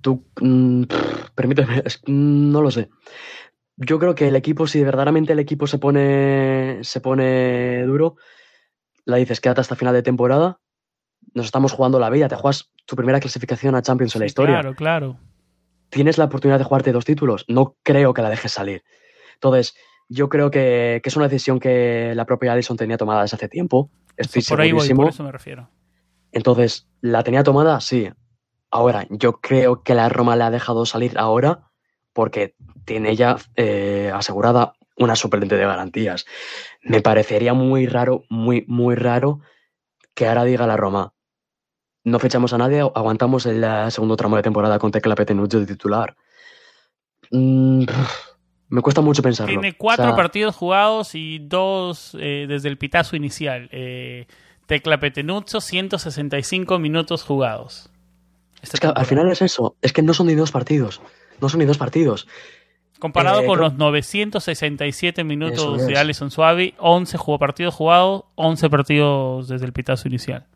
Tú, 0.00 0.24
mm, 0.40 0.84
permíteme, 1.34 1.82
no 2.06 2.62
lo 2.62 2.70
sé. 2.70 2.88
Yo 3.76 3.98
creo 3.98 4.14
que 4.14 4.28
el 4.28 4.36
equipo, 4.36 4.66
si 4.66 4.84
verdaderamente 4.84 5.32
el 5.32 5.40
equipo 5.40 5.66
se 5.66 5.78
pone, 5.78 6.78
se 6.82 7.00
pone 7.00 7.82
duro, 7.84 8.16
la 9.04 9.16
dices, 9.16 9.40
quédate 9.40 9.62
hasta 9.62 9.74
final 9.74 9.94
de 9.94 10.02
temporada, 10.02 10.60
nos 11.32 11.46
estamos 11.46 11.72
jugando 11.72 11.98
la 11.98 12.10
vida, 12.10 12.28
te 12.28 12.36
juegas 12.36 12.70
tu 12.86 12.94
primera 12.94 13.18
clasificación 13.18 13.74
a 13.74 13.82
Champions 13.82 14.14
en 14.14 14.20
la 14.20 14.26
historia. 14.26 14.60
Claro, 14.60 14.74
claro. 14.74 15.16
Tienes 15.88 16.18
la 16.18 16.26
oportunidad 16.26 16.58
de 16.58 16.64
jugarte 16.64 16.92
dos 16.92 17.04
títulos, 17.04 17.44
no 17.48 17.76
creo 17.82 18.14
que 18.14 18.22
la 18.22 18.30
dejes 18.30 18.52
salir. 18.52 18.84
Entonces, 19.44 19.74
yo 20.08 20.30
creo 20.30 20.50
que, 20.50 21.02
es 21.04 21.16
una 21.16 21.28
decisión 21.28 21.60
que 21.60 22.14
la 22.14 22.24
propia 22.24 22.52
Alison 22.52 22.78
tenía 22.78 22.96
tomada 22.96 23.22
desde 23.22 23.36
hace 23.36 23.48
tiempo. 23.48 23.90
Estoy 24.16 24.42
por 24.42 24.60
ahí 24.60 24.72
voy, 24.72 24.88
por 24.94 25.08
eso 25.08 25.22
me 25.22 25.32
refiero. 25.32 25.68
Entonces, 26.32 26.88
¿la 27.02 27.22
tenía 27.22 27.42
tomada? 27.42 27.78
Sí. 27.82 28.10
Ahora, 28.70 29.06
yo 29.10 29.40
creo 29.40 29.82
que 29.82 29.94
la 29.94 30.08
Roma 30.08 30.34
le 30.36 30.44
ha 30.44 30.50
dejado 30.50 30.86
salir 30.86 31.18
ahora 31.18 31.70
porque 32.14 32.54
tiene 32.86 33.16
ya 33.16 33.36
eh, 33.56 34.10
asegurada 34.14 34.72
una 34.96 35.14
suplente 35.14 35.56
de 35.56 35.66
garantías. 35.66 36.24
Me 36.82 37.02
parecería 37.02 37.52
muy 37.52 37.86
raro, 37.86 38.24
muy, 38.30 38.64
muy 38.66 38.94
raro 38.94 39.40
que 40.14 40.26
ahora 40.26 40.44
diga 40.44 40.66
la 40.66 40.78
Roma, 40.78 41.12
no 42.04 42.18
fechamos 42.18 42.54
a 42.54 42.58
nadie, 42.58 42.80
aguantamos 42.80 43.44
el 43.44 43.62
eh, 43.62 43.90
segundo 43.90 44.16
tramo 44.16 44.36
de 44.36 44.42
temporada 44.42 44.78
con 44.78 44.90
Tecla 44.90 45.14
Petenuccio 45.14 45.60
de 45.60 45.66
titular. 45.66 46.16
Mm, 47.30 47.84
me 48.68 48.82
cuesta 48.82 49.00
mucho 49.00 49.22
pensarlo. 49.22 49.52
Tiene 49.52 49.76
cuatro 49.76 50.14
partidos 50.16 50.56
jugados 50.56 51.14
y 51.14 51.38
dos 51.38 52.16
eh, 52.18 52.46
desde 52.48 52.68
el 52.68 52.78
pitazo 52.78 53.16
inicial. 53.16 53.68
Eh, 53.72 54.26
Tecla 54.66 54.98
Petenuzzo, 54.98 55.60
165 55.60 56.78
minutos 56.78 57.22
jugados. 57.22 57.90
Es 58.62 58.80
que 58.80 58.86
al 58.86 59.06
final 59.06 59.30
es 59.30 59.42
eso. 59.42 59.76
Es 59.82 59.92
que 59.92 60.02
no 60.02 60.14
son 60.14 60.26
ni 60.26 60.34
dos 60.34 60.50
partidos. 60.50 61.02
No 61.40 61.48
son 61.48 61.60
ni 61.60 61.66
dos 61.66 61.78
partidos. 61.78 62.26
Comparado 62.98 63.44
con 63.44 63.60
los 63.60 63.74
967 63.74 65.24
minutos 65.24 65.86
de 65.86 65.98
Alison 65.98 66.30
Suavi, 66.30 66.74
11 66.78 67.18
partidos 67.38 67.74
jugados, 67.74 68.24
11 68.36 68.70
partidos 68.70 69.48
desde 69.48 69.66
el 69.66 69.74
pitazo 69.74 70.08
inicial. 70.08 70.46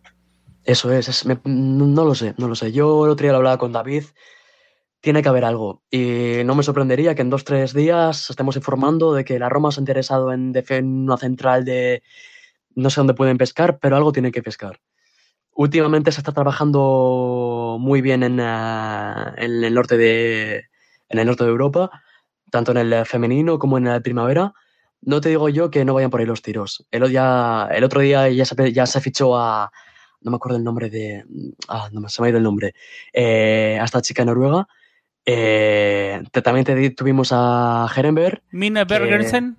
Eso 0.64 0.92
es, 0.92 1.26
no 1.44 2.04
lo 2.04 2.14
sé, 2.14 2.34
no 2.38 2.48
lo 2.48 2.54
sé. 2.54 2.72
Yo 2.72 3.04
el 3.04 3.10
otro 3.10 3.24
día 3.24 3.32
lo 3.32 3.38
hablaba 3.38 3.58
con 3.58 3.72
David, 3.72 4.04
tiene 5.00 5.22
que 5.22 5.28
haber 5.28 5.44
algo. 5.44 5.82
Y 5.90 6.42
no 6.44 6.54
me 6.54 6.62
sorprendería 6.62 7.14
que 7.14 7.22
en 7.22 7.30
dos, 7.30 7.44
tres 7.44 7.72
días 7.72 8.30
estemos 8.30 8.56
informando 8.56 9.14
de 9.14 9.24
que 9.24 9.38
la 9.38 9.48
Roma 9.48 9.70
se 9.70 9.80
ha 9.80 9.82
interesado 9.82 10.32
en, 10.32 10.54
una 10.80 11.16
central 11.16 11.64
de 11.64 12.02
no 12.74 12.90
sé 12.90 13.00
dónde 13.00 13.14
pueden 13.14 13.38
pescar, 13.38 13.78
pero 13.78 13.96
algo 13.96 14.12
tiene 14.12 14.32
que 14.32 14.42
pescar. 14.42 14.80
Últimamente 15.52 16.12
se 16.12 16.20
está 16.20 16.32
trabajando 16.32 17.78
muy 17.80 18.00
bien 18.00 18.22
en, 18.22 18.38
eh, 18.40 19.32
en, 19.36 19.64
el 19.64 19.74
norte 19.74 19.96
de, 19.96 20.64
en 21.08 21.18
el 21.18 21.26
norte 21.26 21.44
de 21.44 21.50
Europa, 21.50 21.90
tanto 22.50 22.70
en 22.72 22.78
el 22.78 23.06
femenino 23.06 23.58
como 23.58 23.78
en 23.78 23.84
la 23.84 24.00
primavera. 24.00 24.52
No 25.00 25.20
te 25.20 25.30
digo 25.30 25.48
yo 25.48 25.70
que 25.70 25.84
no 25.84 25.94
vayan 25.94 26.10
por 26.10 26.20
ahí 26.20 26.26
los 26.26 26.42
tiros. 26.42 26.86
El, 26.90 27.02
el 27.04 27.84
otro 27.84 28.00
día 28.00 28.28
ya 28.30 28.44
ya 28.44 28.86
se 28.86 29.00
fichó 29.00 29.36
a, 29.36 29.70
no 30.20 30.30
me 30.30 30.36
acuerdo 30.36 30.58
el 30.58 30.64
nombre 30.64 30.90
de, 30.90 31.24
ah, 31.68 31.88
no 31.92 32.08
se 32.08 32.20
me 32.20 32.28
ha 32.28 32.30
ido 32.30 32.38
el 32.38 32.44
nombre, 32.44 32.74
eh, 33.12 33.78
a 33.80 33.84
esta 33.84 34.02
chica 34.02 34.24
noruega. 34.24 34.68
Eh, 35.30 36.22
también 36.42 36.64
tuvimos 36.94 37.32
a 37.32 37.86
Herenberg. 37.94 38.42
Mina 38.50 38.86
Bergersen. 38.86 39.58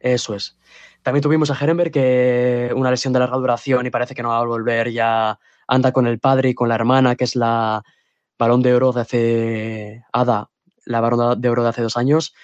Eso 0.00 0.34
es. 0.34 0.58
También 1.02 1.22
tuvimos 1.22 1.50
a 1.50 1.54
Herenberg, 1.54 1.90
que 1.90 2.70
una 2.76 2.90
lesión 2.90 3.14
de 3.14 3.20
larga 3.20 3.38
duración 3.38 3.86
y 3.86 3.90
parece 3.90 4.14
que 4.14 4.22
no 4.22 4.28
va 4.28 4.38
a 4.38 4.44
volver. 4.44 4.92
Ya 4.92 5.38
anda 5.66 5.92
con 5.92 6.06
el 6.06 6.18
padre 6.18 6.50
y 6.50 6.54
con 6.54 6.68
la 6.68 6.74
hermana, 6.74 7.16
que 7.16 7.24
es 7.24 7.36
la 7.36 7.82
balón 8.38 8.60
de 8.60 8.74
oro 8.74 8.92
de 8.92 9.00
hace. 9.00 10.04
Ada, 10.12 10.50
la 10.84 11.00
balón 11.00 11.40
de 11.40 11.48
oro 11.48 11.62
de 11.62 11.70
hace 11.70 11.80
dos 11.80 11.96
años. 11.96 12.34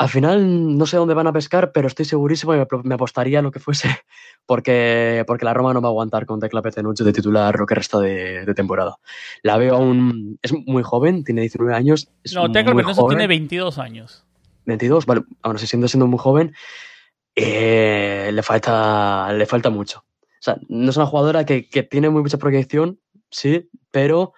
Al 0.00 0.08
final 0.08 0.78
no 0.78 0.86
sé 0.86 0.96
dónde 0.96 1.12
van 1.12 1.26
a 1.26 1.32
pescar, 1.34 1.72
pero 1.72 1.86
estoy 1.86 2.06
segurísimo 2.06 2.54
y 2.54 2.66
me 2.84 2.94
apostaría 2.94 3.42
lo 3.42 3.50
que 3.50 3.58
fuese, 3.60 3.86
porque, 4.46 5.24
porque 5.26 5.44
la 5.44 5.52
Roma 5.52 5.74
no 5.74 5.82
va 5.82 5.88
a 5.88 5.90
aguantar 5.90 6.24
con 6.24 6.40
Tecla 6.40 6.62
Petenuccio 6.62 7.04
de 7.04 7.12
titular 7.12 7.54
lo 7.58 7.66
que 7.66 7.74
resta 7.74 7.98
de, 7.98 8.50
temporada. 8.54 8.96
La 9.42 9.58
veo 9.58 9.76
aún, 9.76 10.38
es 10.40 10.54
muy 10.54 10.82
joven, 10.82 11.22
tiene 11.22 11.42
19 11.42 11.74
años. 11.74 12.08
no, 12.32 12.50
Tecla 12.50 12.74
Petenuccio 12.74 13.08
tiene 13.08 13.26
22 13.26 13.76
años. 13.76 14.24
22, 14.64 15.04
vale, 15.04 15.22
aún 15.42 15.56
así 15.56 15.66
siendo, 15.66 15.86
siendo 15.86 16.06
muy 16.06 16.18
joven, 16.18 16.54
eh, 17.36 18.30
le, 18.32 18.42
falta, 18.42 19.30
le 19.34 19.44
falta 19.44 19.68
mucho. 19.68 19.98
O 19.98 20.42
sea, 20.42 20.56
no 20.70 20.88
es 20.88 20.96
una 20.96 21.04
jugadora 21.04 21.44
que, 21.44 21.68
que 21.68 21.82
tiene 21.82 22.08
muy 22.08 22.22
mucha 22.22 22.38
proyección, 22.38 22.98
sí, 23.28 23.68
pero 23.90 24.32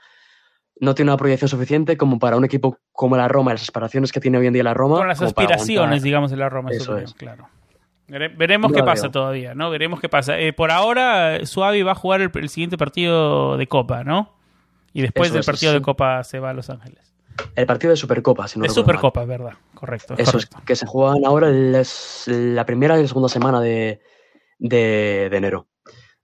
no 0.82 0.96
tiene 0.96 1.12
una 1.12 1.16
proyección 1.16 1.48
suficiente 1.48 1.96
como 1.96 2.18
para 2.18 2.36
un 2.36 2.44
equipo 2.44 2.76
como 2.90 3.16
la 3.16 3.28
Roma, 3.28 3.52
las 3.52 3.62
aspiraciones 3.62 4.10
que 4.10 4.18
tiene 4.18 4.38
hoy 4.38 4.48
en 4.48 4.52
día 4.52 4.64
la 4.64 4.74
Roma. 4.74 4.96
Con 4.96 5.06
las 5.06 5.22
aspiraciones, 5.22 6.02
digamos, 6.02 6.32
de 6.32 6.36
la 6.36 6.48
Roma. 6.48 6.70
Eso 6.72 6.98
es. 6.98 7.14
claro. 7.14 7.48
Veremos 8.08 8.72
qué 8.72 8.82
pasa 8.82 9.10
todavía, 9.10 9.54
¿no? 9.54 9.70
Veremos 9.70 10.00
qué 10.00 10.08
pasa. 10.08 10.38
Eh, 10.40 10.52
por 10.52 10.72
ahora, 10.72 11.46
Suavi 11.46 11.82
va 11.82 11.92
a 11.92 11.94
jugar 11.94 12.20
el, 12.20 12.48
siguiente 12.48 12.76
partido 12.76 13.56
de 13.56 13.68
Copa, 13.68 14.02
¿no? 14.02 14.34
Y 14.92 15.02
después 15.02 15.32
del 15.32 15.44
partido 15.44 15.72
de 15.72 15.80
Copa 15.80 16.24
se 16.24 16.40
va 16.40 16.50
a 16.50 16.52
Los 16.52 16.68
Ángeles. 16.68 17.14
El 17.54 17.64
partido 17.64 17.92
de 17.92 17.96
Supercopa, 17.96 18.48
si 18.48 18.58
no 18.58 18.66
Es 18.66 18.74
Supercopa, 18.74 19.22
es 19.22 19.28
verdad, 19.28 19.52
correcto. 19.74 20.14
Eso 20.18 20.36
es, 20.36 20.48
que 20.66 20.74
se 20.74 20.84
juegan 20.84 21.24
ahora 21.24 21.48
la 21.48 22.66
primera 22.66 22.98
y 22.98 23.02
la 23.02 23.08
segunda 23.08 23.28
semana 23.28 23.60
de, 23.60 24.00
enero. 24.58 25.68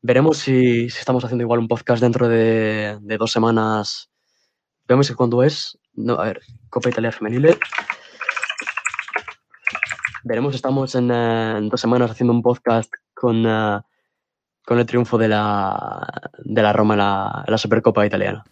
Veremos 0.03 0.39
si, 0.39 0.87
estamos 0.87 1.25
haciendo 1.25 1.45
igual 1.45 1.61
un 1.61 1.69
podcast 1.69 2.03
dentro 2.03 2.29
de, 2.29 2.99
de 3.01 3.17
dos 3.17 3.31
semanas 3.31 4.11
Veamos 4.89 5.11
cuándo 5.13 5.43
es. 5.43 5.79
No, 5.93 6.15
a 6.15 6.25
ver, 6.25 6.41
Copa 6.71 6.89
Italia 6.89 7.13
Femenil. 7.13 7.59
Veremos, 10.25 10.55
estamos 10.55 10.95
en, 10.95 11.11
eh, 11.13 11.59
dos 11.71 11.81
semanas 11.81 12.11
haciendo 12.11 12.33
un 12.33 12.41
podcast 12.41 12.91
con, 13.13 13.45
eh, 13.47 13.81
con 14.65 14.79
el 14.79 14.87
triunfo 14.87 15.19
de 15.19 15.29
la, 15.29 16.31
de 16.39 16.63
la 16.63 16.73
Roma 16.73 16.95
en 16.95 17.53
la, 17.53 17.59
Supercopa 17.59 18.07
italiana. 18.07 18.43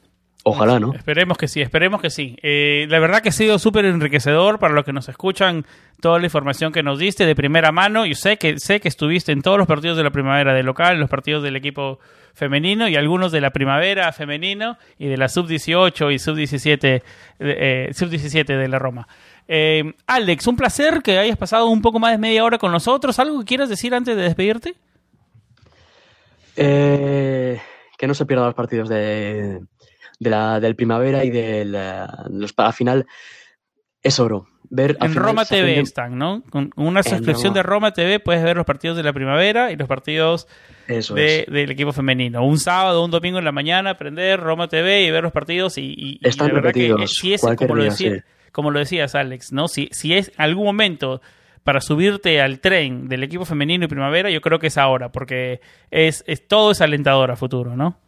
Ojalá, 0.48 0.78
¿no? 0.78 0.94
Esperemos 0.94 1.36
que 1.36 1.48
sí, 1.48 1.60
esperemos 1.60 2.00
que 2.00 2.08
sí. 2.08 2.36
Eh, 2.40 2.86
la 2.88 3.00
verdad 3.00 3.20
que 3.20 3.30
ha 3.30 3.32
sido 3.32 3.58
súper 3.58 3.84
enriquecedor 3.84 4.60
para 4.60 4.74
los 4.74 4.84
que 4.84 4.92
nos 4.92 5.08
escuchan 5.08 5.66
toda 6.00 6.20
la 6.20 6.26
información 6.26 6.72
que 6.72 6.84
nos 6.84 7.00
diste 7.00 7.26
de 7.26 7.34
primera 7.34 7.72
mano. 7.72 8.06
Yo 8.06 8.14
sé 8.14 8.36
que 8.36 8.56
sé 8.60 8.78
que 8.78 8.86
estuviste 8.86 9.32
en 9.32 9.42
todos 9.42 9.58
los 9.58 9.66
partidos 9.66 9.96
de 9.96 10.04
la 10.04 10.12
primavera 10.12 10.54
de 10.54 10.62
local, 10.62 11.00
los 11.00 11.10
partidos 11.10 11.42
del 11.42 11.56
equipo 11.56 11.98
femenino 12.32 12.86
y 12.86 12.94
algunos 12.94 13.32
de 13.32 13.40
la 13.40 13.50
primavera 13.50 14.12
femenino 14.12 14.78
y 15.00 15.08
de 15.08 15.16
la 15.16 15.28
sub-18 15.28 16.14
y 16.14 16.18
sub-17 16.20 17.02
eh, 17.40 17.90
sub 17.92 18.08
-17 18.08 18.44
de 18.44 18.68
la 18.68 18.78
Roma. 18.78 19.08
Eh, 19.48 19.94
Alex, 20.06 20.46
un 20.46 20.56
placer 20.56 21.02
que 21.02 21.18
hayas 21.18 21.36
pasado 21.36 21.66
un 21.66 21.82
poco 21.82 21.98
más 21.98 22.12
de 22.12 22.18
media 22.18 22.44
hora 22.44 22.58
con 22.58 22.70
nosotros. 22.70 23.18
¿Algo 23.18 23.40
que 23.40 23.46
quieras 23.46 23.68
decir 23.68 23.92
antes 23.96 24.14
de 24.14 24.22
despedirte? 24.22 24.76
Eh, 26.54 27.60
que 27.98 28.06
no 28.06 28.14
se 28.14 28.26
pierdan 28.26 28.46
los 28.46 28.54
partidos 28.54 28.88
de, 28.88 29.58
la, 30.18 30.60
del 30.60 30.76
primavera 30.76 31.24
y 31.24 31.30
del 31.30 31.72
los, 32.30 32.54
al 32.56 32.72
final 32.72 33.06
es 34.02 34.20
oro. 34.20 34.46
Ver, 34.68 34.96
en 35.00 35.14
Roma 35.14 35.44
TV 35.44 35.78
están, 35.78 36.18
¿no? 36.18 36.42
Con 36.50 36.72
una 36.74 37.02
suscripción 37.02 37.54
de 37.54 37.62
Roma 37.62 37.92
TV 37.92 38.18
puedes 38.18 38.42
ver 38.42 38.56
los 38.56 38.66
partidos 38.66 38.96
de 38.96 39.04
la 39.04 39.12
primavera 39.12 39.70
y 39.70 39.76
los 39.76 39.86
partidos 39.86 40.48
del 40.88 41.70
equipo 41.70 41.92
femenino. 41.92 42.44
Un 42.44 42.58
sábado, 42.58 43.04
un 43.04 43.10
domingo 43.10 43.38
en 43.38 43.44
la 43.44 43.52
mañana, 43.52 43.90
aprender 43.90 44.40
Roma 44.40 44.68
TV 44.68 45.02
y 45.04 45.10
ver 45.10 45.22
los 45.22 45.32
partidos 45.32 45.78
y, 45.78 46.18
Están 46.22 46.50
repetidos. 46.50 47.16
si 47.16 47.34
es 47.34 47.42
como 47.56 47.76
lo, 47.76 47.84
decía, 47.84 48.24
como 48.50 48.70
lo 48.72 48.80
decías, 48.80 49.14
Alex, 49.14 49.52
¿no? 49.52 49.68
Si, 49.68 49.88
si 49.92 50.14
es 50.14 50.32
algún 50.36 50.64
momento 50.64 51.20
para 51.62 51.80
subirte 51.80 52.40
al 52.40 52.60
tren 52.60 53.08
del 53.08 53.22
equipo 53.22 53.44
femenino 53.44 53.84
y 53.84 53.88
primavera, 53.88 54.30
yo 54.30 54.40
creo 54.40 54.58
que 54.58 54.68
es 54.68 54.78
ahora, 54.78 55.12
porque 55.12 55.60
es, 55.90 56.24
es 56.26 56.46
todo 56.46 56.72
es 56.72 56.80
alentador 56.80 57.30
a 57.30 57.36
futuro, 57.36 57.76
¿no? 57.76 57.98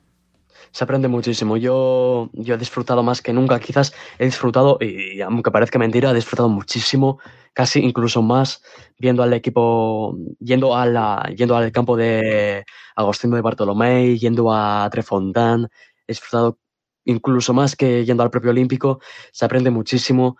Se 0.70 0.84
aprende 0.84 1.08
muchísimo. 1.08 1.56
Yo, 1.56 2.30
yo 2.32 2.54
he 2.54 2.58
disfrutado 2.58 3.02
más 3.02 3.22
que 3.22 3.32
nunca. 3.32 3.58
Quizás 3.60 3.92
he 4.18 4.24
disfrutado, 4.24 4.78
y 4.80 5.20
aunque 5.20 5.50
parezca 5.50 5.78
mentira, 5.78 6.10
he 6.10 6.14
disfrutado 6.14 6.48
muchísimo, 6.48 7.18
casi 7.52 7.80
incluso 7.80 8.22
más, 8.22 8.62
viendo 8.98 9.22
al 9.22 9.32
equipo, 9.32 10.16
yendo, 10.38 10.76
a 10.76 10.86
la, 10.86 11.32
yendo 11.36 11.56
al 11.56 11.72
campo 11.72 11.96
de 11.96 12.64
Agostino 12.96 13.36
de 13.36 13.42
Bartolomé, 13.42 14.18
yendo 14.18 14.52
a 14.52 14.88
Trefontan. 14.90 15.68
He 16.06 16.12
disfrutado 16.12 16.58
incluso 17.04 17.54
más 17.54 17.74
que 17.76 18.04
yendo 18.04 18.22
al 18.22 18.30
propio 18.30 18.50
Olímpico. 18.50 19.00
Se 19.32 19.44
aprende 19.44 19.70
muchísimo. 19.70 20.36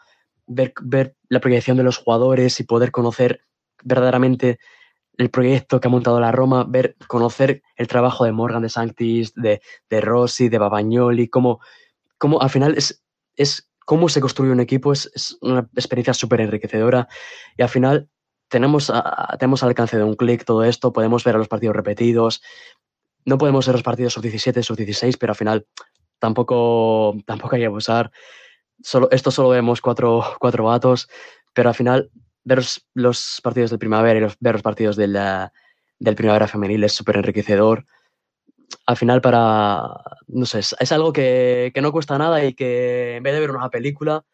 Ver, 0.47 0.73
ver 0.81 1.15
la 1.29 1.41
proyección 1.41 1.77
de 1.77 1.83
los 1.83 1.99
jugadores 1.99 2.59
y 2.61 2.65
poder 2.65 2.91
conocer 2.91 3.43
verdaderamente 3.85 4.59
el 5.19 5.31
proyecto 5.31 5.81
que 5.81 5.89
ha 5.89 5.91
montado 5.91 6.21
la 6.21 6.33
Roma, 6.33 6.65
ver, 6.67 6.97
conocer 7.09 7.63
el 7.77 7.89
trabajo 7.89 8.25
de 8.25 8.33
Morgan, 8.33 8.63
de 8.63 8.69
Sanctis, 8.71 9.35
de, 9.35 9.61
de 9.91 10.01
Rossi, 10.01 10.49
de 10.49 10.59
Babagnoli, 10.59 11.29
cómo, 11.29 11.61
cómo 12.19 12.41
al 12.41 12.51
final 12.51 12.77
es, 12.77 13.05
es 13.37 13.69
cómo 13.85 14.09
se 14.09 14.21
construye 14.21 14.53
un 14.53 14.61
equipo, 14.61 14.93
es, 14.93 15.37
una 15.41 15.69
experiencia 15.75 16.15
súper 16.15 16.41
enriquecedora 16.41 17.09
y 17.57 17.63
al 17.63 17.69
final 17.69 18.09
tenemos, 18.49 18.93
tenemos 19.39 19.63
al 19.63 19.71
alcance 19.71 19.97
de 19.97 20.05
un 20.05 20.15
clic 20.15 20.45
todo 20.45 20.63
esto, 20.63 20.93
podemos 20.93 21.25
ver 21.25 21.35
a 21.35 21.39
los 21.39 21.49
partidos 21.49 21.75
repetidos, 21.75 22.41
no 23.25 23.39
podemos 23.39 23.67
ver 23.67 23.75
los 23.75 23.83
partidos 23.83 24.13
sub-17, 24.15 24.63
sub-16, 24.63 25.17
pero 25.19 25.33
al 25.33 25.37
final 25.37 25.67
tampoco, 26.19 27.17
tampoco 27.27 27.57
hay 27.57 27.63
que 27.63 27.67
abusar. 27.67 28.11
Solo, 28.83 29.09
esto 29.11 29.33
solo 29.33 29.49
vemos 29.49 29.81
cuatro, 29.81 30.25
cuatro 30.39 30.65
vatos, 30.65 31.09
pero 31.53 31.69
al 31.69 31.75
final 31.75 32.11
ver 32.49 32.65
los, 32.95 33.41
partidos 33.43 33.71
del 33.71 33.79
primavera 33.79 34.19
y 34.19 34.23
ver 34.41 34.55
los 34.55 34.63
partidos 34.63 34.97
del, 34.97 35.17
del 35.99 36.15
primavera 36.15 36.49
femenil 36.49 36.83
es 36.85 36.95
súper 36.95 37.17
enriquecedor. 37.19 37.87
Al 38.87 38.97
final, 38.97 39.21
para. 39.21 39.83
No 40.27 40.47
sé, 40.47 40.59
es, 40.59 40.93
algo 40.93 41.13
que, 41.13 41.71
que, 41.75 41.81
no 41.81 41.93
cuesta 41.93 42.19
nada 42.19 42.45
y 42.45 42.55
que 42.55 43.17
en 43.17 43.23
vez 43.23 43.35
de 43.35 43.41
ver 43.41 43.51
una 43.51 43.71
película, 43.71 44.25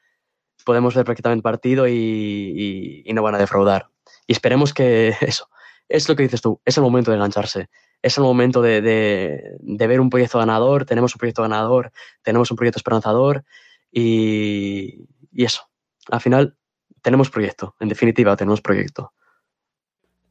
podemos 0.64 0.94
ver 0.94 1.04
prácticamente 1.04 1.42
partido 1.42 1.86
y, 1.86 3.02
y, 3.04 3.12
no 3.12 3.22
van 3.22 3.34
a 3.34 3.38
defraudar. 3.38 3.88
Y 4.26 4.32
esperemos 4.32 4.72
que 4.72 5.14
eso, 5.20 5.48
es 5.88 6.08
lo 6.08 6.16
que 6.16 6.24
dices 6.24 6.40
tú, 6.40 6.60
es 6.64 6.76
el 6.76 6.82
momento 6.82 7.10
de 7.10 7.16
engancharse. 7.16 7.68
Es 8.02 8.18
el 8.18 8.24
momento 8.24 8.60
de, 8.60 8.82
de, 8.82 9.56
de 9.60 9.86
ver 9.86 10.00
un 10.00 10.10
proyecto 10.10 10.38
ganador, 10.38 10.84
tenemos 10.84 11.14
un 11.14 11.18
proyecto 11.18 11.42
ganador, 11.42 11.90
tenemos 12.22 12.50
un 12.50 12.56
proyecto 12.56 12.78
esperanzador 12.78 13.44
y, 13.90 15.06
y 15.32 15.44
eso. 15.44 15.62
Al 16.10 16.20
final, 16.20 16.56
tenemos 17.04 17.30
proyecto. 17.30 17.76
En 17.78 17.88
definitiva, 17.88 18.34
tenemos 18.34 18.62
proyecto. 18.62 19.12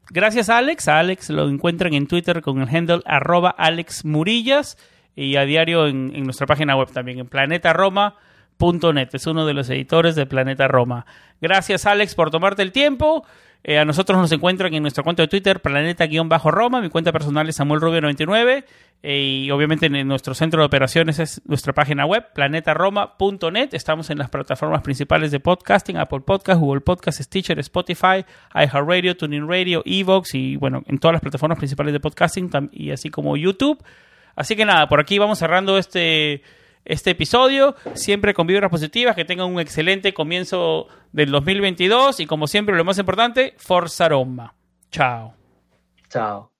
Gracias 0.10 0.50
Alex. 0.50 0.88
A 0.88 1.00
Alex 1.00 1.30
lo 1.30 1.48
encuentran 1.48 1.94
en 1.94 2.08
Twitter 2.08 2.42
con 2.42 2.60
el 2.60 2.76
handle 2.76 3.02
arroba 3.06 3.52
Alex 3.52 4.04
Murillas 4.04 4.78
y 5.16 5.36
a 5.36 5.46
diario 5.46 5.86
en, 5.88 6.12
nuestra 6.24 6.48
página 6.48 6.76
web 6.76 6.92
también, 6.92 7.20
en 7.20 7.28
planetaroma.net. 7.28 9.10
Es 9.14 9.28
uno 9.28 9.46
de 9.46 9.54
los 9.54 9.70
editores 9.70 10.16
de 10.16 10.26
Planeta 10.26 10.68
Roma. 10.68 11.06
Gracias, 11.40 11.86
Alex, 11.86 12.16
por 12.16 12.32
tomarte 12.32 12.64
el 12.64 12.72
tiempo. 12.72 13.24
Eh, 13.66 13.80
a 13.80 13.86
nosotros 13.86 14.20
nos 14.20 14.32
encuentran 14.32 14.74
en 14.74 14.82
nuestro 14.82 15.04
cuenta 15.04 15.24
de 15.24 15.28
Twitter, 15.30 15.62
planeta-roma. 15.62 16.82
Mi 16.82 16.90
cuenta 16.90 17.14
personal 17.14 17.48
es 17.48 17.56
Samuel 17.56 17.80
Rubio 17.80 18.02
99. 18.02 18.66
Eh, 19.06 19.44
y 19.46 19.52
obviamente 19.52 19.88
en 19.88 20.08
nuestro 20.08 20.34
centro 20.34 20.62
de 20.62 20.66
operaciones 20.66 21.20
es 21.20 21.42
nuestra 21.46 21.74
página 21.74 22.06
web, 22.06 22.26
planetaroma.net. 22.34 23.74
Estamos 23.74 24.10
en 24.10 24.18
las 24.18 24.30
plataformas 24.30 24.82
principales 24.82 25.32
de 25.32 25.42
podcasting, 25.42 25.98
Apple 25.98 26.22
Podcast, 26.22 26.60
Google 26.60 26.82
Podcast, 26.82 27.22
Stitcher, 27.22 27.60
Spotify, 27.60 28.26
iHeartRadio, 28.54 29.18
TuneIn 29.18 29.48
Radio, 29.48 29.82
Evox 29.86 30.36
y 30.36 30.56
bueno, 30.56 30.84
en 30.88 31.00
todas 31.00 31.14
las 31.14 31.22
plataformas 31.22 31.58
principales 31.58 31.92
de 31.92 32.00
podcasting 32.00 32.50
y 32.72 32.92
así 32.92 33.10
como 33.10 33.36
YouTube. 33.36 33.84
Así 34.36 34.56
que 34.56 34.64
nada, 34.64 34.88
por 34.88 35.02
aquí 35.02 35.20
vamos 35.20 35.40
cerrando 35.40 35.78
este 35.78 36.42
este 36.86 37.12
episodio, 37.12 37.76
siempre 37.94 38.34
con 38.34 38.48
vibras 38.48 38.70
positivas, 38.70 39.16
que 39.16 39.26
tengan 39.26 39.48
un 39.48 39.60
excelente 39.60 40.14
comienzo 40.14 40.88
del 41.12 41.32
2022 41.32 42.20
y 42.20 42.26
como 42.26 42.48
siempre 42.48 42.76
lo 42.76 42.84
más 42.84 42.98
importante, 42.98 43.54
Forza 43.58 44.10
Roma. 44.10 44.54
Chao. 44.92 45.34
Chao. 46.10 46.53